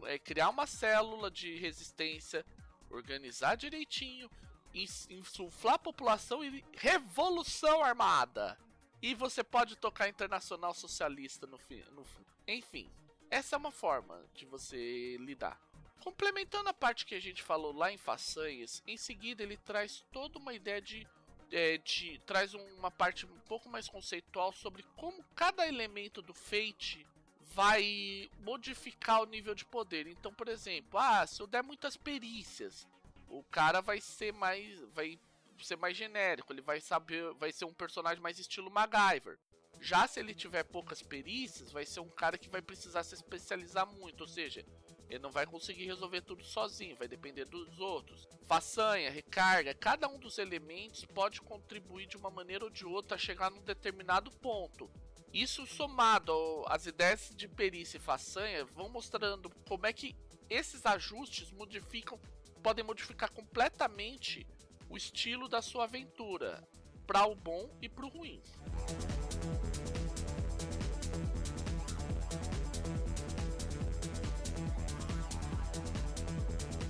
é, 0.04 0.18
criar 0.20 0.50
uma 0.50 0.68
célula 0.68 1.30
de 1.30 1.56
resistência, 1.58 2.46
organizar 2.90 3.56
direitinho, 3.56 4.30
insuflar 4.74 5.76
a 5.76 5.80
população 5.80 6.44
e 6.44 6.64
revolução 6.74 7.84
armada. 7.84 8.58
E 9.02 9.16
você 9.16 9.44
pode 9.44 9.76
tocar 9.76 10.08
internacional 10.08 10.74
socialista 10.74 11.48
no 11.48 11.58
fim. 11.58 11.84
No, 11.92 12.06
enfim, 12.48 12.90
essa 13.30 13.56
é 13.56 13.58
uma 13.58 13.72
forma 13.72 14.24
de 14.36 14.46
você 14.46 15.18
lidar. 15.18 15.60
Complementando 16.02 16.68
a 16.68 16.74
parte 16.74 17.06
que 17.06 17.14
a 17.14 17.20
gente 17.20 17.44
falou 17.44 17.72
lá 17.72 17.92
em 17.92 17.98
Façanhas, 17.98 18.82
em 18.88 18.98
seguida 18.98 19.44
ele 19.44 19.56
traz 19.56 20.04
toda 20.12 20.40
uma 20.40 20.54
ideia 20.54 20.82
de, 20.82 21.08
é, 21.52 21.78
de 21.78 22.20
traz 22.26 22.56
uma 22.56 22.90
parte 22.90 23.26
um 23.26 23.40
pouco 23.42 23.70
mais 23.70 23.88
conceitual 23.88 24.52
sobre 24.52 24.84
como 24.96 25.24
cada 25.36 25.68
elemento 25.68 26.22
do 26.22 26.34
Fate 26.34 27.06
vai 27.54 28.30
modificar 28.40 29.22
o 29.22 29.26
nível 29.26 29.54
de 29.54 29.64
poder. 29.64 30.08
Então, 30.08 30.34
por 30.34 30.48
exemplo, 30.48 31.00
ah, 31.00 31.26
se 31.28 31.40
eu 31.40 31.48
der 31.48 31.62
muitas 31.62 31.96
perícias, 31.96 32.88
o 33.30 33.44
cara 33.44 33.80
vai 33.80 34.02
ser 34.02 34.34
mais 34.34 34.80
vai 34.94 35.20
ser 35.62 35.76
mais 35.78 35.96
genérico, 35.96 36.52
ele 36.52 36.62
vai 36.62 36.82
saber, 36.82 37.32
vai 37.36 37.52
ser 37.52 37.66
um 37.66 37.74
personagem 37.74 38.22
mais 38.22 38.40
estilo 38.40 38.72
MacGyver. 38.72 39.38
Já 39.80 40.08
se 40.08 40.20
ele 40.20 40.34
tiver 40.34 40.64
poucas 40.64 41.02
perícias, 41.04 41.72
vai 41.72 41.86
ser 41.86 42.00
um 42.00 42.10
cara 42.10 42.38
que 42.38 42.50
vai 42.50 42.62
precisar 42.62 43.04
se 43.04 43.14
especializar 43.14 43.86
muito, 43.86 44.22
ou 44.22 44.28
seja, 44.28 44.66
ele 45.12 45.20
não 45.20 45.30
vai 45.30 45.46
conseguir 45.46 45.86
resolver 45.86 46.22
tudo 46.22 46.42
sozinho, 46.44 46.96
vai 46.96 47.08
depender 47.08 47.44
dos 47.44 47.80
outros. 47.80 48.28
Façanha, 48.44 49.12
recarga, 49.12 49.74
cada 49.74 50.08
um 50.08 50.18
dos 50.18 50.38
elementos 50.38 51.04
pode 51.04 51.42
contribuir 51.42 52.08
de 52.08 52.16
uma 52.16 52.30
maneira 52.30 52.64
ou 52.64 52.70
de 52.70 52.86
outra 52.86 53.16
a 53.16 53.20
chegar 53.20 53.52
num 53.52 53.62
determinado 53.62 54.32
ponto. 54.32 54.90
Isso 55.34 55.68
somado 55.68 56.34
às 56.68 56.86
ideias 56.86 57.30
de 57.36 57.48
perícia 57.48 57.98
e 57.98 58.02
façanha 58.02 58.64
vão 58.64 58.90
mostrando 58.90 59.50
como 59.68 59.86
é 59.86 59.92
que 59.92 60.16
esses 60.50 60.86
ajustes 60.86 61.52
modificam, 61.52 62.18
podem 62.64 62.84
modificar 62.84 63.32
completamente 63.32 64.48
o 64.90 64.96
estilo 64.96 65.50
da 65.50 65.62
sua 65.62 65.84
aventura, 65.84 66.66
para 67.06 67.26
o 67.26 67.36
bom 67.36 67.70
e 67.82 67.90
para 67.90 68.06
o 68.06 68.10
ruim. 68.10 68.42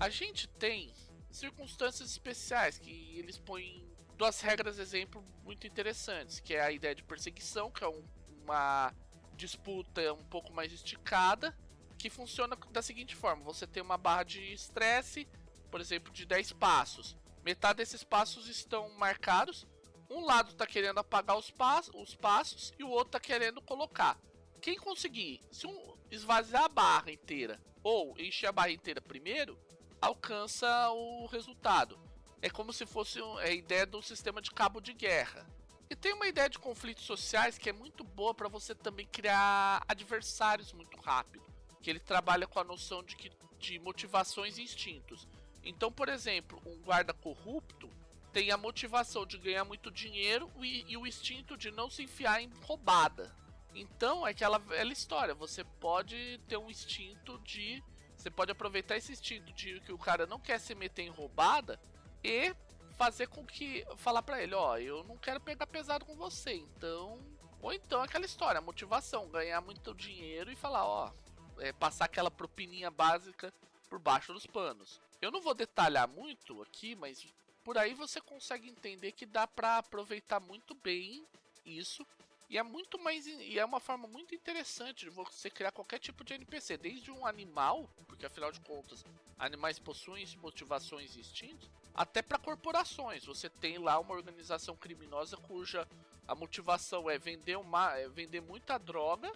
A 0.02 0.10
gente 0.10 0.48
tem 0.48 0.92
circunstâncias 1.30 2.10
especiais 2.10 2.80
que 2.80 3.16
eles 3.20 3.38
põem 3.38 3.88
duas 4.18 4.42
regras 4.42 4.80
exemplo 4.80 5.24
muito 5.44 5.68
interessantes, 5.68 6.40
que 6.40 6.56
é 6.56 6.62
a 6.62 6.72
ideia 6.72 6.96
de 6.96 7.04
perseguição, 7.04 7.70
que 7.70 7.84
é 7.84 7.88
um 7.88 8.04
uma 8.44 8.92
disputa 9.36 10.14
um 10.14 10.24
pouco 10.24 10.52
mais 10.52 10.74
esticada, 10.74 11.56
que 12.00 12.10
funciona 12.10 12.58
da 12.72 12.82
seguinte 12.82 13.16
forma: 13.16 13.44
você 13.44 13.68
tem 13.68 13.82
uma 13.84 13.96
barra 13.96 14.24
de 14.24 14.42
estresse, 14.52 15.28
por 15.70 15.80
exemplo, 15.80 16.12
de 16.12 16.26
10 16.26 16.54
passos. 16.54 17.16
Metade 17.44 17.78
desses 17.78 18.04
passos 18.04 18.48
estão 18.48 18.90
marcados. 18.98 19.68
Um 20.10 20.26
lado 20.26 20.50
está 20.50 20.66
querendo 20.66 20.98
apagar 20.98 21.38
os, 21.38 21.54
os 21.94 22.16
passos 22.16 22.74
e 22.80 22.84
o 22.84 22.90
outro 22.90 23.18
está 23.18 23.20
querendo 23.20 23.62
colocar. 23.62 24.20
Quem 24.62 24.78
conseguir, 24.78 25.42
se 25.52 25.68
um 25.68 25.96
esvaziar 26.10 26.64
a 26.64 26.70
barra 26.70 27.12
inteira 27.12 27.62
ou 27.84 28.16
encher 28.20 28.48
a 28.48 28.52
barra 28.52 28.72
inteira 28.72 29.00
primeiro, 29.00 29.58
alcança 30.02 30.90
o 30.92 31.28
resultado. 31.28 32.00
É 32.42 32.50
como 32.50 32.74
se 32.74 32.86
fosse 32.86 33.20
é 33.20 33.50
a 33.50 33.52
ideia 33.52 33.86
do 33.86 34.02
sistema 34.02 34.42
de 34.42 34.52
cabo 34.52 34.82
de 34.82 34.94
guerra. 34.94 35.46
E 35.90 35.96
tem 35.96 36.14
uma 36.14 36.28
ideia 36.28 36.50
de 36.50 36.58
conflitos 36.58 37.04
sociais 37.04 37.58
que 37.58 37.70
é 37.70 37.74
muito 37.74 38.04
boa 38.04 38.34
para 38.34 38.48
você 38.48 38.74
também 38.74 39.06
criar 39.06 39.84
adversários 39.88 40.74
muito 40.74 41.00
rápido. 41.00 41.46
Que 41.82 41.90
ele 41.90 42.00
trabalha 42.00 42.48
com 42.48 42.60
a 42.60 42.64
noção 42.64 43.04
de, 43.04 43.16
que, 43.16 43.32
de 43.60 43.78
motivações 43.80 44.58
e 44.58 44.64
instintos. 44.64 45.28
Então, 45.64 45.92
por 45.92 46.10
exemplo, 46.10 46.62
um 46.66 46.82
guarda 46.82 47.14
corrupto 47.14 47.90
tem 48.32 48.50
a 48.52 48.58
motivação 48.58 49.26
de 49.26 49.38
ganhar 49.38 49.66
muito 49.66 49.92
dinheiro 49.92 50.50
e, 50.62 50.86
e 50.88 50.98
o 50.98 51.06
instinto 51.06 51.58
de 51.58 51.70
não 51.70 51.90
se 51.90 52.04
enfiar 52.04 52.42
em 52.42 52.50
roubada. 52.62 53.36
Então, 53.74 54.26
é 54.26 54.32
aquela 54.32 54.58
velha 54.58 54.92
história. 54.92 55.34
Você 55.36 55.64
pode 55.64 56.40
ter 56.48 56.58
um 56.58 56.70
instinto 56.70 57.38
de. 57.40 57.84
Você 58.22 58.30
pode 58.30 58.52
aproveitar 58.52 58.96
esse 58.96 59.12
instinto 59.12 59.52
de 59.52 59.80
que 59.80 59.92
o 59.92 59.98
cara 59.98 60.28
não 60.28 60.40
quer 60.40 60.60
se 60.60 60.76
meter 60.76 61.02
em 61.02 61.10
roubada 61.10 61.82
e 62.24 62.56
fazer 62.96 63.26
com 63.26 63.44
que. 63.44 63.84
Falar 63.96 64.22
para 64.22 64.44
ele, 64.44 64.54
ó, 64.54 64.78
eu 64.78 65.04
não 65.06 65.18
quero 65.18 65.40
pegar 65.40 65.66
pesado 65.66 66.06
com 66.06 66.16
você, 66.16 66.54
então. 66.54 67.20
Ou 67.60 67.74
então 67.74 68.00
aquela 68.00 68.24
história, 68.24 68.62
motivação, 68.62 69.28
ganhar 69.30 69.60
muito 69.62 69.96
dinheiro 69.96 70.52
e 70.52 70.56
falar, 70.56 70.86
ó, 70.86 71.12
é, 71.58 71.74
passar 71.74 72.06
aquela 72.06 72.30
propininha 72.30 72.92
básica 72.92 73.52
por 73.90 73.98
baixo 73.98 74.32
dos 74.34 74.46
panos. 74.46 75.02
Eu 75.20 75.32
não 75.32 75.42
vou 75.42 75.56
detalhar 75.56 76.08
muito 76.08 76.62
aqui, 76.62 76.96
mas 76.96 77.26
por 77.64 77.76
aí 77.76 77.96
você 77.96 78.22
consegue 78.22 78.70
entender 78.70 79.14
que 79.14 79.26
dá 79.26 79.48
para 79.48 79.80
aproveitar 79.80 80.40
muito 80.40 80.76
bem 80.76 81.26
isso 81.66 82.06
E 82.52 82.58
é 82.58 82.64
muito 82.64 83.00
mais. 83.00 83.26
E 83.26 83.58
é 83.58 83.64
uma 83.64 83.80
forma 83.80 84.10
muito 84.10 84.36
interessante 84.36 85.06
de 85.06 85.10
você 85.10 85.50
criar 85.50 85.72
qualquer 85.72 86.00
tipo 86.00 86.22
de 86.22 86.34
NPC, 86.34 86.76
desde 86.76 87.10
um 87.10 87.26
animal, 87.26 87.90
porque 88.06 88.26
afinal 88.26 88.52
de 88.52 88.60
contas, 88.60 89.06
animais 89.40 89.80
possuem 89.80 90.28
motivações 90.36 91.16
e 91.16 91.22
instintos, 91.22 91.72
até 91.94 92.22
para 92.22 92.38
corporações. 92.38 93.24
Você 93.24 93.50
tem 93.50 93.78
lá 93.78 93.98
uma 94.00 94.14
organização 94.14 94.76
criminosa 94.76 95.38
cuja 95.38 95.88
a 96.28 96.36
motivação 96.36 97.10
é 97.10 97.18
vender 97.18 97.56
uma, 97.56 97.96
é 97.96 98.10
vender 98.10 98.42
muita 98.42 98.78
droga 98.78 99.32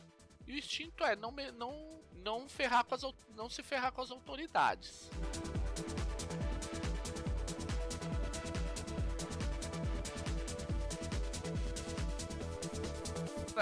e 0.45 0.51
o 0.51 0.57
instinto 0.57 1.01
é 1.05 1.15
não 1.15 1.31
não 1.53 2.01
não 2.15 2.49
ferrar 2.49 2.83
com 2.83 2.95
as 2.95 3.01
não 3.33 3.49
se 3.49 3.63
ferrar 3.63 3.93
com 3.93 4.01
as 4.01 4.11
autoridades. 4.11 5.09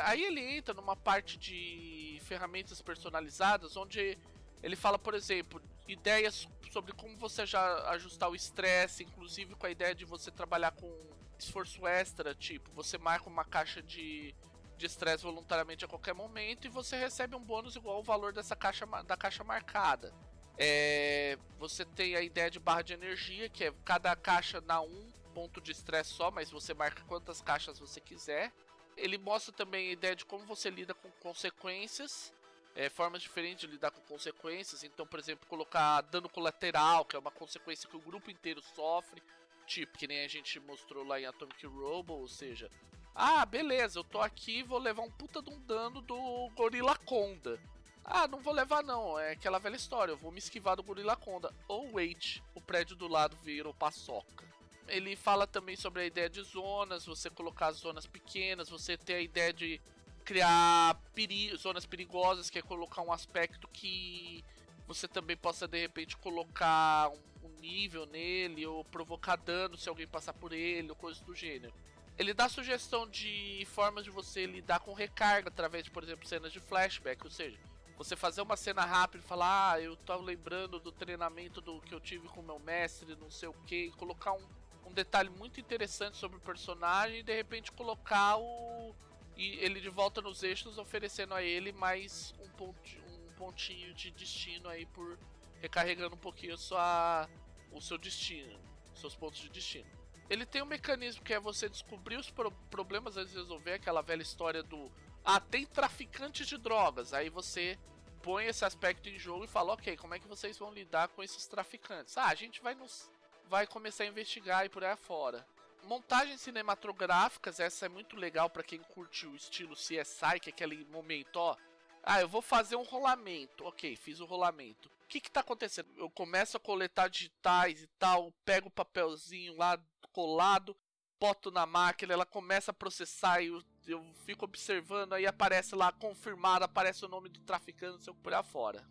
Aí 0.03 0.23
ele 0.23 0.41
entra 0.41 0.73
numa 0.73 0.95
parte 0.95 1.37
de 1.37 2.19
ferramentas 2.23 2.81
personalizadas, 2.81 3.75
onde 3.77 4.17
ele 4.61 4.75
fala, 4.75 4.97
por 4.97 5.13
exemplo, 5.13 5.61
ideias 5.87 6.47
sobre 6.71 6.93
como 6.93 7.17
você 7.17 7.45
já 7.45 7.89
ajustar 7.91 8.29
o 8.29 8.35
estresse, 8.35 9.03
inclusive 9.03 9.55
com 9.55 9.65
a 9.65 9.69
ideia 9.69 9.93
de 9.93 10.05
você 10.05 10.31
trabalhar 10.31 10.71
com 10.71 10.91
esforço 11.37 11.85
extra, 11.85 12.33
tipo, 12.33 12.71
você 12.71 12.97
marca 12.97 13.29
uma 13.29 13.43
caixa 13.43 13.81
de 13.81 14.33
de 14.75 14.87
estresse 14.87 15.23
voluntariamente 15.23 15.85
a 15.85 15.87
qualquer 15.87 16.13
momento 16.13 16.65
e 16.65 16.69
você 16.69 16.97
recebe 16.97 17.35
um 17.35 17.43
bônus 17.43 17.75
igual 17.75 17.97
ao 17.97 18.03
valor 18.03 18.33
dessa 18.33 18.55
caixa 18.55 18.85
da 19.03 19.15
caixa 19.15 19.43
marcada. 19.43 20.13
É, 20.57 21.37
você 21.57 21.85
tem 21.85 22.15
a 22.15 22.21
ideia 22.21 22.49
de 22.49 22.59
barra 22.59 22.81
de 22.81 22.93
energia, 22.93 23.49
que 23.49 23.63
é 23.63 23.73
cada 23.85 24.15
caixa 24.15 24.59
dá 24.59 24.81
um 24.81 25.11
ponto 25.33 25.61
de 25.61 25.71
estresse 25.71 26.11
só, 26.11 26.29
mas 26.29 26.51
você 26.51 26.73
marca 26.73 27.03
quantas 27.03 27.41
caixas 27.41 27.79
você 27.79 27.99
quiser. 27.99 28.51
Ele 28.95 29.17
mostra 29.17 29.53
também 29.53 29.89
a 29.89 29.93
ideia 29.93 30.15
de 30.15 30.25
como 30.25 30.45
você 30.45 30.69
lida 30.69 30.93
com 30.93 31.09
consequências, 31.19 32.33
é, 32.75 32.89
formas 32.89 33.21
diferentes 33.21 33.61
de 33.61 33.67
lidar 33.67 33.91
com 33.91 34.01
consequências. 34.01 34.83
Então, 34.83 35.05
por 35.05 35.19
exemplo, 35.19 35.47
colocar 35.47 36.01
dano 36.01 36.29
colateral, 36.29 37.05
que 37.05 37.15
é 37.15 37.19
uma 37.19 37.31
consequência 37.31 37.89
que 37.89 37.97
o 37.97 38.01
grupo 38.01 38.31
inteiro 38.31 38.61
sofre, 38.75 39.21
tipo 39.65 39.97
que 39.97 40.07
nem 40.07 40.23
a 40.23 40.27
gente 40.27 40.59
mostrou 40.59 41.03
lá 41.03 41.19
em 41.19 41.25
Atomic 41.25 41.65
Robo, 41.65 42.13
ou 42.13 42.27
seja, 42.27 42.69
ah, 43.15 43.45
beleza, 43.45 43.99
eu 43.99 44.03
tô 44.03 44.19
aqui 44.19 44.59
e 44.59 44.63
vou 44.63 44.79
levar 44.79 45.03
um 45.03 45.11
puta 45.11 45.41
de 45.41 45.49
um 45.49 45.59
dano 45.59 46.01
do 46.01 46.49
Gorila 46.55 46.97
Conda. 46.97 47.59
Ah, 48.03 48.27
não 48.27 48.39
vou 48.39 48.53
levar 48.53 48.83
não, 48.83 49.17
é 49.17 49.31
aquela 49.31 49.59
velha 49.59 49.77
história, 49.77 50.11
eu 50.11 50.17
vou 50.17 50.31
me 50.31 50.39
esquivar 50.39 50.75
do 50.75 50.83
Gorila 50.83 51.15
Conda. 51.15 51.53
Ou 51.67 51.87
oh, 51.87 51.95
wait, 51.95 52.41
o 52.53 52.59
prédio 52.61 52.95
do 52.95 53.07
lado 53.07 53.37
virou 53.37 53.73
paçoca. 53.73 54.52
Ele 54.87 55.15
fala 55.15 55.47
também 55.47 55.75
sobre 55.75 56.01
a 56.01 56.05
ideia 56.05 56.29
de 56.29 56.41
zonas, 56.41 57.05
você 57.05 57.29
colocar 57.29 57.71
zonas 57.71 58.05
pequenas, 58.05 58.69
você 58.69 58.97
ter 58.97 59.15
a 59.15 59.21
ideia 59.21 59.53
de 59.53 59.81
criar 60.23 60.99
peri 61.13 61.55
zonas 61.57 61.85
perigosas, 61.85 62.49
que 62.49 62.59
é 62.59 62.61
colocar 62.61 63.01
um 63.01 63.11
aspecto 63.11 63.67
que 63.67 64.43
você 64.87 65.07
também 65.07 65.37
possa 65.37 65.67
de 65.67 65.79
repente 65.79 66.17
colocar 66.17 67.09
um, 67.09 67.47
um 67.47 67.59
nível 67.59 68.05
nele 68.05 68.65
ou 68.65 68.83
provocar 68.85 69.35
dano 69.35 69.77
se 69.77 69.89
alguém 69.89 70.07
passar 70.07 70.33
por 70.33 70.53
ele 70.53 70.89
ou 70.89 70.95
coisas 70.95 71.21
do 71.21 71.33
gênero. 71.33 71.73
Ele 72.17 72.33
dá 72.33 72.47
sugestão 72.47 73.07
de 73.07 73.65
formas 73.71 74.03
de 74.03 74.11
você 74.11 74.45
lidar 74.45 74.79
com 74.79 74.93
recarga 74.93 75.49
através 75.49 75.83
de, 75.85 75.91
por 75.91 76.03
exemplo, 76.03 76.27
cenas 76.27 76.51
de 76.51 76.59
flashback, 76.59 77.23
ou 77.23 77.31
seja, 77.31 77.57
você 77.97 78.15
fazer 78.15 78.41
uma 78.41 78.55
cena 78.55 78.85
rápida 78.85 79.23
e 79.23 79.27
falar, 79.27 79.73
ah, 79.73 79.81
eu 79.81 79.95
tô 79.95 80.15
lembrando 80.17 80.79
do 80.79 80.91
treinamento 80.91 81.59
do 81.59 81.81
que 81.81 81.93
eu 81.93 81.99
tive 81.99 82.27
com 82.27 82.41
meu 82.41 82.59
mestre, 82.59 83.15
não 83.15 83.31
sei 83.31 83.49
o 83.49 83.53
que, 83.65 83.89
colocar 83.91 84.33
um, 84.33 84.37
um 84.37 84.62
detalhe 84.93 85.29
muito 85.29 85.59
interessante 85.59 86.17
sobre 86.17 86.37
o 86.37 86.41
personagem 86.41 87.19
e 87.19 87.23
de 87.23 87.35
repente 87.35 87.71
colocar 87.71 88.37
o 88.37 88.95
e 89.35 89.55
ele 89.55 89.81
de 89.81 89.89
volta 89.89 90.21
nos 90.21 90.43
eixos 90.43 90.77
oferecendo 90.77 91.33
a 91.33 91.41
ele 91.41 91.71
mais 91.71 92.33
um, 92.39 92.47
ponto, 92.49 92.79
um 93.07 93.33
pontinho 93.33 93.93
de 93.93 94.11
destino 94.11 94.69
aí 94.69 94.85
por 94.85 95.17
recarregando 95.59 96.15
um 96.15 96.19
pouquinho 96.19 96.57
sua, 96.57 97.27
o 97.71 97.81
seu 97.81 97.97
destino, 97.97 98.59
seus 98.93 99.15
pontos 99.15 99.39
de 99.39 99.49
destino. 99.49 99.89
Ele 100.29 100.45
tem 100.45 100.61
um 100.61 100.67
mecanismo 100.67 101.23
que 101.23 101.33
é 101.33 101.39
você 101.39 101.67
descobrir 101.67 102.17
os 102.17 102.29
pro 102.29 102.51
problemas 102.69 103.17
antes 103.17 103.31
de 103.31 103.39
resolver 103.39 103.73
aquela 103.73 104.01
velha 104.01 104.21
história 104.21 104.61
do 104.61 104.91
ah, 105.25 105.39
tem 105.39 105.65
traficantes 105.65 106.47
de 106.47 106.57
drogas. 106.57 107.13
Aí 107.13 107.29
você 107.29 107.77
põe 108.21 108.45
esse 108.45 108.63
aspecto 108.63 109.09
em 109.09 109.17
jogo 109.17 109.45
e 109.45 109.47
fala, 109.47 109.73
ok, 109.73 109.97
como 109.97 110.13
é 110.13 110.19
que 110.19 110.27
vocês 110.27 110.57
vão 110.57 110.73
lidar 110.73 111.07
com 111.09 111.23
esses 111.23 111.47
traficantes? 111.47 112.17
Ah, 112.17 112.27
a 112.27 112.35
gente 112.35 112.61
vai 112.61 112.75
nos 112.75 113.09
vai 113.53 113.67
começar 113.67 114.03
a 114.03 114.07
investigar 114.07 114.65
e 114.65 114.69
por 114.69 114.83
aí 114.83 114.89
afora. 114.89 115.45
Montagens 115.83 116.41
cinematográficas, 116.41 117.59
essa 117.59 117.85
é 117.85 117.89
muito 117.89 118.15
legal 118.15 118.49
para 118.49 118.63
quem 118.63 118.79
curte 118.79 119.27
o 119.27 119.35
estilo 119.35 119.75
CSI, 119.75 120.39
que 120.41 120.49
é 120.49 120.51
aquele 120.51 120.83
momento, 120.85 121.35
ó. 121.35 121.55
Ah, 122.01 122.19
eu 122.19 122.27
vou 122.27 122.41
fazer 122.41 122.75
um 122.75 122.81
rolamento. 122.81 123.63
Ok, 123.63 123.95
fiz 123.95 124.19
o 124.19 124.25
rolamento. 124.25 124.89
O 125.03 125.07
que 125.07 125.21
que 125.21 125.29
tá 125.29 125.41
acontecendo? 125.41 125.87
Eu 125.95 126.09
começo 126.09 126.57
a 126.57 126.59
coletar 126.59 127.09
digitais 127.09 127.83
e 127.83 127.87
tal, 127.99 128.33
pego 128.43 128.69
o 128.69 128.71
papelzinho 128.71 129.55
lá 129.55 129.79
colado, 130.11 130.75
boto 131.19 131.51
na 131.51 131.67
máquina, 131.67 132.11
ela 132.11 132.25
começa 132.25 132.71
a 132.71 132.73
processar 132.73 133.39
e 133.39 133.49
eu, 133.49 133.63
eu 133.85 134.03
fico 134.25 134.45
observando, 134.45 135.13
aí 135.13 135.27
aparece 135.27 135.75
lá 135.75 135.91
confirmado, 135.91 136.65
aparece 136.65 137.05
o 137.05 137.07
nome 137.07 137.29
do 137.29 137.39
traficante, 137.41 138.03
sei 138.03 138.13
por 138.15 138.33
aí 138.33 138.43
fora. 138.43 138.83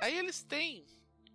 Aí 0.00 0.18
eles 0.18 0.42
têm 0.42 0.84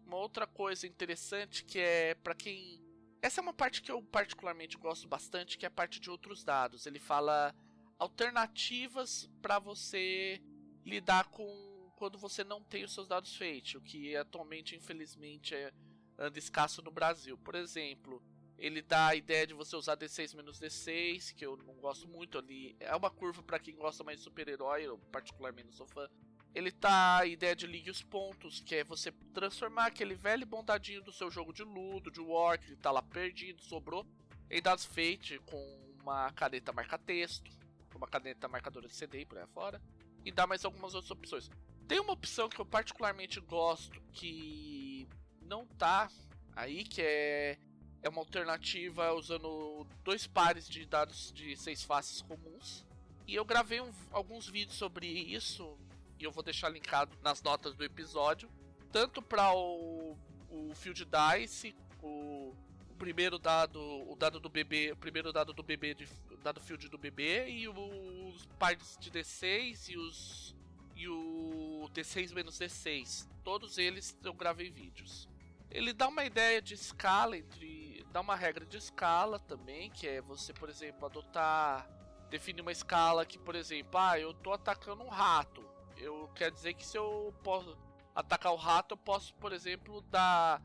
uma 0.05 0.17
outra 0.17 0.45
coisa 0.45 0.87
interessante 0.87 1.63
que 1.63 1.79
é 1.79 2.15
para 2.15 2.35
quem 2.35 2.81
essa 3.21 3.39
é 3.39 3.41
uma 3.41 3.53
parte 3.53 3.81
que 3.81 3.89
eu 3.89 4.01
particularmente 4.01 4.77
gosto 4.77 5.07
bastante, 5.07 5.57
que 5.57 5.65
é 5.65 5.69
a 5.69 5.71
parte 5.71 5.97
de 5.97 6.09
outros 6.09 6.43
dados. 6.43 6.85
Ele 6.85 6.99
fala 6.99 7.55
alternativas 7.97 9.29
para 9.41 9.59
você 9.59 10.41
lidar 10.85 11.29
com 11.29 11.73
quando 11.95 12.17
você 12.17 12.43
não 12.43 12.61
tem 12.61 12.83
os 12.83 12.93
seus 12.93 13.07
dados 13.07 13.33
feitos, 13.37 13.75
o 13.75 13.81
que 13.81 14.13
atualmente, 14.13 14.75
infelizmente, 14.75 15.55
é, 15.55 15.71
anda 16.19 16.37
escasso 16.37 16.81
no 16.81 16.91
Brasil. 16.91 17.37
Por 17.37 17.55
exemplo, 17.55 18.21
ele 18.57 18.81
dá 18.81 19.07
a 19.07 19.15
ideia 19.15 19.47
de 19.47 19.53
você 19.53 19.73
usar 19.77 19.95
D6 19.95 20.35
menos 20.35 20.59
D6, 20.59 21.33
que 21.33 21.45
eu 21.45 21.55
não 21.55 21.75
gosto 21.75 22.05
muito 22.09 22.37
ali. 22.37 22.75
É 22.77 22.93
uma 22.93 23.09
curva 23.09 23.41
para 23.41 23.57
quem 23.57 23.75
gosta 23.75 24.03
mais 24.03 24.17
de 24.17 24.25
super-herói, 24.25 24.83
eu 24.83 24.97
particularmente 25.13 25.67
não 25.67 25.73
sou 25.73 25.87
fã. 25.87 26.09
Ele 26.53 26.71
tá 26.71 27.19
a 27.19 27.25
ideia 27.25 27.55
de 27.55 27.65
ligue 27.65 27.89
os 27.89 28.03
pontos, 28.03 28.59
que 28.59 28.75
é 28.75 28.83
você 28.83 29.11
transformar 29.33 29.87
aquele 29.87 30.13
velho 30.13 30.45
bondadinho 30.45 31.01
do 31.01 31.11
seu 31.11 31.31
jogo 31.31 31.51
de 31.51 31.63
ludo, 31.63 32.11
de 32.11 32.21
war, 32.21 32.59
que 32.59 32.75
tá 32.75 32.91
lá 32.91 33.01
perdido, 33.01 33.61
sobrou, 33.63 34.05
em 34.49 34.61
dados 34.61 34.85
feitos 34.85 35.39
com 35.47 35.95
uma 35.99 36.31
caneta 36.33 36.71
marca-texto, 36.71 37.49
uma 37.95 38.07
caneta 38.07 38.47
marcadora 38.47 38.87
de 38.87 38.95
CD 38.95 39.21
e 39.21 39.25
por 39.25 39.37
aí 39.37 39.47
fora, 39.47 39.81
e 40.23 40.31
dá 40.31 40.45
mais 40.45 40.63
algumas 40.63 40.93
outras 40.93 41.11
opções. 41.11 41.49
Tem 41.87 41.99
uma 41.99 42.13
opção 42.13 42.47
que 42.47 42.59
eu 42.59 42.65
particularmente 42.65 43.39
gosto, 43.39 43.99
que 44.11 45.07
não 45.41 45.65
tá 45.65 46.09
aí, 46.55 46.83
que 46.83 47.01
é, 47.01 47.57
é 48.01 48.09
uma 48.09 48.19
alternativa 48.19 49.11
usando 49.13 49.85
dois 50.03 50.27
pares 50.27 50.67
de 50.67 50.85
dados 50.85 51.31
de 51.33 51.55
seis 51.57 51.83
faces 51.83 52.21
comuns. 52.21 52.85
E 53.27 53.35
eu 53.35 53.45
gravei 53.45 53.81
um, 53.81 53.91
alguns 54.11 54.47
vídeos 54.47 54.77
sobre 54.77 55.07
isso 55.07 55.77
e 56.23 56.25
eu 56.25 56.31
vou 56.31 56.41
deixar 56.41 56.69
linkado 56.69 57.17
nas 57.21 57.41
notas 57.41 57.75
do 57.75 57.83
episódio, 57.83 58.49
tanto 58.93 59.21
para 59.21 59.53
o, 59.53 60.17
o 60.49 60.73
Field 60.73 61.05
Dice, 61.05 61.75
o, 62.01 62.55
o, 62.89 62.95
primeiro 62.97 63.37
dado, 63.37 63.79
o 64.09 64.15
dado 64.15 64.39
do 64.39 64.47
bebê, 64.47 64.93
o 64.93 64.95
primeiro 64.95 65.33
dado 65.33 65.51
do 65.51 65.61
bebê, 65.61 65.93
de, 65.93 66.07
dado 66.41 66.61
Field 66.61 66.87
do 66.87 66.97
bebê 66.97 67.49
e 67.49 67.67
os 67.67 68.45
pares 68.57 68.97
de 69.01 69.11
D6 69.11 69.89
e 69.89 69.97
os 69.97 70.55
e 70.95 71.09
o 71.09 71.89
D6 71.93 72.33
menos 72.33 72.57
D6. 72.57 73.27
Todos 73.43 73.77
eles 73.77 74.17
eu 74.23 74.33
gravei 74.33 74.69
vídeos. 74.69 75.27
Ele 75.69 75.91
dá 75.91 76.07
uma 76.07 76.23
ideia 76.23 76.61
de 76.61 76.75
escala 76.75 77.35
entre, 77.35 78.05
dá 78.13 78.21
uma 78.21 78.35
regra 78.35 78.65
de 78.65 78.77
escala 78.77 79.39
também, 79.39 79.89
que 79.89 80.07
é 80.07 80.21
você, 80.21 80.53
por 80.53 80.69
exemplo, 80.69 81.05
adotar 81.05 81.89
definir 82.29 82.61
uma 82.61 82.71
escala 82.71 83.25
que, 83.25 83.37
por 83.37 83.55
exemplo, 83.55 83.99
ah, 83.99 84.17
eu 84.17 84.33
tô 84.33 84.53
atacando 84.53 85.03
um 85.03 85.09
rato 85.09 85.62
eu 85.97 86.29
quer 86.35 86.51
dizer 86.51 86.73
que 86.73 86.85
se 86.85 86.97
eu 86.97 87.33
posso 87.43 87.77
atacar 88.15 88.53
o 88.53 88.57
rato, 88.57 88.93
eu 88.93 88.97
posso, 88.97 89.33
por 89.35 89.51
exemplo, 89.51 90.01
dar, 90.01 90.61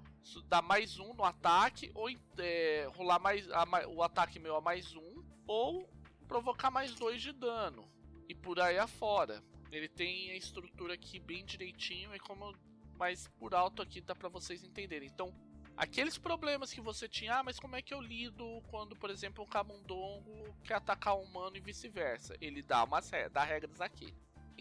dar 0.46 0.62
mais 0.62 0.98
um 0.98 1.14
no 1.14 1.24
ataque, 1.24 1.90
ou 1.94 2.08
é, 2.38 2.88
rolar 2.94 3.18
mais 3.18 3.50
a, 3.50 3.64
o 3.88 4.02
ataque 4.02 4.38
meu 4.38 4.56
a 4.56 4.60
mais 4.60 4.94
um, 4.94 5.24
ou 5.46 5.88
provocar 6.26 6.70
mais 6.70 6.94
dois 6.94 7.22
de 7.22 7.32
dano. 7.32 7.90
E 8.28 8.34
por 8.34 8.60
aí 8.60 8.78
afora. 8.78 9.42
Ele 9.70 9.88
tem 9.88 10.30
a 10.30 10.36
estrutura 10.36 10.94
aqui 10.94 11.18
bem 11.18 11.44
direitinho 11.44 12.14
e 12.14 12.18
como 12.18 12.54
mais 12.96 13.28
por 13.38 13.54
alto 13.54 13.82
aqui 13.82 14.00
dá 14.00 14.14
para 14.14 14.28
vocês 14.28 14.64
entenderem. 14.64 15.08
Então, 15.08 15.34
aqueles 15.76 16.18
problemas 16.18 16.72
que 16.72 16.80
você 16.80 17.08
tinha, 17.08 17.36
ah, 17.36 17.42
mas 17.42 17.58
como 17.58 17.76
é 17.76 17.82
que 17.82 17.92
eu 17.92 18.00
lido 18.00 18.62
quando, 18.68 18.96
por 18.96 19.10
exemplo, 19.10 19.44
um 19.44 19.46
camundongo 19.46 20.54
quer 20.64 20.74
atacar 20.74 21.16
um 21.16 21.22
humano 21.22 21.56
e 21.56 21.60
vice-versa? 21.60 22.34
Ele 22.40 22.62
dá 22.62 22.84
umas 22.84 23.10
dá 23.30 23.44
regras 23.44 23.80
aqui 23.80 24.14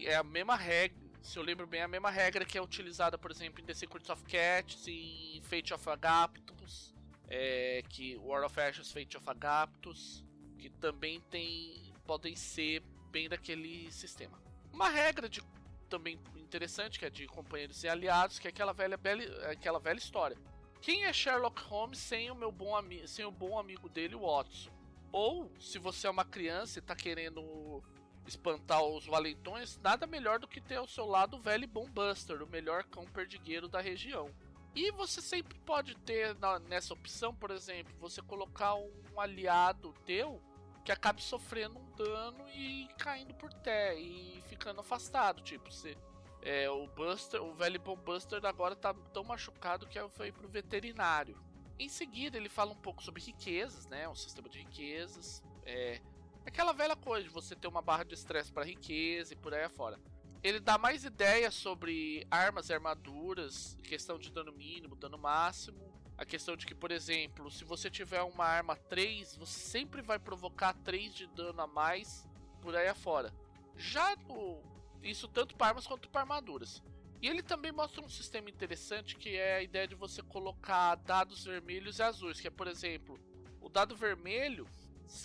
é 0.06 0.16
a 0.16 0.22
mesma 0.22 0.56
regra, 0.56 0.96
se 1.22 1.38
eu 1.38 1.42
lembro 1.42 1.66
bem, 1.66 1.80
é 1.80 1.84
a 1.84 1.88
mesma 1.88 2.10
regra 2.10 2.44
que 2.44 2.56
é 2.56 2.62
utilizada, 2.62 3.18
por 3.18 3.30
exemplo, 3.30 3.60
em 3.60 3.64
The 3.64 3.74
Secrets 3.74 4.08
of 4.10 4.24
Cats, 4.24 4.86
em 4.86 5.40
Fate 5.42 5.74
of 5.74 5.88
Agaptus, 5.88 6.94
é, 7.28 7.82
que 7.88 8.16
War 8.16 8.44
of 8.44 8.58
Ashes, 8.60 8.90
Fate 8.90 9.16
of 9.16 9.28
Agaptus, 9.28 10.24
que 10.58 10.70
também 10.70 11.20
tem 11.30 11.92
podem 12.06 12.34
ser 12.34 12.82
bem 13.10 13.28
daquele 13.28 13.92
sistema. 13.92 14.40
Uma 14.72 14.88
regra 14.88 15.28
de 15.28 15.42
também 15.90 16.18
interessante, 16.36 16.98
que 16.98 17.04
é 17.04 17.10
de 17.10 17.26
companheiros 17.26 17.82
e 17.82 17.88
aliados, 17.88 18.38
que 18.38 18.48
é 18.48 18.50
aquela 18.50 18.72
velha, 18.72 18.96
velha, 18.96 19.50
aquela 19.50 19.78
velha 19.78 19.98
história. 19.98 20.36
Quem 20.80 21.04
é 21.04 21.12
Sherlock 21.12 21.60
Holmes 21.62 21.98
sem 21.98 22.30
o 22.30 22.34
meu 22.34 22.52
bom 22.52 22.72
sem 23.06 23.24
o 23.24 23.30
bom 23.30 23.58
amigo 23.58 23.88
dele, 23.88 24.14
Watson? 24.14 24.70
Ou 25.10 25.52
se 25.58 25.78
você 25.78 26.06
é 26.06 26.10
uma 26.10 26.24
criança 26.24 26.78
e 26.78 26.80
está 26.80 26.94
querendo 26.94 27.82
espantar 28.28 28.82
os 28.82 29.06
valentões, 29.06 29.78
nada 29.82 30.06
melhor 30.06 30.38
do 30.38 30.48
que 30.48 30.60
ter 30.60 30.76
ao 30.76 30.86
seu 30.86 31.06
lado 31.06 31.36
o 31.36 31.40
velho 31.40 31.66
Bom 31.66 31.88
Buster, 31.90 32.42
o 32.42 32.46
melhor 32.46 32.84
cão 32.84 33.04
perdigueiro 33.06 33.68
da 33.68 33.80
região. 33.80 34.30
E 34.74 34.90
você 34.92 35.20
sempre 35.20 35.58
pode 35.60 35.96
ter 35.96 36.34
na, 36.36 36.58
nessa 36.60 36.94
opção, 36.94 37.34
por 37.34 37.50
exemplo, 37.50 37.92
você 37.98 38.22
colocar 38.22 38.74
um 38.74 39.20
aliado 39.20 39.92
teu 40.04 40.40
que 40.84 40.92
acabe 40.92 41.22
sofrendo 41.22 41.78
um 41.78 41.90
dano 41.96 42.48
e 42.54 42.88
caindo 42.96 43.34
por 43.34 43.52
terra 43.52 43.94
e 43.94 44.42
ficando 44.48 44.80
afastado. 44.80 45.42
Tipo, 45.42 45.70
você, 45.70 45.96
é, 46.40 46.70
o 46.70 46.86
Buster, 46.86 47.42
o 47.42 47.52
velho 47.54 47.80
Bom 47.80 47.96
Buster 47.96 48.44
agora 48.46 48.76
tá 48.76 48.94
tão 49.12 49.24
machucado 49.24 49.86
que 49.86 49.98
foi 50.10 50.32
pro 50.32 50.48
veterinário. 50.48 51.36
Em 51.78 51.88
seguida, 51.88 52.36
ele 52.36 52.48
fala 52.48 52.72
um 52.72 52.76
pouco 52.76 53.02
sobre 53.02 53.22
riquezas, 53.22 53.86
né? 53.86 54.08
Um 54.08 54.14
sistema 54.14 54.48
de 54.48 54.60
riquezas. 54.60 55.42
É, 55.64 56.00
aquela 56.48 56.72
velha 56.72 56.96
coisa 56.96 57.24
de 57.24 57.30
você 57.32 57.54
ter 57.54 57.68
uma 57.68 57.82
barra 57.82 58.04
de 58.04 58.14
estresse 58.14 58.50
para 58.50 58.64
riqueza 58.64 59.34
e 59.34 59.36
por 59.36 59.54
aí 59.54 59.64
afora. 59.64 59.98
Ele 60.42 60.60
dá 60.60 60.78
mais 60.78 61.04
ideias 61.04 61.54
sobre 61.54 62.26
armas 62.30 62.68
e 62.68 62.72
armaduras, 62.72 63.76
questão 63.82 64.18
de 64.18 64.30
dano 64.30 64.52
mínimo, 64.52 64.96
dano 64.96 65.18
máximo. 65.18 65.78
A 66.16 66.24
questão 66.24 66.56
de 66.56 66.66
que, 66.66 66.74
por 66.74 66.90
exemplo, 66.90 67.50
se 67.50 67.64
você 67.64 67.90
tiver 67.90 68.22
uma 68.22 68.44
arma 68.44 68.76
3, 68.76 69.36
você 69.36 69.58
sempre 69.58 70.02
vai 70.02 70.18
provocar 70.18 70.72
3 70.72 71.14
de 71.14 71.26
dano 71.28 71.60
a 71.60 71.66
mais 71.66 72.26
por 72.60 72.74
aí 72.74 72.88
afora. 72.88 73.32
Já 73.76 74.16
no, 74.16 74.62
isso 75.02 75.28
tanto 75.28 75.56
para 75.56 75.68
armas 75.68 75.86
quanto 75.86 76.08
para 76.08 76.22
armaduras. 76.22 76.82
E 77.20 77.28
ele 77.28 77.42
também 77.42 77.72
mostra 77.72 78.02
um 78.02 78.08
sistema 78.08 78.48
interessante 78.48 79.16
que 79.16 79.36
é 79.36 79.56
a 79.56 79.62
ideia 79.62 79.86
de 79.86 79.94
você 79.94 80.22
colocar 80.22 80.94
dados 80.96 81.44
vermelhos 81.44 81.98
e 81.98 82.02
azuis, 82.02 82.40
que 82.40 82.46
é, 82.46 82.50
por 82.50 82.68
exemplo, 82.68 83.18
o 83.60 83.68
dado 83.68 83.96
vermelho, 83.96 84.68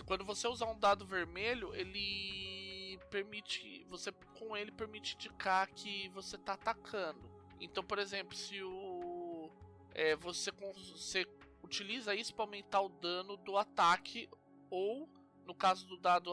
quando 0.06 0.24
você 0.24 0.48
usar 0.48 0.68
um 0.68 0.78
dado 0.78 1.06
vermelho, 1.06 1.74
ele 1.76 2.98
permite, 3.10 3.84
você 3.90 4.12
com 4.38 4.56
ele 4.56 4.72
permite 4.72 5.16
indicar 5.16 5.70
que 5.72 6.10
você 6.10 6.36
está 6.36 6.54
atacando. 6.54 7.32
Então, 7.60 7.84
por 7.84 8.00
exemplo, 8.00 8.36
se 8.36 8.62
o 8.62 9.52
é, 9.94 10.16
você, 10.16 10.52
você 10.52 11.26
utiliza 11.62 12.16
isso 12.16 12.34
para 12.34 12.44
aumentar 12.44 12.82
o 12.82 12.90
dano 12.90 13.38
do 13.38 13.58
ataque 13.58 14.30
ou 14.70 15.08
no 15.46 15.54
caso 15.54 15.86
do 15.86 15.98
dado 15.98 16.32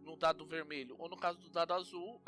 no 0.00 0.16
dado 0.16 0.44
vermelho 0.46 0.96
ou 0.98 1.08
no 1.08 1.16
caso 1.16 1.38
do 1.38 1.50
dado 1.50 1.74
azul, 1.74 2.20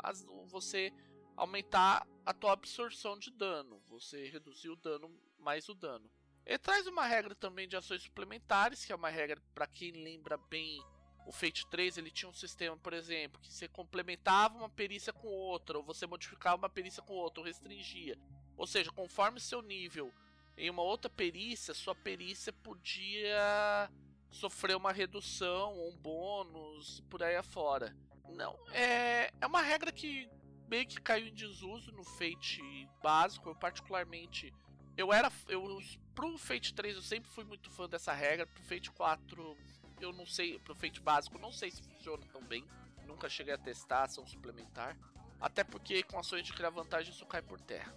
você 0.45 0.93
aumentar 1.35 2.07
a 2.25 2.33
tua 2.33 2.53
absorção 2.53 3.17
de 3.17 3.31
dano, 3.31 3.81
você 3.87 4.29
reduzir 4.29 4.69
o 4.69 4.75
dano 4.75 5.11
mais 5.39 5.67
o 5.67 5.73
dano. 5.73 6.09
Ele 6.45 6.57
traz 6.57 6.87
uma 6.87 7.05
regra 7.05 7.35
também 7.35 7.67
de 7.67 7.75
ações 7.75 8.03
suplementares, 8.03 8.83
que 8.83 8.91
é 8.91 8.95
uma 8.95 9.09
regra 9.09 9.41
para 9.53 9.67
quem 9.67 9.91
lembra 9.91 10.37
bem 10.37 10.83
o 11.25 11.31
Fate 11.31 11.65
3, 11.67 11.97
ele 11.97 12.09
tinha 12.09 12.29
um 12.29 12.33
sistema, 12.33 12.75
por 12.77 12.93
exemplo, 12.93 13.39
que 13.39 13.51
você 13.51 13.67
complementava 13.67 14.57
uma 14.57 14.69
perícia 14.69 15.13
com 15.13 15.27
outra, 15.27 15.77
ou 15.77 15.83
você 15.83 16.07
modificava 16.07 16.57
uma 16.57 16.69
perícia 16.69 17.01
com 17.03 17.13
outra, 17.13 17.41
ou 17.41 17.45
restringia. 17.45 18.17
Ou 18.57 18.65
seja, 18.65 18.91
conforme 18.91 19.39
seu 19.39 19.61
nível 19.61 20.11
em 20.57 20.69
uma 20.69 20.81
outra 20.81 21.09
perícia, 21.09 21.73
sua 21.73 21.95
perícia 21.95 22.51
podia 22.51 23.89
sofrer 24.29 24.75
uma 24.75 24.91
redução 24.91 25.73
um 25.87 25.95
bônus 25.97 27.01
por 27.09 27.21
aí 27.21 27.35
afora. 27.35 27.95
Não, 28.29 28.57
é, 28.71 29.31
é 29.39 29.47
uma 29.47 29.61
regra 29.61 29.91
que 29.91 30.29
meio 30.69 30.87
que 30.87 31.01
caiu 31.01 31.27
em 31.27 31.33
desuso 31.33 31.91
no 31.91 32.03
Fate 32.03 32.61
básico. 33.01 33.49
Eu 33.49 33.55
particularmente. 33.55 34.53
Eu 34.97 35.11
era. 35.13 35.31
Eu, 35.47 35.79
pro 36.13 36.37
Fate 36.37 36.73
3 36.73 36.95
eu 36.95 37.01
sempre 37.01 37.29
fui 37.31 37.43
muito 37.43 37.69
fã 37.71 37.87
dessa 37.87 38.13
regra. 38.13 38.45
Pro 38.45 38.63
Fate 38.63 38.91
4 38.91 39.57
eu 39.99 40.13
não 40.13 40.25
sei. 40.25 40.59
Pro 40.59 40.75
Fate 40.75 41.01
básico 41.01 41.37
não 41.37 41.51
sei 41.51 41.71
se 41.71 41.81
funciona 41.81 42.23
tão 42.31 42.43
bem. 42.43 42.65
Nunca 43.05 43.29
cheguei 43.29 43.53
a 43.53 43.57
testar 43.57 44.03
ação 44.03 44.25
suplementar. 44.25 44.97
Até 45.39 45.63
porque 45.63 46.03
com 46.03 46.19
ações 46.19 46.45
de 46.45 46.53
criar 46.53 46.69
vantagem 46.69 47.11
isso 47.11 47.25
cai 47.25 47.41
por 47.41 47.59
terra. 47.59 47.93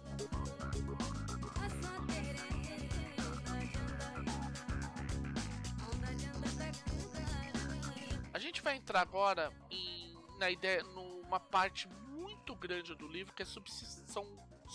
A 8.33 8.39
gente 8.39 8.61
vai 8.61 8.75
entrar 8.75 9.01
agora 9.01 9.53
em, 9.69 10.17
na 10.37 10.49
ideia, 10.49 10.83
numa 10.83 11.39
parte 11.39 11.87
muito 12.09 12.55
grande 12.55 12.93
do 12.95 13.07
livro 13.07 13.33
que 13.33 13.43
é 13.43 13.45
são 13.45 14.25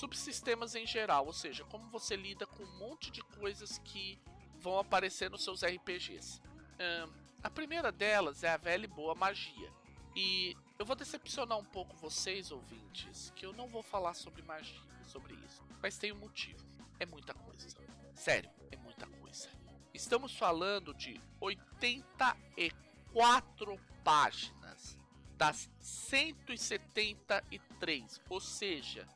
subsistemas 0.01 0.75
em 0.75 0.87
geral, 0.87 1.27
ou 1.27 1.33
seja, 1.33 1.65
como 1.65 1.89
você 1.91 2.17
lida 2.17 2.47
com 2.47 2.63
um 2.63 2.79
monte 2.79 3.11
de 3.11 3.21
coisas 3.23 3.79
que 3.85 4.19
vão 4.59 4.79
aparecer 4.79 5.29
nos 5.31 5.45
seus 5.45 5.63
RPGs. 5.63 6.41
A 7.43 7.51
primeira 7.51 7.93
delas 7.93 8.43
é 8.43 8.49
a 8.49 8.57
velha 8.57 8.85
e 8.85 8.89
boa 8.89 9.15
magia. 9.15 9.71
E 10.17 10.57
eu 10.79 10.87
vou 10.87 10.97
decepcionar 10.97 11.59
um 11.59 11.65
pouco 11.65 11.95
vocês, 11.97 12.51
ouvintes, 12.51 13.31
que 13.37 13.45
eu 13.45 13.53
não 13.53 13.69
vou 13.69 13.83
falar 13.83 14.15
sobre 14.15 14.41
magia, 14.43 14.81
sobre 15.05 15.35
isso. 15.47 15.63
Mas 15.83 15.99
tem 15.99 16.13
um 16.13 16.19
motivo. 16.19 16.65
É 16.99 17.05
muita 17.07 17.35
coisa. 17.35 17.69
Sério, 18.15 18.51
é 18.71 18.77
muita 18.77 19.07
coisa. 19.07 19.51
Estamos 19.93 20.35
falando 20.37 20.95
de 20.95 21.21
84 21.41 23.81
páginas 24.03 24.99
das 25.37 25.69
173, 25.81 28.21
ou 28.29 28.41
seja, 28.41 29.07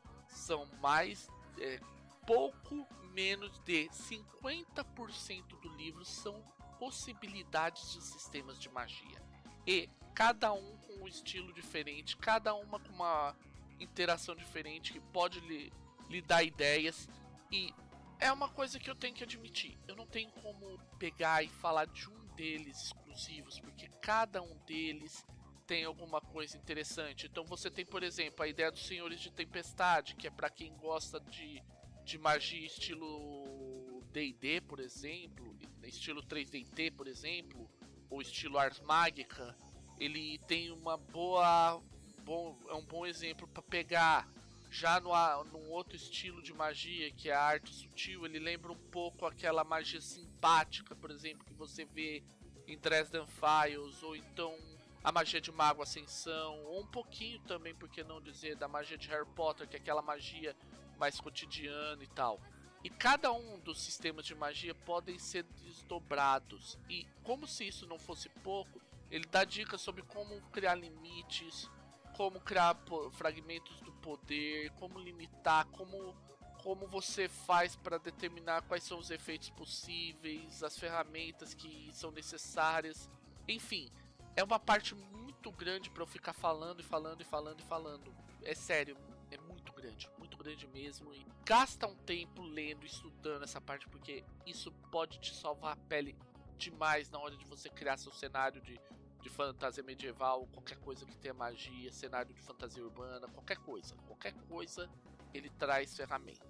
são 0.44 0.66
mais 0.80 1.28
é, 1.58 1.80
pouco 2.26 2.86
menos 3.12 3.58
de 3.60 3.88
50% 3.88 5.60
do 5.60 5.68
livro 5.76 6.04
são 6.04 6.40
possibilidades 6.78 7.92
de 7.92 8.02
sistemas 8.02 8.58
de 8.58 8.68
magia. 8.68 9.22
E 9.66 9.88
cada 10.14 10.52
um 10.52 10.76
com 10.78 11.04
um 11.04 11.08
estilo 11.08 11.52
diferente, 11.52 12.16
cada 12.16 12.54
uma 12.54 12.78
com 12.78 12.92
uma 12.92 13.34
interação 13.80 14.34
diferente 14.34 14.92
que 14.92 15.00
pode 15.00 15.40
lhe, 15.40 15.72
lhe 16.08 16.20
dar 16.20 16.42
ideias. 16.42 17.08
E 17.50 17.72
é 18.20 18.30
uma 18.30 18.48
coisa 18.48 18.78
que 18.78 18.90
eu 18.90 18.94
tenho 18.94 19.14
que 19.14 19.24
admitir: 19.24 19.78
eu 19.88 19.96
não 19.96 20.06
tenho 20.06 20.30
como 20.32 20.78
pegar 20.98 21.42
e 21.42 21.48
falar 21.48 21.86
de 21.86 22.08
um 22.10 22.26
deles 22.34 22.82
exclusivos, 22.82 23.60
porque 23.60 23.88
cada 24.02 24.42
um 24.42 24.56
deles 24.66 25.24
tem 25.66 25.84
alguma 25.84 26.20
coisa 26.20 26.56
interessante. 26.56 27.26
Então 27.26 27.44
você 27.44 27.70
tem, 27.70 27.84
por 27.84 28.02
exemplo, 28.02 28.44
a 28.44 28.48
ideia 28.48 28.70
dos 28.70 28.86
Senhores 28.86 29.20
de 29.20 29.30
Tempestade, 29.32 30.14
que 30.14 30.26
é 30.26 30.30
para 30.30 30.50
quem 30.50 30.74
gosta 30.76 31.20
de, 31.20 31.62
de 32.04 32.18
magia 32.18 32.66
estilo 32.66 34.02
D&D, 34.12 34.60
por 34.62 34.80
exemplo, 34.80 35.56
estilo 35.82 36.22
3DT, 36.22 36.94
por 36.94 37.06
exemplo, 37.06 37.68
ou 38.10 38.20
estilo 38.20 38.58
Ars 38.58 38.80
Magica. 38.80 39.56
Ele 39.98 40.38
tem 40.46 40.70
uma 40.70 40.96
boa 40.96 41.82
bom, 42.24 42.58
é 42.68 42.74
um 42.74 42.84
bom 42.84 43.06
exemplo 43.06 43.46
para 43.46 43.62
pegar. 43.62 44.28
Já 44.70 44.98
no, 45.00 45.12
num 45.44 45.70
outro 45.70 45.94
estilo 45.94 46.42
de 46.42 46.52
magia, 46.52 47.12
que 47.12 47.30
é 47.30 47.34
a 47.34 47.40
arte 47.40 47.72
sutil, 47.72 48.26
ele 48.26 48.40
lembra 48.40 48.72
um 48.72 48.88
pouco 48.90 49.24
aquela 49.24 49.62
magia 49.62 50.00
simpática, 50.00 50.96
por 50.96 51.12
exemplo, 51.12 51.44
que 51.44 51.54
você 51.54 51.84
vê 51.84 52.24
em 52.66 52.76
Dresden 52.76 53.26
Files, 53.26 54.02
ou 54.02 54.16
então 54.16 54.56
a 55.04 55.12
magia 55.12 55.38
de 55.38 55.52
Mago 55.52 55.82
Ascensão, 55.82 56.64
ou 56.64 56.80
um 56.80 56.86
pouquinho 56.86 57.38
também, 57.40 57.74
por 57.74 57.90
que 57.90 58.02
não 58.02 58.22
dizer, 58.22 58.56
da 58.56 58.66
magia 58.66 58.96
de 58.96 59.06
Harry 59.10 59.28
Potter, 59.36 59.68
que 59.68 59.76
é 59.76 59.78
aquela 59.78 60.00
magia 60.00 60.56
mais 60.98 61.20
cotidiana 61.20 62.02
e 62.02 62.06
tal. 62.06 62.40
E 62.82 62.88
cada 62.88 63.30
um 63.30 63.58
dos 63.60 63.82
sistemas 63.82 64.24
de 64.24 64.34
magia 64.34 64.74
podem 64.74 65.18
ser 65.18 65.42
desdobrados. 65.42 66.78
E 66.88 67.06
como 67.22 67.46
se 67.46 67.68
isso 67.68 67.86
não 67.86 67.98
fosse 67.98 68.30
pouco, 68.42 68.80
ele 69.10 69.26
dá 69.26 69.44
dicas 69.44 69.82
sobre 69.82 70.02
como 70.02 70.40
criar 70.50 70.74
limites, 70.74 71.70
como 72.16 72.40
criar 72.40 72.74
fragmentos 73.12 73.80
do 73.82 73.92
poder, 73.92 74.70
como 74.72 74.98
limitar, 74.98 75.66
como 75.66 76.16
como 76.62 76.86
você 76.86 77.28
faz 77.28 77.76
para 77.76 77.98
determinar 77.98 78.62
quais 78.62 78.84
são 78.84 78.98
os 78.98 79.10
efeitos 79.10 79.50
possíveis, 79.50 80.62
as 80.62 80.78
ferramentas 80.78 81.52
que 81.52 81.90
são 81.92 82.10
necessárias. 82.10 83.10
Enfim, 83.46 83.90
é 84.36 84.42
uma 84.42 84.58
parte 84.58 84.94
muito 84.94 85.50
grande 85.52 85.90
para 85.90 86.02
eu 86.02 86.06
ficar 86.06 86.32
falando 86.32 86.80
e 86.80 86.82
falando 86.82 87.20
e 87.20 87.24
falando 87.24 87.60
e 87.60 87.62
falando. 87.62 88.14
É 88.42 88.54
sério, 88.54 88.96
é 89.30 89.38
muito 89.38 89.72
grande, 89.72 90.08
muito 90.18 90.36
grande 90.36 90.66
mesmo. 90.68 91.12
E 91.14 91.26
gasta 91.44 91.86
um 91.86 91.94
tempo 91.94 92.42
lendo, 92.42 92.84
estudando 92.84 93.44
essa 93.44 93.60
parte, 93.60 93.88
porque 93.88 94.24
isso 94.46 94.72
pode 94.90 95.18
te 95.18 95.34
salvar 95.34 95.72
a 95.72 95.76
pele 95.76 96.16
demais 96.56 97.10
na 97.10 97.18
hora 97.18 97.36
de 97.36 97.44
você 97.44 97.68
criar 97.68 97.96
seu 97.96 98.12
cenário 98.12 98.60
de, 98.60 98.80
de 99.20 99.28
fantasia 99.28 99.82
medieval, 99.82 100.46
qualquer 100.52 100.78
coisa 100.78 101.04
que 101.04 101.16
tenha 101.16 101.34
magia, 101.34 101.92
cenário 101.92 102.32
de 102.32 102.40
fantasia 102.42 102.82
urbana, 102.82 103.28
qualquer 103.28 103.58
coisa. 103.58 103.94
Qualquer 104.06 104.32
coisa 104.48 104.88
ele 105.32 105.50
traz 105.50 105.96
ferramenta. 105.96 106.46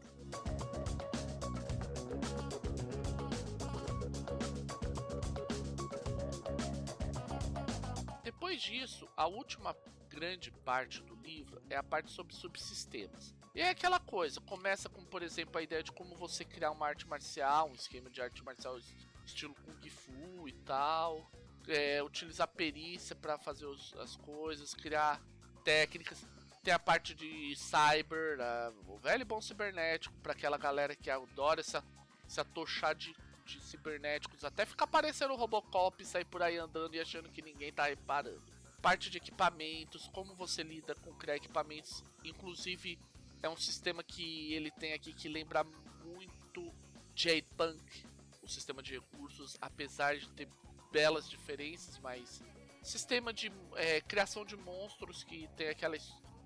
Depois 8.45 8.61
disso, 8.61 9.09
a 9.17 9.27
última 9.27 9.75
grande 10.11 10.51
parte 10.51 11.03
do 11.03 11.15
livro 11.15 11.63
é 11.71 11.77
a 11.77 11.83
parte 11.83 12.11
sobre 12.11 12.35
subsistemas. 12.35 13.35
E 13.55 13.63
é 13.63 13.71
aquela 13.71 13.99
coisa, 13.99 14.39
começa 14.39 14.87
com, 14.87 15.03
por 15.03 15.23
exemplo, 15.23 15.59
a 15.59 15.63
ideia 15.63 15.83
de 15.83 15.91
como 15.91 16.15
você 16.15 16.45
criar 16.45 16.71
uma 16.71 16.87
arte 16.87 17.09
marcial, 17.09 17.71
um 17.71 17.73
esquema 17.73 18.11
de 18.11 18.21
arte 18.21 18.45
marcial 18.45 18.79
estilo 19.25 19.55
Kung 19.55 19.89
Fu 19.89 20.47
e 20.47 20.53
tal. 20.63 21.27
É, 21.67 22.03
utilizar 22.03 22.47
perícia 22.49 23.17
para 23.17 23.39
fazer 23.39 23.65
os, 23.65 23.95
as 23.95 24.15
coisas, 24.17 24.75
criar 24.75 25.23
técnicas. 25.65 26.23
Tem 26.63 26.75
a 26.75 26.79
parte 26.79 27.15
de 27.15 27.57
cyber, 27.57 28.39
o 28.87 28.99
velho 28.99 29.25
bom 29.25 29.41
cibernético, 29.41 30.15
para 30.19 30.33
aquela 30.33 30.59
galera 30.59 30.95
que 30.95 31.09
adora 31.09 31.61
essa, 31.61 31.83
se 32.29 32.43
atochar 32.43 32.95
de, 32.95 33.17
de 33.45 33.61
cibernéticos, 33.63 34.45
até 34.45 34.65
ficar 34.65 34.87
parecendo 34.87 35.35
o 35.35 35.37
Robocop 35.37 36.03
e 36.03 36.07
sair 36.07 36.25
por 36.25 36.43
aí 36.43 36.57
andando 36.57 36.95
e 36.95 37.01
achando 37.01 37.31
que 37.31 37.43
ninguém 37.43 37.73
tá 37.73 37.85
reparando. 37.87 38.43
Parte 38.81 39.11
de 39.11 39.19
equipamentos, 39.19 40.09
como 40.09 40.35
você 40.35 40.63
lida 40.63 40.95
com 40.95 41.15
criar 41.15 41.37
equipamentos, 41.37 42.03
inclusive 42.23 42.99
é 43.43 43.49
um 43.49 43.57
sistema 43.57 44.03
que 44.03 44.53
ele 44.53 44.71
tem 44.71 44.93
aqui 44.93 45.13
que 45.13 45.29
lembra 45.29 45.65
muito 46.05 46.75
J-Punk, 47.15 48.07
o 48.43 48.49
sistema 48.49 48.83
de 48.83 48.95
recursos, 48.95 49.57
apesar 49.61 50.17
de 50.17 50.29
ter 50.31 50.49
belas 50.91 51.29
diferenças, 51.29 51.99
mas 51.99 52.43
sistema 52.83 53.33
de 53.33 53.51
é, 53.77 54.01
criação 54.03 54.45
de 54.45 54.57
monstros 54.57 55.25
que 55.25 55.49
tem 55.57 55.69
aquelas 55.69 56.03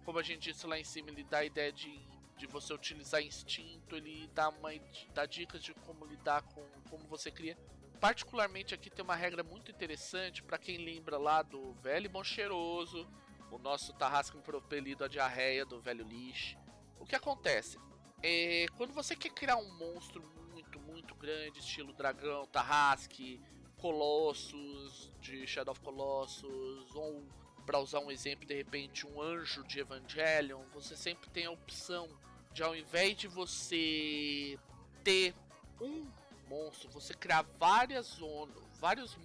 como 0.09 0.19
a 0.19 0.23
gente 0.23 0.51
disse 0.51 0.67
lá 0.67 0.79
em 0.79 0.85
cima, 0.85 1.11
ele 1.11 1.23
dá 1.23 1.41
a 1.41 1.45
ideia 1.45 1.71
de, 1.71 2.01
de 2.39 2.47
você 2.47 2.73
utilizar 2.73 3.21
instinto, 3.21 3.95
ele 3.95 4.27
dá, 4.29 4.49
uma, 4.49 4.71
dá 5.13 5.27
dicas 5.27 5.63
de 5.63 5.75
como 5.75 6.07
lidar 6.07 6.41
com 6.45 6.67
como 6.89 7.07
você 7.07 7.30
cria. 7.30 7.57
Particularmente 8.01 8.74
aqui 8.74 8.91
tem 8.91 9.05
uma 9.05 9.16
regra 9.16 9.43
muito 9.43 9.70
interessante 9.70 10.43
para 10.43 10.59
quem 10.59 10.78
lembra 10.78 11.18
lá 11.18 11.43
do 11.43 11.72
velho 11.74 12.09
bom 12.09 12.22
cheiroso, 12.22 13.09
o 13.51 13.59
nosso 13.59 13.93
Tarrasque 13.95 14.39
propelido 14.39 15.05
a 15.05 15.09
diarreia 15.09 15.64
do 15.64 15.80
velho 15.80 16.07
lixo. 16.07 16.57
O 16.99 17.05
que 17.05 17.16
acontece? 17.16 17.78
É, 18.22 18.66
quando 18.76 18.93
você 18.93 19.16
quer 19.16 19.30
criar 19.30 19.57
um 19.57 19.78
monstro 19.78 20.22
muito, 20.51 20.78
muito 20.80 21.14
grande, 21.14 21.61
estilo 21.61 21.93
dragão, 21.93 22.47
Tarrasque, 22.47 23.41
Colossus, 23.76 25.12
de 25.20 25.47
Shadow 25.47 25.72
of 25.72 25.80
Colossus, 25.80 26.95
ou 26.95 27.24
para 27.64 27.78
usar 27.78 28.01
um 28.01 28.11
exemplo, 28.11 28.47
de 28.47 28.55
repente, 28.55 29.07
um 29.07 29.20
anjo 29.20 29.62
de 29.64 29.80
Evangelion, 29.80 30.62
você 30.72 30.97
sempre 30.97 31.28
tem 31.30 31.47
a 31.47 31.51
opção 31.51 32.09
de 32.53 32.62
ao 32.62 32.74
invés 32.74 33.16
de 33.16 33.28
você 33.28 34.59
ter 35.05 35.34
um 35.80 36.11
monstro, 36.49 36.91
você 36.91 37.15
criar 37.15 37.45
várias 37.59 38.07
zonas, 38.07 38.57
várias 38.81 39.17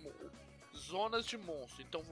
zonas 0.76 1.26
de 1.26 1.38
monstro. 1.38 1.82
Então, 1.82 2.04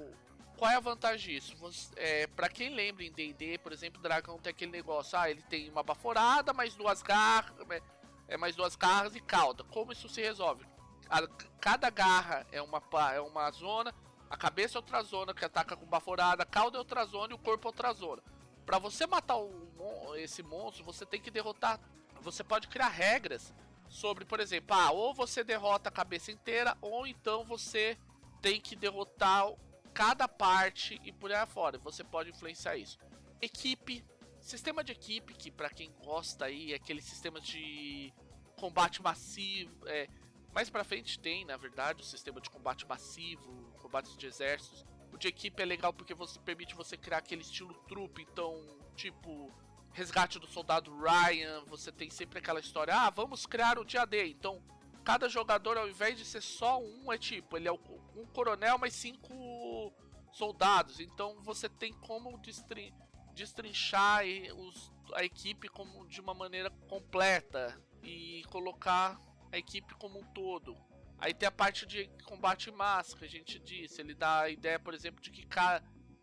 qual 0.57 0.71
é 0.71 0.75
a 0.75 0.79
vantagem 0.79 1.35
disso? 1.35 1.55
é, 1.95 2.27
para 2.27 2.49
quem 2.49 2.69
lembra 2.69 3.03
em 3.03 3.11
D&D, 3.11 3.57
por 3.57 3.71
exemplo, 3.71 4.01
dragão 4.01 4.37
tem 4.37 4.51
aquele 4.51 4.71
negócio, 4.71 5.17
ah, 5.17 5.29
ele 5.29 5.41
tem 5.43 5.69
uma 5.69 5.83
baforada, 5.83 6.53
mais 6.53 6.75
duas 6.75 7.01
garras, 7.01 7.53
é, 7.69 7.81
é 8.27 8.37
mais 8.37 8.55
duas 8.55 8.75
garras 8.75 9.15
e 9.15 9.19
cauda. 9.19 9.63
Como 9.65 9.91
isso 9.91 10.07
se 10.07 10.21
resolve? 10.21 10.65
A, 11.09 11.27
cada 11.59 11.89
garra 11.89 12.45
é 12.51 12.61
uma, 12.61 12.81
é 13.13 13.19
uma 13.19 13.51
zona, 13.51 13.93
a 14.29 14.37
cabeça 14.37 14.77
é 14.77 14.79
outra 14.79 15.01
zona 15.03 15.33
que 15.33 15.43
ataca 15.43 15.75
com 15.75 15.85
baforada, 15.85 16.43
a 16.43 16.45
cauda 16.45 16.77
é 16.77 16.79
outra 16.79 17.05
zona 17.05 17.33
e 17.33 17.35
o 17.35 17.39
corpo 17.39 17.67
é 17.67 17.69
outra 17.69 17.91
zona. 17.93 18.21
Para 18.65 18.77
você 18.77 19.05
matar 19.05 19.37
o, 19.37 20.15
esse 20.15 20.43
monstro, 20.43 20.85
você 20.85 21.05
tem 21.05 21.19
que 21.19 21.31
derrotar. 21.31 21.79
Você 22.21 22.43
pode 22.43 22.67
criar 22.67 22.89
regras 22.89 23.53
sobre, 23.91 24.23
por 24.23 24.39
exemplo, 24.39 24.73
ah, 24.73 24.89
ou 24.91 25.13
você 25.13 25.43
derrota 25.43 25.89
a 25.89 25.91
cabeça 25.91 26.31
inteira, 26.31 26.77
ou 26.81 27.05
então 27.05 27.43
você 27.43 27.97
tem 28.41 28.59
que 28.59 28.73
derrotar 28.73 29.51
cada 29.93 30.29
parte 30.29 30.99
e 31.03 31.11
por 31.11 31.29
aí 31.29 31.45
fora. 31.45 31.77
Você 31.79 32.01
pode 32.01 32.29
influenciar 32.29 32.77
isso. 32.77 32.97
Equipe, 33.41 34.03
sistema 34.39 34.81
de 34.81 34.93
equipe 34.93 35.33
que 35.33 35.51
para 35.51 35.69
quem 35.69 35.91
gosta 36.05 36.45
aí, 36.45 36.71
é 36.71 36.77
aquele 36.77 37.01
sistema 37.01 37.41
de 37.41 38.13
combate 38.55 39.01
massivo, 39.01 39.85
é, 39.87 40.07
mais 40.53 40.69
pra 40.69 40.85
frente 40.85 41.19
tem, 41.19 41.43
na 41.43 41.57
verdade, 41.57 42.01
o 42.01 42.05
sistema 42.05 42.39
de 42.39 42.49
combate 42.49 42.87
massivo, 42.87 43.73
combates 43.81 44.15
de 44.15 44.25
exércitos. 44.25 44.85
O 45.11 45.17
de 45.17 45.27
equipe 45.27 45.61
é 45.61 45.65
legal 45.65 45.91
porque 45.91 46.13
você 46.13 46.39
permite 46.39 46.73
você 46.75 46.95
criar 46.95 47.17
aquele 47.17 47.41
estilo 47.41 47.73
trupe, 47.89 48.21
então, 48.21 48.55
tipo, 48.95 49.51
resgate 49.93 50.39
do 50.39 50.47
soldado 50.47 50.91
Ryan, 50.97 51.63
você 51.65 51.91
tem 51.91 52.09
sempre 52.09 52.39
aquela 52.39 52.59
história, 52.59 52.95
ah, 52.95 53.09
vamos 53.09 53.45
criar 53.45 53.77
o 53.77 53.85
dia 53.85 54.05
D. 54.05 54.27
Então, 54.29 54.61
cada 55.03 55.27
jogador, 55.27 55.77
ao 55.77 55.89
invés 55.89 56.17
de 56.17 56.25
ser 56.25 56.41
só 56.41 56.81
um, 56.81 57.11
é 57.11 57.17
tipo, 57.17 57.57
ele 57.57 57.67
é 57.67 57.71
um 57.71 58.25
coronel, 58.33 58.77
mais 58.77 58.93
cinco 58.93 59.93
soldados. 60.31 60.99
Então 60.99 61.41
você 61.41 61.67
tem 61.69 61.93
como 61.93 62.37
destrin 62.39 62.93
destrinchar 63.33 64.23
os, 64.57 64.91
a 65.13 65.23
equipe 65.23 65.69
como 65.69 66.05
de 66.07 66.19
uma 66.19 66.33
maneira 66.33 66.69
completa 66.89 67.81
e 68.03 68.43
colocar 68.49 69.17
a 69.51 69.57
equipe 69.57 69.95
como 69.95 70.19
um 70.19 70.33
todo. 70.33 70.77
Aí 71.17 71.33
tem 71.33 71.47
a 71.47 71.51
parte 71.51 71.85
de 71.85 72.09
combate 72.25 72.69
massa 72.71 73.15
que 73.15 73.23
a 73.23 73.29
gente 73.29 73.57
disse. 73.59 74.01
Ele 74.01 74.13
dá 74.13 74.41
a 74.41 74.49
ideia, 74.49 74.79
por 74.79 74.93
exemplo, 74.93 75.21
de 75.21 75.31
que 75.31 75.45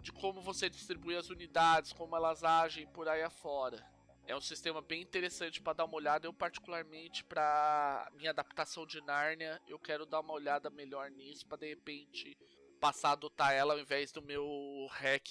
de 0.00 0.12
como 0.12 0.40
você 0.40 0.68
distribui 0.70 1.16
as 1.16 1.28
unidades, 1.28 1.92
como 1.92 2.16
elas 2.16 2.44
agem 2.44 2.86
por 2.88 3.08
aí 3.08 3.22
afora. 3.22 3.84
É 4.26 4.36
um 4.36 4.40
sistema 4.40 4.82
bem 4.82 5.00
interessante 5.00 5.60
para 5.60 5.72
dar 5.72 5.84
uma 5.86 5.96
olhada. 5.96 6.26
Eu 6.26 6.32
particularmente 6.32 7.24
para 7.24 8.10
minha 8.14 8.30
adaptação 8.30 8.86
de 8.86 9.00
Narnia, 9.00 9.60
eu 9.66 9.78
quero 9.78 10.04
dar 10.04 10.20
uma 10.20 10.34
olhada 10.34 10.68
melhor 10.68 11.10
nisso 11.10 11.46
para 11.46 11.58
de 11.58 11.68
repente 11.68 12.36
passar 12.78 13.08
a 13.08 13.12
adotar 13.12 13.52
ela 13.52 13.74
ao 13.74 13.80
invés 13.80 14.12
do 14.12 14.22
meu 14.22 14.86
hack 14.90 15.30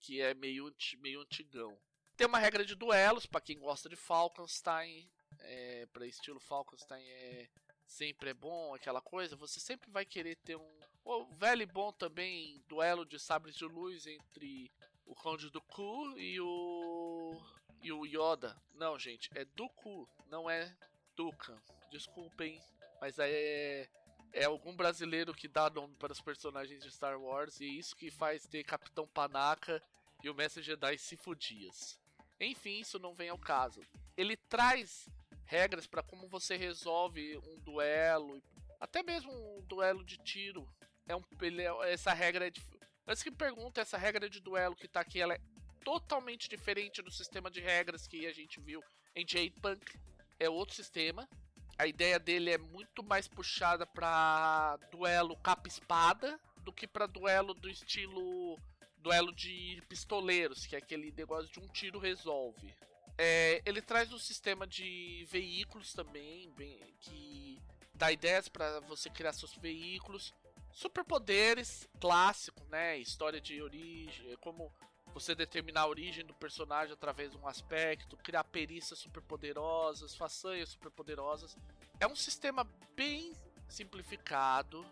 que 0.00 0.20
é 0.20 0.34
meio 0.34 0.74
meio 0.98 1.20
antigão. 1.20 1.78
Tem 2.16 2.26
uma 2.26 2.38
regra 2.38 2.64
de 2.64 2.74
duelos 2.74 3.26
para 3.26 3.40
quem 3.40 3.58
gosta 3.58 3.88
de 3.88 3.96
Falkenstein 3.96 5.08
é, 5.40 5.86
para 5.92 6.06
estilo 6.06 6.40
Falkenstein 6.40 7.04
é 7.04 7.48
sempre 7.88 8.30
é 8.30 8.34
bom, 8.34 8.74
aquela 8.74 9.00
coisa, 9.00 9.34
você 9.34 9.58
sempre 9.58 9.90
vai 9.90 10.04
querer 10.04 10.36
ter 10.36 10.56
um 10.56 10.78
o 11.04 11.24
velho 11.36 11.62
e 11.62 11.66
bom 11.66 11.90
também 11.90 12.62
duelo 12.68 13.06
de 13.06 13.18
sabres 13.18 13.56
de 13.56 13.64
luz 13.64 14.06
entre 14.06 14.70
o 15.06 15.14
Conde 15.14 15.48
do 15.48 15.60
Ku 15.62 16.18
e 16.18 16.38
o 16.38 17.40
e 17.80 17.90
o 17.90 18.04
Yoda. 18.04 18.60
Não, 18.74 18.98
gente, 18.98 19.30
é 19.34 19.44
Dooku, 19.44 20.06
não 20.26 20.50
é 20.50 20.76
Dukan. 21.16 21.58
Desculpem, 21.90 22.60
mas 23.00 23.18
é 23.18 23.88
é 24.32 24.44
algum 24.44 24.76
brasileiro 24.76 25.32
que 25.32 25.48
dá 25.48 25.70
nome 25.70 25.94
para 25.96 26.12
os 26.12 26.20
personagens 26.20 26.82
de 26.82 26.90
Star 26.90 27.18
Wars 27.18 27.58
e 27.60 27.64
é 27.64 27.68
isso 27.68 27.96
que 27.96 28.10
faz 28.10 28.46
ter 28.46 28.62
Capitão 28.62 29.08
Panaca 29.08 29.82
e 30.22 30.28
o 30.28 30.34
Mestre 30.34 30.62
Jedi 30.62 30.98
Sifudias. 30.98 31.98
Enfim, 32.38 32.80
isso 32.80 32.98
não 32.98 33.14
vem 33.14 33.30
ao 33.30 33.38
caso. 33.38 33.80
Ele 34.14 34.36
traz 34.36 35.08
regras 35.48 35.86
para 35.86 36.02
como 36.02 36.28
você 36.28 36.56
resolve 36.56 37.38
um 37.38 37.58
duelo, 37.60 38.40
até 38.78 39.02
mesmo 39.02 39.32
um 39.32 39.62
duelo 39.66 40.04
de 40.04 40.18
tiro. 40.18 40.68
É 41.06 41.16
um, 41.16 41.22
é, 41.82 41.92
essa 41.92 42.12
regra 42.12 42.46
é 42.46 42.52
Antes 43.06 43.22
que 43.22 43.30
pergunta, 43.30 43.80
essa 43.80 43.96
regra 43.96 44.28
de 44.28 44.38
duelo 44.38 44.76
que 44.76 44.86
tá 44.86 45.00
aqui, 45.00 45.18
ela 45.18 45.32
é 45.32 45.40
totalmente 45.82 46.46
diferente 46.46 47.00
do 47.00 47.10
sistema 47.10 47.50
de 47.50 47.58
regras 47.58 48.06
que 48.06 48.26
a 48.26 48.32
gente 48.34 48.60
viu 48.60 48.82
em 49.16 49.24
J-Punk. 49.24 49.98
É 50.38 50.50
outro 50.50 50.74
sistema. 50.74 51.26
A 51.78 51.86
ideia 51.86 52.18
dele 52.18 52.50
é 52.50 52.58
muito 52.58 53.02
mais 53.02 53.26
puxada 53.26 53.86
para 53.86 54.76
duelo 54.90 55.34
capa-espada 55.38 56.38
do 56.62 56.70
que 56.70 56.86
para 56.86 57.06
duelo 57.06 57.54
do 57.54 57.70
estilo 57.70 58.58
duelo 58.98 59.34
de 59.34 59.82
pistoleiros, 59.88 60.66
que 60.66 60.74
é 60.74 60.78
aquele 60.78 61.10
negócio 61.12 61.50
de 61.50 61.60
um 61.60 61.68
tiro 61.68 61.98
resolve. 61.98 62.74
É, 63.18 63.60
ele 63.66 63.82
traz 63.82 64.12
um 64.12 64.18
sistema 64.18 64.64
de 64.64 65.26
veículos 65.28 65.92
também, 65.92 66.48
bem, 66.52 66.94
que 67.00 67.60
dá 67.92 68.12
ideias 68.12 68.48
para 68.48 68.78
você 68.80 69.10
criar 69.10 69.32
seus 69.32 69.54
veículos. 69.56 70.32
Superpoderes 70.72 71.88
clássico, 72.00 72.64
né? 72.66 72.96
História 72.96 73.40
de 73.40 73.60
origem, 73.60 74.36
como 74.36 74.72
você 75.12 75.34
determinar 75.34 75.80
a 75.80 75.88
origem 75.88 76.24
do 76.24 76.34
personagem 76.34 76.92
através 76.92 77.32
de 77.32 77.38
um 77.38 77.48
aspecto, 77.48 78.16
criar 78.18 78.44
perícias 78.44 79.00
superpoderosas, 79.00 80.14
façanhas 80.14 80.68
superpoderosas. 80.68 81.56
É 81.98 82.06
um 82.06 82.14
sistema 82.14 82.64
bem 82.94 83.32
simplificado, 83.68 84.86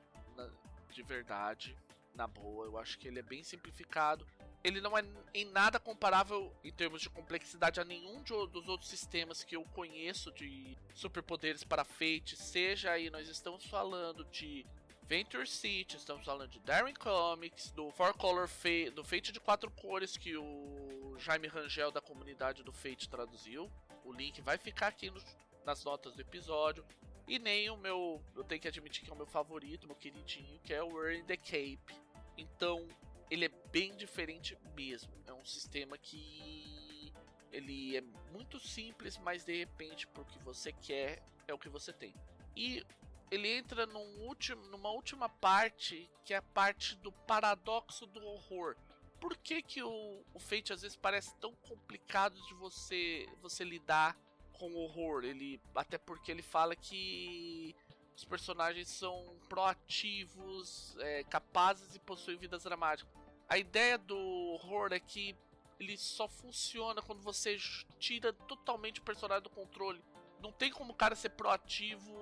de 0.90 1.02
verdade, 1.04 1.76
na 2.12 2.26
boa. 2.26 2.66
Eu 2.66 2.76
acho 2.76 2.98
que 2.98 3.06
ele 3.06 3.20
é 3.20 3.22
bem 3.22 3.44
simplificado 3.44 4.26
ele 4.62 4.80
não 4.80 4.96
é 4.96 5.04
em 5.32 5.44
nada 5.44 5.78
comparável 5.78 6.54
em 6.64 6.72
termos 6.72 7.00
de 7.00 7.08
complexidade 7.08 7.80
a 7.80 7.84
nenhum 7.84 8.22
dos 8.22 8.68
outros 8.68 8.90
sistemas 8.90 9.44
que 9.44 9.56
eu 9.56 9.64
conheço 9.64 10.32
de 10.32 10.76
superpoderes 10.94 11.62
para 11.62 11.84
Fate, 11.84 12.36
seja 12.36 12.90
aí 12.90 13.10
nós 13.10 13.28
estamos 13.28 13.64
falando 13.66 14.24
de 14.24 14.66
Venture 15.06 15.46
City, 15.46 15.96
estamos 15.96 16.24
falando 16.24 16.50
de 16.50 16.58
Darren 16.60 16.94
Comics, 16.94 17.70
do 17.70 17.92
Four 17.92 18.14
Color 18.14 18.48
Fate, 18.48 18.90
do 18.90 19.04
Fate 19.04 19.30
de 19.30 19.38
quatro 19.38 19.70
cores 19.70 20.16
que 20.16 20.36
o 20.36 21.16
Jaime 21.16 21.46
Rangel 21.46 21.92
da 21.92 22.00
comunidade 22.00 22.64
do 22.64 22.72
Fate 22.72 23.08
traduziu. 23.08 23.70
O 24.04 24.12
link 24.12 24.40
vai 24.40 24.58
ficar 24.58 24.88
aqui 24.88 25.08
no, 25.08 25.22
nas 25.64 25.84
notas 25.84 26.14
do 26.14 26.20
episódio. 26.20 26.84
E 27.28 27.38
nem 27.38 27.70
o 27.70 27.76
meu, 27.76 28.20
eu 28.34 28.42
tenho 28.42 28.60
que 28.60 28.68
admitir 28.68 29.04
que 29.04 29.10
é 29.10 29.12
o 29.12 29.16
meu 29.16 29.26
favorito, 29.26 29.86
meu 29.86 29.96
queridinho, 29.96 30.60
que 30.64 30.74
é 30.74 30.82
o 30.82 31.00
Earn 31.00 31.24
the 31.24 31.36
Cape. 31.36 31.94
Então, 32.36 32.88
ele 33.30 33.46
é 33.46 33.48
bem 33.76 33.94
diferente 33.94 34.56
mesmo. 34.74 35.12
É 35.26 35.34
um 35.34 35.44
sistema 35.44 35.98
que 35.98 37.12
ele 37.52 37.94
é 37.94 38.00
muito 38.32 38.58
simples, 38.58 39.18
mas 39.18 39.44
de 39.44 39.54
repente 39.54 40.06
porque 40.06 40.38
você 40.38 40.72
quer 40.72 41.22
é 41.46 41.52
o 41.52 41.58
que 41.58 41.68
você 41.68 41.92
tem. 41.92 42.14
E 42.56 42.82
ele 43.30 43.48
entra 43.48 43.84
num 43.84 44.22
último, 44.22 44.62
numa 44.68 44.88
última 44.88 45.28
parte 45.28 46.10
que 46.24 46.32
é 46.32 46.38
a 46.38 46.42
parte 46.42 46.96
do 46.96 47.12
paradoxo 47.12 48.06
do 48.06 48.24
horror. 48.24 48.76
Por 49.20 49.36
que, 49.36 49.60
que 49.60 49.82
o, 49.82 50.24
o 50.32 50.38
Fate 50.38 50.72
às 50.72 50.80
vezes 50.80 50.96
parece 50.96 51.34
tão 51.34 51.54
complicado 51.56 52.40
de 52.46 52.54
você 52.54 53.28
você 53.42 53.62
lidar 53.62 54.16
com 54.54 54.70
o 54.70 54.78
horror? 54.78 55.22
Ele 55.22 55.60
até 55.74 55.98
porque 55.98 56.30
ele 56.30 56.42
fala 56.42 56.74
que 56.74 57.76
os 58.16 58.24
personagens 58.24 58.88
são 58.88 59.38
proativos, 59.50 60.96
é, 60.98 61.24
capazes 61.24 61.94
e 61.94 61.98
possuem 61.98 62.38
vidas 62.38 62.62
dramáticas. 62.62 63.25
A 63.48 63.58
ideia 63.58 63.96
do 63.96 64.16
horror 64.16 64.92
é 64.92 65.00
que 65.00 65.36
ele 65.78 65.96
só 65.96 66.28
funciona 66.28 67.02
quando 67.02 67.22
você 67.22 67.56
tira 67.98 68.32
totalmente 68.32 69.00
o 69.00 69.04
personagem 69.04 69.42
do 69.42 69.50
controle. 69.50 70.02
Não 70.40 70.52
tem 70.52 70.70
como 70.70 70.92
o 70.92 70.96
cara 70.96 71.14
ser 71.14 71.30
proativo 71.30 72.12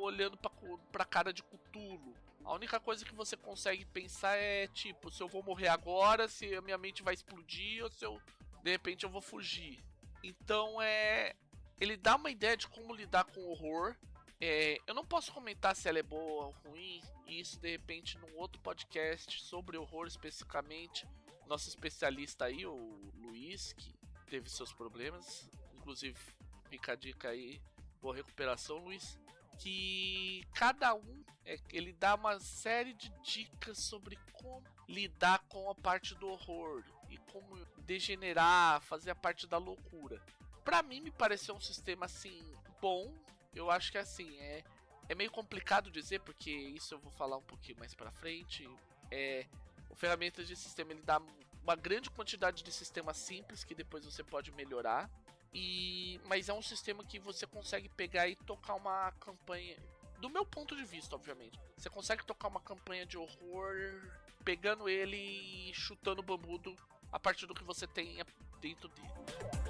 olhando 0.00 0.36
pra, 0.36 0.50
pra 0.92 1.04
cara 1.04 1.32
de 1.32 1.42
Cthulhu. 1.42 2.14
A 2.44 2.52
única 2.52 2.78
coisa 2.78 3.04
que 3.04 3.14
você 3.14 3.36
consegue 3.36 3.84
pensar 3.86 4.36
é 4.36 4.66
tipo, 4.68 5.10
se 5.10 5.22
eu 5.22 5.28
vou 5.28 5.42
morrer 5.42 5.68
agora, 5.68 6.28
se 6.28 6.54
a 6.54 6.60
minha 6.60 6.76
mente 6.76 7.02
vai 7.02 7.14
explodir 7.14 7.82
ou 7.82 7.90
se 7.90 8.04
eu 8.04 8.20
de 8.62 8.70
repente 8.70 9.04
eu 9.04 9.10
vou 9.10 9.20
fugir. 9.20 9.84
Então 10.22 10.80
é. 10.80 11.34
Ele 11.78 11.96
dá 11.96 12.16
uma 12.16 12.30
ideia 12.30 12.56
de 12.56 12.66
como 12.68 12.94
lidar 12.94 13.24
com 13.24 13.40
o 13.40 13.50
horror. 13.50 13.94
É, 14.40 14.78
eu 14.86 14.94
não 14.94 15.04
posso 15.04 15.32
comentar 15.32 15.74
se 15.74 15.88
ela 15.88 15.98
é 15.98 16.02
boa 16.02 16.46
ou 16.46 16.52
ruim, 16.66 17.00
isso 17.26 17.58
de 17.60 17.70
repente 17.70 18.18
num 18.18 18.36
outro 18.36 18.60
podcast 18.60 19.40
sobre 19.42 19.76
horror 19.76 20.06
especificamente. 20.06 21.06
Nosso 21.46 21.68
especialista 21.68 22.46
aí, 22.46 22.66
o 22.66 23.12
Luiz, 23.16 23.72
que 23.72 23.94
teve 24.26 24.48
seus 24.50 24.72
problemas, 24.72 25.50
inclusive 25.74 26.18
fica 26.68 26.92
a 26.92 26.96
dica 26.96 27.28
aí, 27.28 27.60
boa 28.00 28.14
recuperação, 28.14 28.78
Luiz 28.78 29.18
que 29.58 30.42
cada 30.54 30.94
um 30.94 31.24
é, 31.44 31.58
ele 31.72 31.92
dá 31.92 32.14
uma 32.14 32.38
série 32.40 32.94
de 32.94 33.10
dicas 33.22 33.78
sobre 33.78 34.18
como 34.32 34.64
lidar 34.88 35.40
com 35.48 35.70
a 35.70 35.74
parte 35.74 36.14
do 36.14 36.28
horror 36.28 36.82
e 37.08 37.16
como 37.32 37.56
degenerar, 37.78 38.80
fazer 38.82 39.10
a 39.10 39.14
parte 39.14 39.46
da 39.46 39.58
loucura. 39.58 40.20
Para 40.64 40.82
mim 40.82 41.00
me 41.00 41.10
pareceu 41.10 41.54
um 41.54 41.60
sistema 41.60 42.06
assim 42.06 42.42
bom. 42.80 43.14
Eu 43.54 43.70
acho 43.70 43.92
que 43.92 43.98
assim 43.98 44.38
é 44.38 44.64
é 45.08 45.14
meio 45.14 45.30
complicado 45.30 45.90
dizer 45.90 46.20
porque 46.20 46.50
isso 46.50 46.94
eu 46.94 46.98
vou 46.98 47.12
falar 47.12 47.36
um 47.36 47.42
pouquinho 47.42 47.78
mais 47.78 47.94
para 47.94 48.10
frente. 48.10 48.68
É 49.10 49.46
o 49.90 49.94
ferramentas 49.94 50.48
de 50.48 50.56
sistema 50.56 50.92
ele 50.92 51.02
dá 51.02 51.20
uma 51.62 51.76
grande 51.76 52.10
quantidade 52.10 52.62
de 52.62 52.72
sistemas 52.72 53.16
simples 53.16 53.64
que 53.64 53.74
depois 53.74 54.04
você 54.04 54.24
pode 54.24 54.50
melhorar. 54.52 55.10
E 55.52 56.20
mas 56.24 56.48
é 56.48 56.52
um 56.52 56.62
sistema 56.62 57.04
que 57.04 57.18
você 57.18 57.46
consegue 57.46 57.88
pegar 57.88 58.28
e 58.28 58.34
tocar 58.34 58.74
uma 58.74 59.12
campanha. 59.12 59.76
Do 60.18 60.28
meu 60.30 60.44
ponto 60.44 60.74
de 60.74 60.84
vista, 60.84 61.14
obviamente. 61.14 61.60
Você 61.76 61.90
consegue 61.90 62.24
tocar 62.24 62.48
uma 62.48 62.60
campanha 62.60 63.06
de 63.06 63.16
horror 63.16 63.74
pegando 64.44 64.88
ele 64.88 65.16
e 65.16 65.74
chutando 65.74 66.20
o 66.20 66.24
bambudo 66.24 66.76
a 67.12 67.18
partir 67.18 67.46
do 67.46 67.54
que 67.54 67.62
você 67.62 67.86
tem 67.86 68.16
dentro 68.60 68.88
dele. 68.88 69.63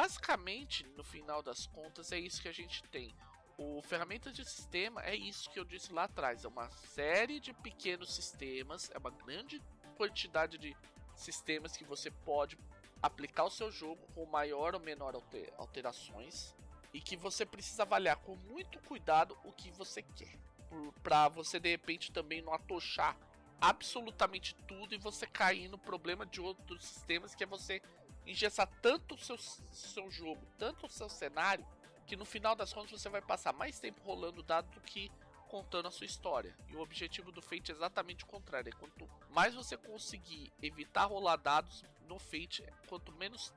Basicamente, 0.00 0.86
no 0.96 1.04
final 1.04 1.42
das 1.42 1.66
contas, 1.66 2.10
é 2.10 2.18
isso 2.18 2.40
que 2.40 2.48
a 2.48 2.52
gente 2.52 2.82
tem. 2.84 3.14
O 3.58 3.82
ferramentas 3.82 4.32
de 4.32 4.42
sistema 4.48 5.02
é 5.04 5.14
isso 5.14 5.50
que 5.50 5.60
eu 5.60 5.64
disse 5.64 5.92
lá 5.92 6.04
atrás. 6.04 6.42
É 6.42 6.48
uma 6.48 6.70
série 6.70 7.38
de 7.38 7.52
pequenos 7.52 8.14
sistemas, 8.14 8.90
é 8.94 8.96
uma 8.96 9.10
grande 9.10 9.62
quantidade 9.98 10.56
de 10.56 10.74
sistemas 11.14 11.76
que 11.76 11.84
você 11.84 12.10
pode 12.10 12.56
aplicar 13.02 13.44
o 13.44 13.50
seu 13.50 13.70
jogo 13.70 14.00
com 14.14 14.24
maior 14.24 14.74
ou 14.74 14.80
menor 14.80 15.14
alterações 15.58 16.54
e 16.94 16.98
que 16.98 17.14
você 17.14 17.44
precisa 17.44 17.82
avaliar 17.82 18.16
com 18.16 18.34
muito 18.36 18.80
cuidado 18.80 19.36
o 19.44 19.52
que 19.52 19.70
você 19.70 20.00
quer. 20.00 20.34
Para 21.02 21.28
você 21.28 21.60
de 21.60 21.68
repente 21.68 22.10
também 22.10 22.40
não 22.40 22.54
atochar 22.54 23.18
absolutamente 23.60 24.54
tudo 24.66 24.94
e 24.94 24.98
você 24.98 25.26
cair 25.26 25.68
no 25.68 25.76
problema 25.76 26.24
de 26.24 26.40
outros 26.40 26.86
sistemas 26.86 27.34
que 27.34 27.44
é 27.44 27.46
você 27.46 27.82
engessar 28.26 28.68
tanto 28.80 29.14
o 29.14 29.18
seu, 29.18 29.38
seu 29.38 30.10
jogo, 30.10 30.46
tanto 30.58 30.86
o 30.86 30.88
seu 30.88 31.08
cenário 31.08 31.66
que 32.06 32.16
no 32.16 32.24
final 32.24 32.56
das 32.56 32.72
contas 32.72 32.90
você 32.90 33.08
vai 33.08 33.22
passar 33.22 33.52
mais 33.52 33.78
tempo 33.78 34.02
rolando 34.02 34.42
dado 34.42 34.68
do 34.70 34.80
que 34.80 35.10
contando 35.48 35.86
a 35.86 35.90
sua 35.90 36.06
história. 36.06 36.56
E 36.68 36.76
o 36.76 36.80
objetivo 36.80 37.32
do 37.32 37.42
Fate 37.42 37.70
é 37.70 37.74
exatamente 37.74 38.24
o 38.24 38.26
contrário. 38.26 38.68
É 38.68 38.72
quanto 38.72 39.08
mais 39.30 39.54
você 39.54 39.76
conseguir 39.76 40.52
evitar 40.62 41.04
rolar 41.04 41.36
dados 41.36 41.84
no 42.06 42.18
Fate, 42.18 42.64
quanto 42.88 43.12
menos, 43.12 43.52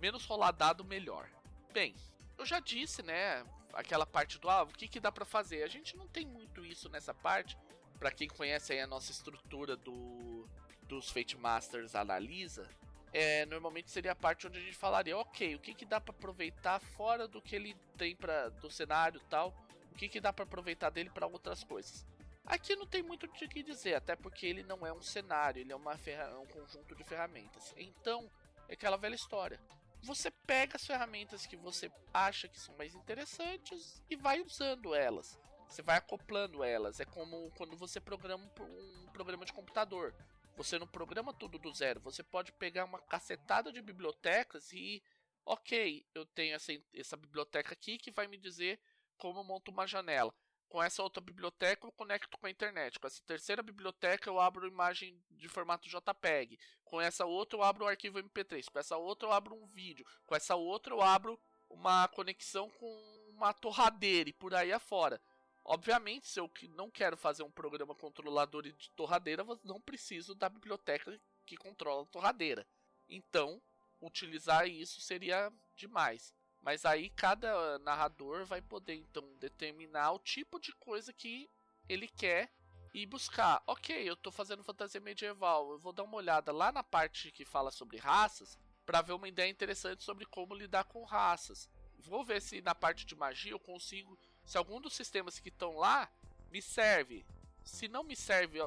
menos 0.00 0.24
rolar 0.24 0.52
dado, 0.52 0.84
melhor. 0.84 1.28
Bem, 1.72 1.94
eu 2.38 2.44
já 2.44 2.60
disse, 2.60 3.02
né? 3.02 3.44
Aquela 3.72 4.06
parte 4.06 4.38
do 4.38 4.48
ah, 4.48 4.62
o 4.62 4.68
que, 4.68 4.88
que 4.88 5.00
dá 5.00 5.12
para 5.12 5.24
fazer. 5.24 5.62
A 5.62 5.68
gente 5.68 5.96
não 5.96 6.06
tem 6.08 6.26
muito 6.26 6.64
isso 6.64 6.88
nessa 6.88 7.14
parte. 7.14 7.56
Para 7.98 8.10
quem 8.10 8.28
conhece 8.28 8.72
aí 8.72 8.80
a 8.80 8.86
nossa 8.86 9.10
estrutura 9.10 9.76
do 9.76 10.48
dos 10.82 11.10
Fate 11.10 11.36
Masters 11.36 11.96
analisa, 11.96 12.68
é, 13.16 13.46
normalmente 13.46 13.90
seria 13.90 14.12
a 14.12 14.14
parte 14.14 14.46
onde 14.46 14.58
a 14.58 14.60
gente 14.60 14.76
falaria, 14.76 15.16
ok, 15.16 15.54
o 15.54 15.58
que, 15.58 15.72
que 15.72 15.86
dá 15.86 15.98
para 15.98 16.14
aproveitar 16.14 16.78
fora 16.78 17.26
do 17.26 17.40
que 17.40 17.56
ele 17.56 17.74
tem 17.96 18.14
para 18.14 18.50
do 18.50 18.70
cenário 18.70 19.18
tal, 19.30 19.56
o 19.90 19.94
que, 19.94 20.06
que 20.06 20.20
dá 20.20 20.34
para 20.34 20.44
aproveitar 20.44 20.90
dele 20.90 21.08
para 21.08 21.26
outras 21.26 21.64
coisas. 21.64 22.04
Aqui 22.44 22.76
não 22.76 22.86
tem 22.86 23.02
muito 23.02 23.24
o 23.24 23.28
que 23.30 23.62
dizer, 23.62 23.94
até 23.94 24.14
porque 24.14 24.44
ele 24.46 24.62
não 24.62 24.86
é 24.86 24.92
um 24.92 25.00
cenário, 25.00 25.60
ele 25.60 25.72
é 25.72 25.76
uma 25.76 25.98
é 26.06 26.36
um 26.36 26.46
conjunto 26.46 26.94
de 26.94 27.04
ferramentas. 27.04 27.72
Então, 27.78 28.30
é 28.68 28.74
aquela 28.74 28.98
velha 28.98 29.14
história. 29.14 29.58
Você 30.02 30.30
pega 30.46 30.76
as 30.76 30.86
ferramentas 30.86 31.46
que 31.46 31.56
você 31.56 31.90
acha 32.12 32.46
que 32.46 32.60
são 32.60 32.76
mais 32.76 32.94
interessantes 32.94 34.02
e 34.10 34.14
vai 34.14 34.42
usando 34.42 34.94
elas. 34.94 35.40
Você 35.66 35.80
vai 35.80 35.96
acoplando 35.96 36.62
elas. 36.62 37.00
É 37.00 37.06
como 37.06 37.50
quando 37.56 37.78
você 37.78 37.98
programa 37.98 38.44
um 38.60 39.08
programa 39.10 39.46
de 39.46 39.54
computador. 39.54 40.14
Você 40.56 40.78
não 40.78 40.86
programa 40.86 41.34
tudo 41.34 41.58
do 41.58 41.72
zero. 41.74 42.00
Você 42.00 42.22
pode 42.22 42.50
pegar 42.52 42.84
uma 42.84 42.98
cacetada 42.98 43.70
de 43.70 43.82
bibliotecas 43.82 44.72
e, 44.72 45.02
ok, 45.44 46.06
eu 46.14 46.24
tenho 46.24 46.54
essa, 46.54 46.72
essa 46.94 47.16
biblioteca 47.16 47.72
aqui 47.72 47.98
que 47.98 48.10
vai 48.10 48.26
me 48.26 48.38
dizer 48.38 48.80
como 49.18 49.40
eu 49.40 49.44
monto 49.44 49.70
uma 49.70 49.86
janela. 49.86 50.34
Com 50.68 50.82
essa 50.82 51.02
outra 51.02 51.20
biblioteca 51.20 51.86
eu 51.86 51.92
conecto 51.92 52.36
com 52.38 52.46
a 52.46 52.50
internet. 52.50 52.98
Com 52.98 53.06
essa 53.06 53.22
terceira 53.24 53.62
biblioteca 53.62 54.28
eu 54.28 54.40
abro 54.40 54.66
imagem 54.66 55.22
de 55.30 55.48
formato 55.48 55.88
JPEG. 55.88 56.58
Com 56.84 57.00
essa 57.00 57.24
outra 57.26 57.58
eu 57.58 57.62
abro 57.62 57.84
o 57.84 57.88
arquivo 57.88 58.18
MP3. 58.18 58.64
Com 58.70 58.78
essa 58.78 58.96
outra 58.96 59.28
eu 59.28 59.32
abro 59.32 59.54
um 59.54 59.66
vídeo. 59.66 60.06
Com 60.24 60.34
essa 60.34 60.56
outra 60.56 60.94
eu 60.94 61.02
abro 61.02 61.38
uma 61.68 62.08
conexão 62.08 62.70
com 62.70 63.26
uma 63.30 63.52
torradeira 63.52 64.30
e 64.30 64.32
por 64.32 64.54
aí 64.54 64.72
afora. 64.72 65.20
Obviamente, 65.68 66.28
se 66.28 66.38
eu 66.38 66.48
não 66.76 66.88
quero 66.88 67.16
fazer 67.16 67.42
um 67.42 67.50
programa 67.50 67.92
controlador 67.92 68.62
de 68.62 68.88
torradeira, 68.90 69.42
eu 69.42 69.60
não 69.64 69.80
preciso 69.80 70.32
da 70.32 70.48
biblioteca 70.48 71.20
que 71.44 71.56
controla 71.56 72.04
a 72.04 72.06
torradeira. 72.06 72.64
Então, 73.08 73.60
utilizar 74.00 74.68
isso 74.68 75.00
seria 75.00 75.52
demais. 75.74 76.32
Mas 76.62 76.84
aí 76.84 77.10
cada 77.10 77.80
narrador 77.80 78.46
vai 78.46 78.62
poder 78.62 78.94
então 78.94 79.36
determinar 79.38 80.12
o 80.12 80.20
tipo 80.20 80.60
de 80.60 80.72
coisa 80.72 81.12
que 81.12 81.50
ele 81.88 82.06
quer 82.06 82.48
e 82.94 83.04
buscar. 83.04 83.60
Ok, 83.66 84.08
eu 84.08 84.14
estou 84.14 84.32
fazendo 84.32 84.62
fantasia 84.62 85.00
medieval, 85.00 85.72
eu 85.72 85.80
vou 85.80 85.92
dar 85.92 86.04
uma 86.04 86.16
olhada 86.16 86.52
lá 86.52 86.70
na 86.70 86.84
parte 86.84 87.32
que 87.32 87.44
fala 87.44 87.72
sobre 87.72 87.96
raças 87.96 88.56
para 88.84 89.02
ver 89.02 89.14
uma 89.14 89.26
ideia 89.26 89.50
interessante 89.50 90.04
sobre 90.04 90.26
como 90.26 90.54
lidar 90.54 90.84
com 90.84 91.02
raças. 91.02 91.68
Vou 91.98 92.24
ver 92.24 92.40
se 92.40 92.60
na 92.60 92.74
parte 92.74 93.04
de 93.04 93.16
magia 93.16 93.50
eu 93.50 93.58
consigo 93.58 94.16
se 94.46 94.56
algum 94.56 94.80
dos 94.80 94.94
sistemas 94.94 95.38
que 95.38 95.48
estão 95.48 95.76
lá 95.76 96.10
me 96.50 96.62
serve, 96.62 97.26
se 97.64 97.88
não 97.88 98.04
me 98.04 98.16
serve 98.16 98.58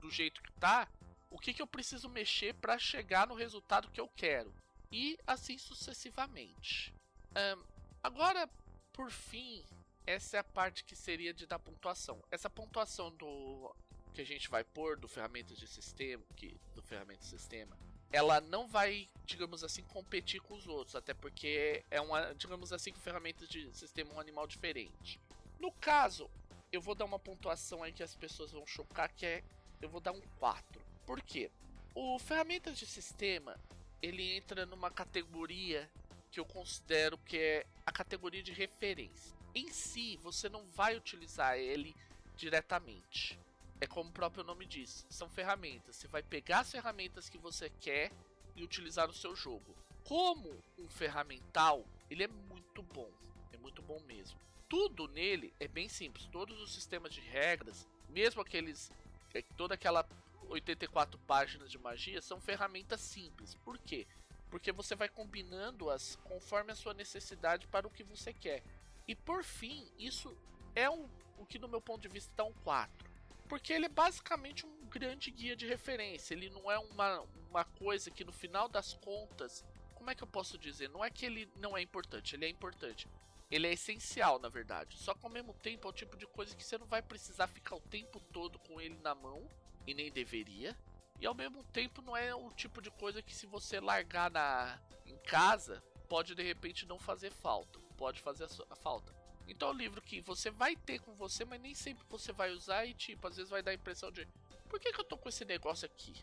do 0.00 0.10
jeito 0.10 0.40
que 0.42 0.52
tá, 0.52 0.88
o 1.30 1.38
que, 1.38 1.52
que 1.52 1.60
eu 1.60 1.66
preciso 1.66 2.08
mexer 2.08 2.54
para 2.54 2.78
chegar 2.78 3.26
no 3.26 3.34
resultado 3.34 3.90
que 3.90 4.00
eu 4.00 4.08
quero? 4.08 4.54
E 4.92 5.18
assim 5.26 5.58
sucessivamente. 5.58 6.94
Um, 7.36 7.62
agora, 8.02 8.48
por 8.92 9.10
fim, 9.10 9.64
essa 10.06 10.36
é 10.36 10.40
a 10.40 10.44
parte 10.44 10.84
que 10.84 10.94
seria 10.94 11.34
de 11.34 11.46
dar 11.46 11.58
pontuação. 11.58 12.22
Essa 12.30 12.48
pontuação 12.48 13.10
do 13.10 13.74
que 14.14 14.20
a 14.20 14.24
gente 14.24 14.48
vai 14.48 14.62
pôr 14.62 14.96
do 14.96 15.08
ferramentas 15.08 15.58
de 15.58 15.66
sistema, 15.66 16.22
que 16.36 16.56
do 16.76 16.82
ferramenta 16.82 17.24
sistema, 17.24 17.76
ela 18.12 18.40
não 18.40 18.68
vai, 18.68 19.08
digamos 19.26 19.64
assim, 19.64 19.82
competir 19.82 20.40
com 20.40 20.54
os 20.54 20.68
outros, 20.68 20.94
até 20.94 21.12
porque 21.12 21.84
é 21.90 22.00
uma, 22.00 22.32
digamos 22.34 22.72
assim, 22.72 22.92
ferramentas 22.92 23.48
de 23.48 23.74
sistema 23.76 24.14
um 24.14 24.20
animal 24.20 24.46
diferente. 24.46 25.20
No 25.58 25.72
caso, 25.72 26.30
eu 26.72 26.80
vou 26.80 26.94
dar 26.94 27.04
uma 27.04 27.18
pontuação 27.18 27.82
aí 27.82 27.92
que 27.92 28.02
as 28.02 28.14
pessoas 28.14 28.52
vão 28.52 28.66
chocar, 28.66 29.12
que 29.12 29.24
é 29.26 29.44
eu 29.80 29.88
vou 29.88 30.00
dar 30.00 30.12
um 30.12 30.20
4. 30.38 30.80
Por 31.06 31.20
quê? 31.22 31.50
O 31.94 32.18
ferramentas 32.18 32.78
de 32.78 32.86
sistema, 32.86 33.56
ele 34.02 34.36
entra 34.36 34.66
numa 34.66 34.90
categoria 34.90 35.90
que 36.30 36.40
eu 36.40 36.44
considero 36.44 37.16
que 37.18 37.38
é 37.38 37.66
a 37.86 37.92
categoria 37.92 38.42
de 38.42 38.52
referência. 38.52 39.34
em 39.54 39.70
si 39.70 40.18
você 40.22 40.48
não 40.48 40.66
vai 40.72 40.96
utilizar 40.96 41.56
ele 41.56 41.94
diretamente. 42.36 43.38
É 43.80 43.86
como 43.86 44.10
o 44.10 44.12
próprio 44.12 44.42
nome 44.42 44.66
diz, 44.66 45.06
são 45.08 45.28
ferramentas. 45.28 45.96
Você 45.96 46.08
vai 46.08 46.22
pegar 46.22 46.60
as 46.60 46.70
ferramentas 46.70 47.28
que 47.28 47.38
você 47.38 47.70
quer 47.80 48.10
e 48.56 48.64
utilizar 48.64 49.06
no 49.06 49.14
seu 49.14 49.36
jogo. 49.36 49.74
Como 50.02 50.50
um 50.78 50.88
ferramental, 50.88 51.84
ele 52.10 52.24
é 52.24 52.28
muito 52.28 52.82
bom, 52.82 53.10
é 53.52 53.58
muito 53.58 53.80
bom 53.82 54.00
mesmo. 54.00 54.38
Tudo 54.68 55.08
nele 55.08 55.54
é 55.60 55.68
bem 55.68 55.88
simples, 55.88 56.26
todos 56.26 56.60
os 56.60 56.72
sistemas 56.72 57.12
de 57.12 57.20
regras, 57.20 57.86
mesmo 58.08 58.40
aqueles, 58.40 58.90
é, 59.34 59.42
toda 59.56 59.74
aquela 59.74 60.06
84 60.48 61.18
páginas 61.20 61.70
de 61.70 61.78
magia 61.78 62.20
são 62.20 62.40
ferramentas 62.40 63.00
simples. 63.00 63.54
Por 63.56 63.78
quê? 63.78 64.06
Porque 64.50 64.72
você 64.72 64.94
vai 64.94 65.08
combinando-as 65.08 66.16
conforme 66.24 66.72
a 66.72 66.76
sua 66.76 66.94
necessidade 66.94 67.66
para 67.66 67.86
o 67.86 67.90
que 67.90 68.04
você 68.04 68.32
quer. 68.32 68.62
E 69.06 69.14
por 69.14 69.44
fim, 69.44 69.90
isso 69.98 70.36
é 70.74 70.88
um, 70.88 71.08
o 71.38 71.44
que 71.44 71.58
no 71.58 71.68
meu 71.68 71.80
ponto 71.80 72.02
de 72.02 72.08
vista 72.08 72.30
está 72.30 72.44
um 72.44 72.52
4. 72.64 73.10
Porque 73.48 73.72
ele 73.72 73.86
é 73.86 73.88
basicamente 73.88 74.64
um 74.64 74.86
grande 74.86 75.30
guia 75.30 75.54
de 75.54 75.66
referência. 75.66 76.34
Ele 76.34 76.48
não 76.50 76.70
é 76.70 76.78
uma, 76.78 77.20
uma 77.50 77.64
coisa 77.64 78.10
que 78.10 78.24
no 78.24 78.32
final 78.32 78.68
das 78.68 78.94
contas. 78.94 79.64
Como 79.94 80.10
é 80.10 80.14
que 80.14 80.22
eu 80.22 80.28
posso 80.28 80.58
dizer? 80.58 80.88
Não 80.88 81.04
é 81.04 81.10
que 81.10 81.24
ele 81.26 81.50
não 81.56 81.76
é 81.76 81.82
importante, 81.82 82.34
ele 82.36 82.44
é 82.44 82.48
importante. 82.48 83.08
Ele 83.50 83.66
é 83.66 83.72
essencial, 83.72 84.38
na 84.38 84.48
verdade. 84.48 84.96
Só 84.98 85.14
que 85.14 85.24
ao 85.24 85.30
mesmo 85.30 85.54
tempo 85.54 85.86
é 85.86 85.90
o 85.90 85.92
tipo 85.92 86.16
de 86.16 86.26
coisa 86.26 86.54
que 86.56 86.64
você 86.64 86.78
não 86.78 86.86
vai 86.86 87.02
precisar 87.02 87.46
ficar 87.46 87.76
o 87.76 87.80
tempo 87.80 88.20
todo 88.32 88.58
com 88.58 88.80
ele 88.80 88.96
na 89.02 89.14
mão 89.14 89.48
e 89.86 89.94
nem 89.94 90.10
deveria. 90.10 90.76
E 91.20 91.26
ao 91.26 91.34
mesmo 91.34 91.62
tempo 91.64 92.02
não 92.02 92.16
é 92.16 92.34
o 92.34 92.50
tipo 92.50 92.82
de 92.82 92.90
coisa 92.90 93.22
que 93.22 93.34
se 93.34 93.46
você 93.46 93.80
largar 93.80 94.30
na 94.30 94.80
em 95.06 95.16
casa, 95.18 95.82
pode 96.08 96.34
de 96.34 96.42
repente 96.42 96.86
não 96.86 96.98
fazer 96.98 97.30
falta, 97.30 97.78
pode 97.96 98.20
fazer 98.20 98.44
a, 98.44 98.48
a 98.70 98.76
falta. 98.76 99.14
Então 99.46 99.68
é 99.68 99.72
um 99.72 99.76
livro 99.76 100.00
que 100.00 100.20
você 100.20 100.50
vai 100.50 100.74
ter 100.74 101.00
com 101.00 101.14
você, 101.14 101.44
mas 101.44 101.60
nem 101.60 101.74
sempre 101.74 102.04
você 102.08 102.32
vai 102.32 102.50
usar 102.50 102.86
e 102.86 102.94
tipo, 102.94 103.26
às 103.28 103.36
vezes 103.36 103.50
vai 103.50 103.62
dar 103.62 103.70
a 103.70 103.74
impressão 103.74 104.10
de 104.10 104.26
por 104.68 104.80
que, 104.80 104.92
que 104.92 105.00
eu 105.00 105.04
tô 105.04 105.16
com 105.16 105.28
esse 105.28 105.44
negócio 105.44 105.86
aqui? 105.86 106.14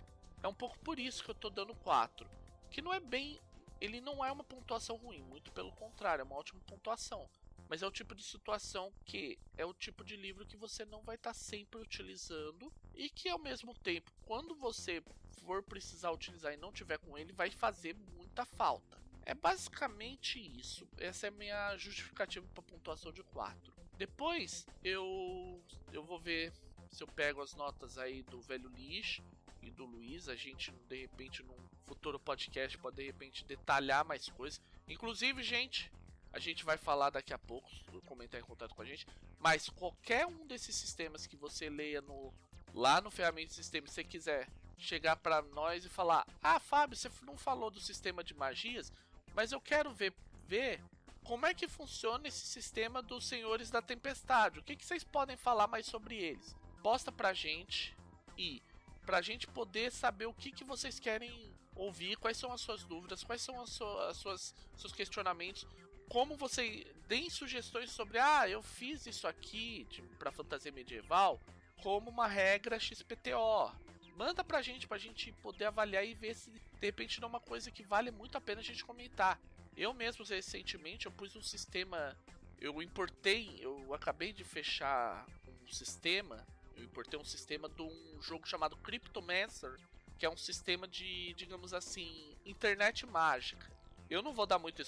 É 0.43 0.47
um 0.47 0.53
pouco 0.53 0.77
por 0.79 0.99
isso 0.99 1.23
que 1.23 1.29
eu 1.29 1.35
tô 1.35 1.49
dando 1.49 1.75
4. 1.75 2.27
Que 2.69 2.81
não 2.81 2.93
é 2.93 2.99
bem. 2.99 3.39
Ele 3.81 3.99
não 3.99 4.23
é 4.23 4.31
uma 4.31 4.43
pontuação 4.43 4.95
ruim, 4.95 5.23
muito 5.23 5.51
pelo 5.51 5.71
contrário, 5.73 6.21
é 6.21 6.25
uma 6.25 6.35
ótima 6.35 6.61
pontuação. 6.61 7.27
Mas 7.67 7.81
é 7.81 7.87
o 7.87 7.91
tipo 7.91 8.13
de 8.13 8.23
situação 8.23 8.93
que 9.05 9.39
é 9.57 9.65
o 9.65 9.73
tipo 9.73 10.03
de 10.03 10.15
livro 10.15 10.45
que 10.45 10.57
você 10.57 10.85
não 10.85 11.01
vai 11.01 11.15
estar 11.15 11.31
tá 11.31 11.33
sempre 11.33 11.81
utilizando 11.81 12.71
e 12.93 13.09
que 13.09 13.27
ao 13.29 13.39
mesmo 13.39 13.73
tempo, 13.73 14.11
quando 14.25 14.55
você 14.55 15.01
for 15.43 15.63
precisar 15.63 16.11
utilizar 16.11 16.53
e 16.53 16.57
não 16.57 16.71
tiver 16.71 16.99
com 16.99 17.17
ele, 17.17 17.33
vai 17.33 17.49
fazer 17.49 17.95
muita 18.15 18.45
falta. 18.45 19.01
É 19.25 19.33
basicamente 19.33 20.39
isso. 20.59 20.87
Essa 20.97 21.27
é 21.27 21.29
a 21.29 21.31
minha 21.31 21.77
justificativa 21.77 22.47
para 22.53 22.63
pontuação 22.63 23.11
de 23.11 23.23
4. 23.23 23.73
Depois 23.97 24.67
eu 24.83 25.63
eu 25.91 26.03
vou 26.03 26.19
ver 26.19 26.51
se 26.89 27.03
eu 27.03 27.07
pego 27.07 27.41
as 27.41 27.55
notas 27.55 27.97
aí 27.97 28.21
do 28.23 28.41
velho 28.41 28.69
lixo 28.69 29.23
e 29.61 29.71
do 29.71 29.85
Luiz, 29.85 30.27
a 30.27 30.35
gente 30.35 30.71
de 30.71 31.01
repente 31.01 31.43
num 31.43 31.60
futuro 31.85 32.19
podcast 32.19 32.77
pode 32.77 32.97
de 32.97 33.03
repente 33.03 33.45
detalhar 33.45 34.05
mais 34.05 34.29
coisas. 34.29 34.61
Inclusive, 34.87 35.43
gente, 35.43 35.91
a 36.33 36.39
gente 36.39 36.63
vai 36.63 36.77
falar 36.77 37.09
daqui 37.09 37.33
a 37.33 37.37
pouco, 37.37 37.69
comentar 38.05 38.39
em 38.39 38.43
contato 38.43 38.73
com 38.73 38.81
a 38.81 38.85
gente. 38.85 39.07
Mas 39.39 39.69
qualquer 39.69 40.25
um 40.25 40.45
desses 40.45 40.75
sistemas 40.75 41.27
que 41.27 41.35
você 41.35 41.69
leia 41.69 42.01
no 42.01 42.33
lá 42.73 43.01
no 43.01 43.11
ferramenta 43.11 43.53
sistema, 43.53 43.87
se 43.87 43.95
você 43.95 44.03
quiser 44.03 44.47
chegar 44.77 45.15
para 45.17 45.41
nós 45.41 45.83
e 45.85 45.89
falar: 45.89 46.25
"Ah, 46.41 46.59
Fábio, 46.59 46.97
você 46.97 47.09
não 47.23 47.37
falou 47.37 47.69
do 47.69 47.81
sistema 47.81 48.23
de 48.23 48.33
magias, 48.33 48.91
mas 49.33 49.51
eu 49.51 49.59
quero 49.59 49.93
ver 49.93 50.13
ver 50.47 50.81
como 51.23 51.45
é 51.45 51.53
que 51.53 51.67
funciona 51.67 52.27
esse 52.27 52.45
sistema 52.45 53.01
dos 53.01 53.25
Senhores 53.25 53.69
da 53.69 53.81
Tempestade. 53.81 54.59
O 54.59 54.63
que, 54.63 54.75
que 54.75 54.85
vocês 54.85 55.03
podem 55.03 55.37
falar 55.37 55.67
mais 55.67 55.85
sobre 55.85 56.17
eles? 56.17 56.55
Posta 56.81 57.11
pra 57.11 57.31
gente 57.31 57.95
e 58.37 58.61
pra 59.05 59.21
gente 59.21 59.47
poder 59.47 59.91
saber 59.91 60.25
o 60.25 60.33
que, 60.33 60.51
que 60.51 60.63
vocês 60.63 60.99
querem 60.99 61.50
ouvir, 61.75 62.17
quais 62.17 62.37
são 62.37 62.51
as 62.51 62.61
suas 62.61 62.83
dúvidas, 62.83 63.23
quais 63.23 63.41
são 63.41 63.61
as 63.61 63.81
as 64.09 64.17
suas 64.17 64.55
seus 64.77 64.93
questionamentos, 64.93 65.65
como 66.09 66.35
você 66.35 66.85
deem 67.07 67.29
sugestões 67.29 67.91
sobre, 67.91 68.17
ah, 68.17 68.47
eu 68.49 68.61
fiz 68.61 69.05
isso 69.05 69.27
aqui 69.27 69.87
tipo, 69.89 70.07
para 70.17 70.31
fantasia 70.31 70.71
medieval 70.71 71.39
como 71.81 72.09
uma 72.09 72.27
regra 72.27 72.79
XPTO. 72.79 73.71
Manda 74.15 74.43
pra 74.43 74.61
gente, 74.61 74.87
pra 74.87 74.97
gente 74.97 75.31
poder 75.41 75.65
avaliar 75.65 76.05
e 76.05 76.13
ver 76.13 76.35
se 76.35 76.51
de 76.51 76.59
repente 76.81 77.19
não 77.19 77.27
é 77.27 77.29
uma 77.29 77.39
coisa 77.39 77.71
que 77.71 77.83
vale 77.83 78.11
muito 78.11 78.37
a 78.37 78.41
pena 78.41 78.61
a 78.61 78.63
gente 78.63 78.85
comentar. 78.85 79.39
Eu 79.75 79.93
mesmo, 79.93 80.23
recentemente, 80.25 81.05
eu 81.05 81.11
pus 81.11 81.35
um 81.35 81.41
sistema. 81.41 82.17
Eu 82.59 82.81
importei, 82.81 83.57
eu 83.59 83.93
acabei 83.93 84.31
de 84.31 84.43
fechar 84.43 85.25
um 85.63 85.67
sistema. 85.67 86.45
Eu 86.75 86.83
importei 86.83 87.19
um 87.19 87.25
sistema 87.25 87.67
de 87.69 87.81
um 87.81 88.21
jogo 88.21 88.47
chamado 88.47 88.77
Cryptomancer, 88.77 89.75
que 90.21 90.25
é 90.27 90.29
um 90.29 90.37
sistema 90.37 90.87
de, 90.87 91.33
digamos 91.33 91.73
assim, 91.73 92.37
internet 92.45 93.07
mágica. 93.07 93.67
Eu 94.07 94.21
não 94.21 94.35
vou 94.35 94.45
dar 94.45 94.59
muito, 94.59 94.83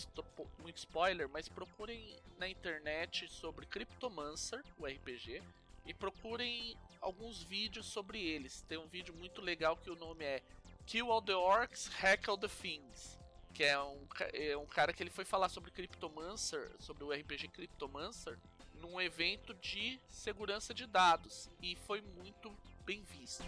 muito 0.60 0.78
spoiler, 0.78 1.28
mas 1.28 1.50
procurem 1.50 2.16
na 2.38 2.48
internet 2.48 3.28
sobre 3.28 3.66
Cryptomancer, 3.66 4.64
o 4.78 4.86
RPG, 4.86 5.42
e 5.88 5.94
procurem 5.96 6.78
alguns 7.02 7.42
vídeos 7.42 7.88
sobre 7.88 8.22
eles. 8.22 8.62
Tem 8.70 8.78
um 8.78 8.86
vídeo 8.86 9.12
muito 9.16 9.42
legal 9.42 9.76
que 9.76 9.90
o 9.90 9.96
nome 9.96 10.24
é 10.24 10.44
Kill 10.86 11.12
All 11.12 11.20
the 11.20 11.34
Orcs, 11.34 11.88
Hack 11.88 12.30
All 12.30 12.38
the 12.38 12.48
Things. 12.48 13.18
Que 13.56 13.64
é 13.64 13.82
um, 13.82 14.08
é 14.34 14.56
um 14.56 14.68
cara 14.68 14.94
que 14.94 15.02
ele 15.02 15.10
foi 15.10 15.26
falar 15.26 15.50
sobre 15.50 15.72
Cryptomancer, 15.72 16.72
sobre 16.78 17.04
o 17.04 17.12
RPG 17.12 17.48
Cryptomancer, 17.48 18.38
num 18.76 19.02
evento 19.02 19.52
de 19.56 20.00
segurança 20.08 20.76
de 20.76 20.86
dados. 20.86 21.50
E 21.60 21.76
foi 21.76 22.02
muito 22.02 22.56
bem 22.86 23.02
visto. 23.02 23.44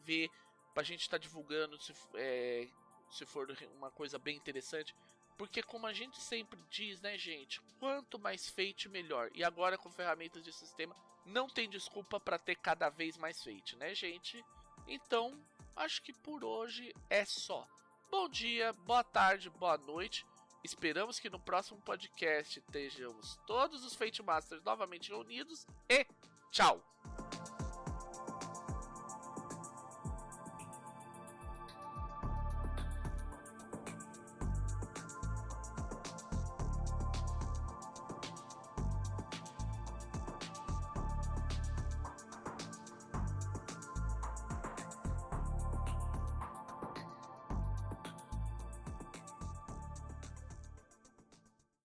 ver, 0.06 0.30
pra 0.74 0.82
gente 0.82 1.02
estar 1.02 1.20
tá 1.20 1.22
divulgando 1.22 1.78
se, 1.78 1.94
é, 2.16 2.70
se 3.12 3.26
for 3.26 3.54
uma 3.76 3.92
coisa 3.92 4.18
bem 4.18 4.38
interessante. 4.38 4.96
Porque 5.38 5.62
como 5.62 5.88
a 5.88 5.92
gente 5.92 6.22
sempre 6.22 6.58
diz, 6.70 7.02
né, 7.02 7.18
gente, 7.18 7.62
quanto 7.82 8.18
mais 8.18 8.50
feito 8.50 8.90
melhor. 8.90 9.30
E 9.34 9.44
agora 9.44 9.78
com 9.78 9.92
ferramentas 9.92 10.42
de 10.42 10.54
sistema, 10.54 10.96
não 11.26 11.50
tem 11.50 11.70
desculpa 11.70 12.18
para 12.18 12.40
ter 12.40 12.56
cada 12.56 12.88
vez 12.88 13.18
mais 13.18 13.44
Fate, 13.44 13.76
né, 13.76 13.94
gente? 13.94 14.42
Então, 14.88 15.38
acho 15.76 16.02
que 16.02 16.14
por 16.14 16.46
hoje 16.46 16.96
é 17.10 17.26
só. 17.26 17.68
Bom 18.10 18.28
dia, 18.28 18.74
boa 18.74 19.04
tarde, 19.04 19.50
boa 19.52 19.78
noite. 19.78 20.26
Esperamos 20.64 21.20
que 21.20 21.30
no 21.30 21.40
próximo 21.40 21.80
podcast 21.82 22.60
estejamos 22.60 23.40
todos 23.46 23.86
os 23.86 23.96
Fate 23.96 24.24
Masters 24.24 24.64
novamente 24.64 25.10
reunidos 25.10 25.68
e 25.88 26.06
tchau! 26.52 26.84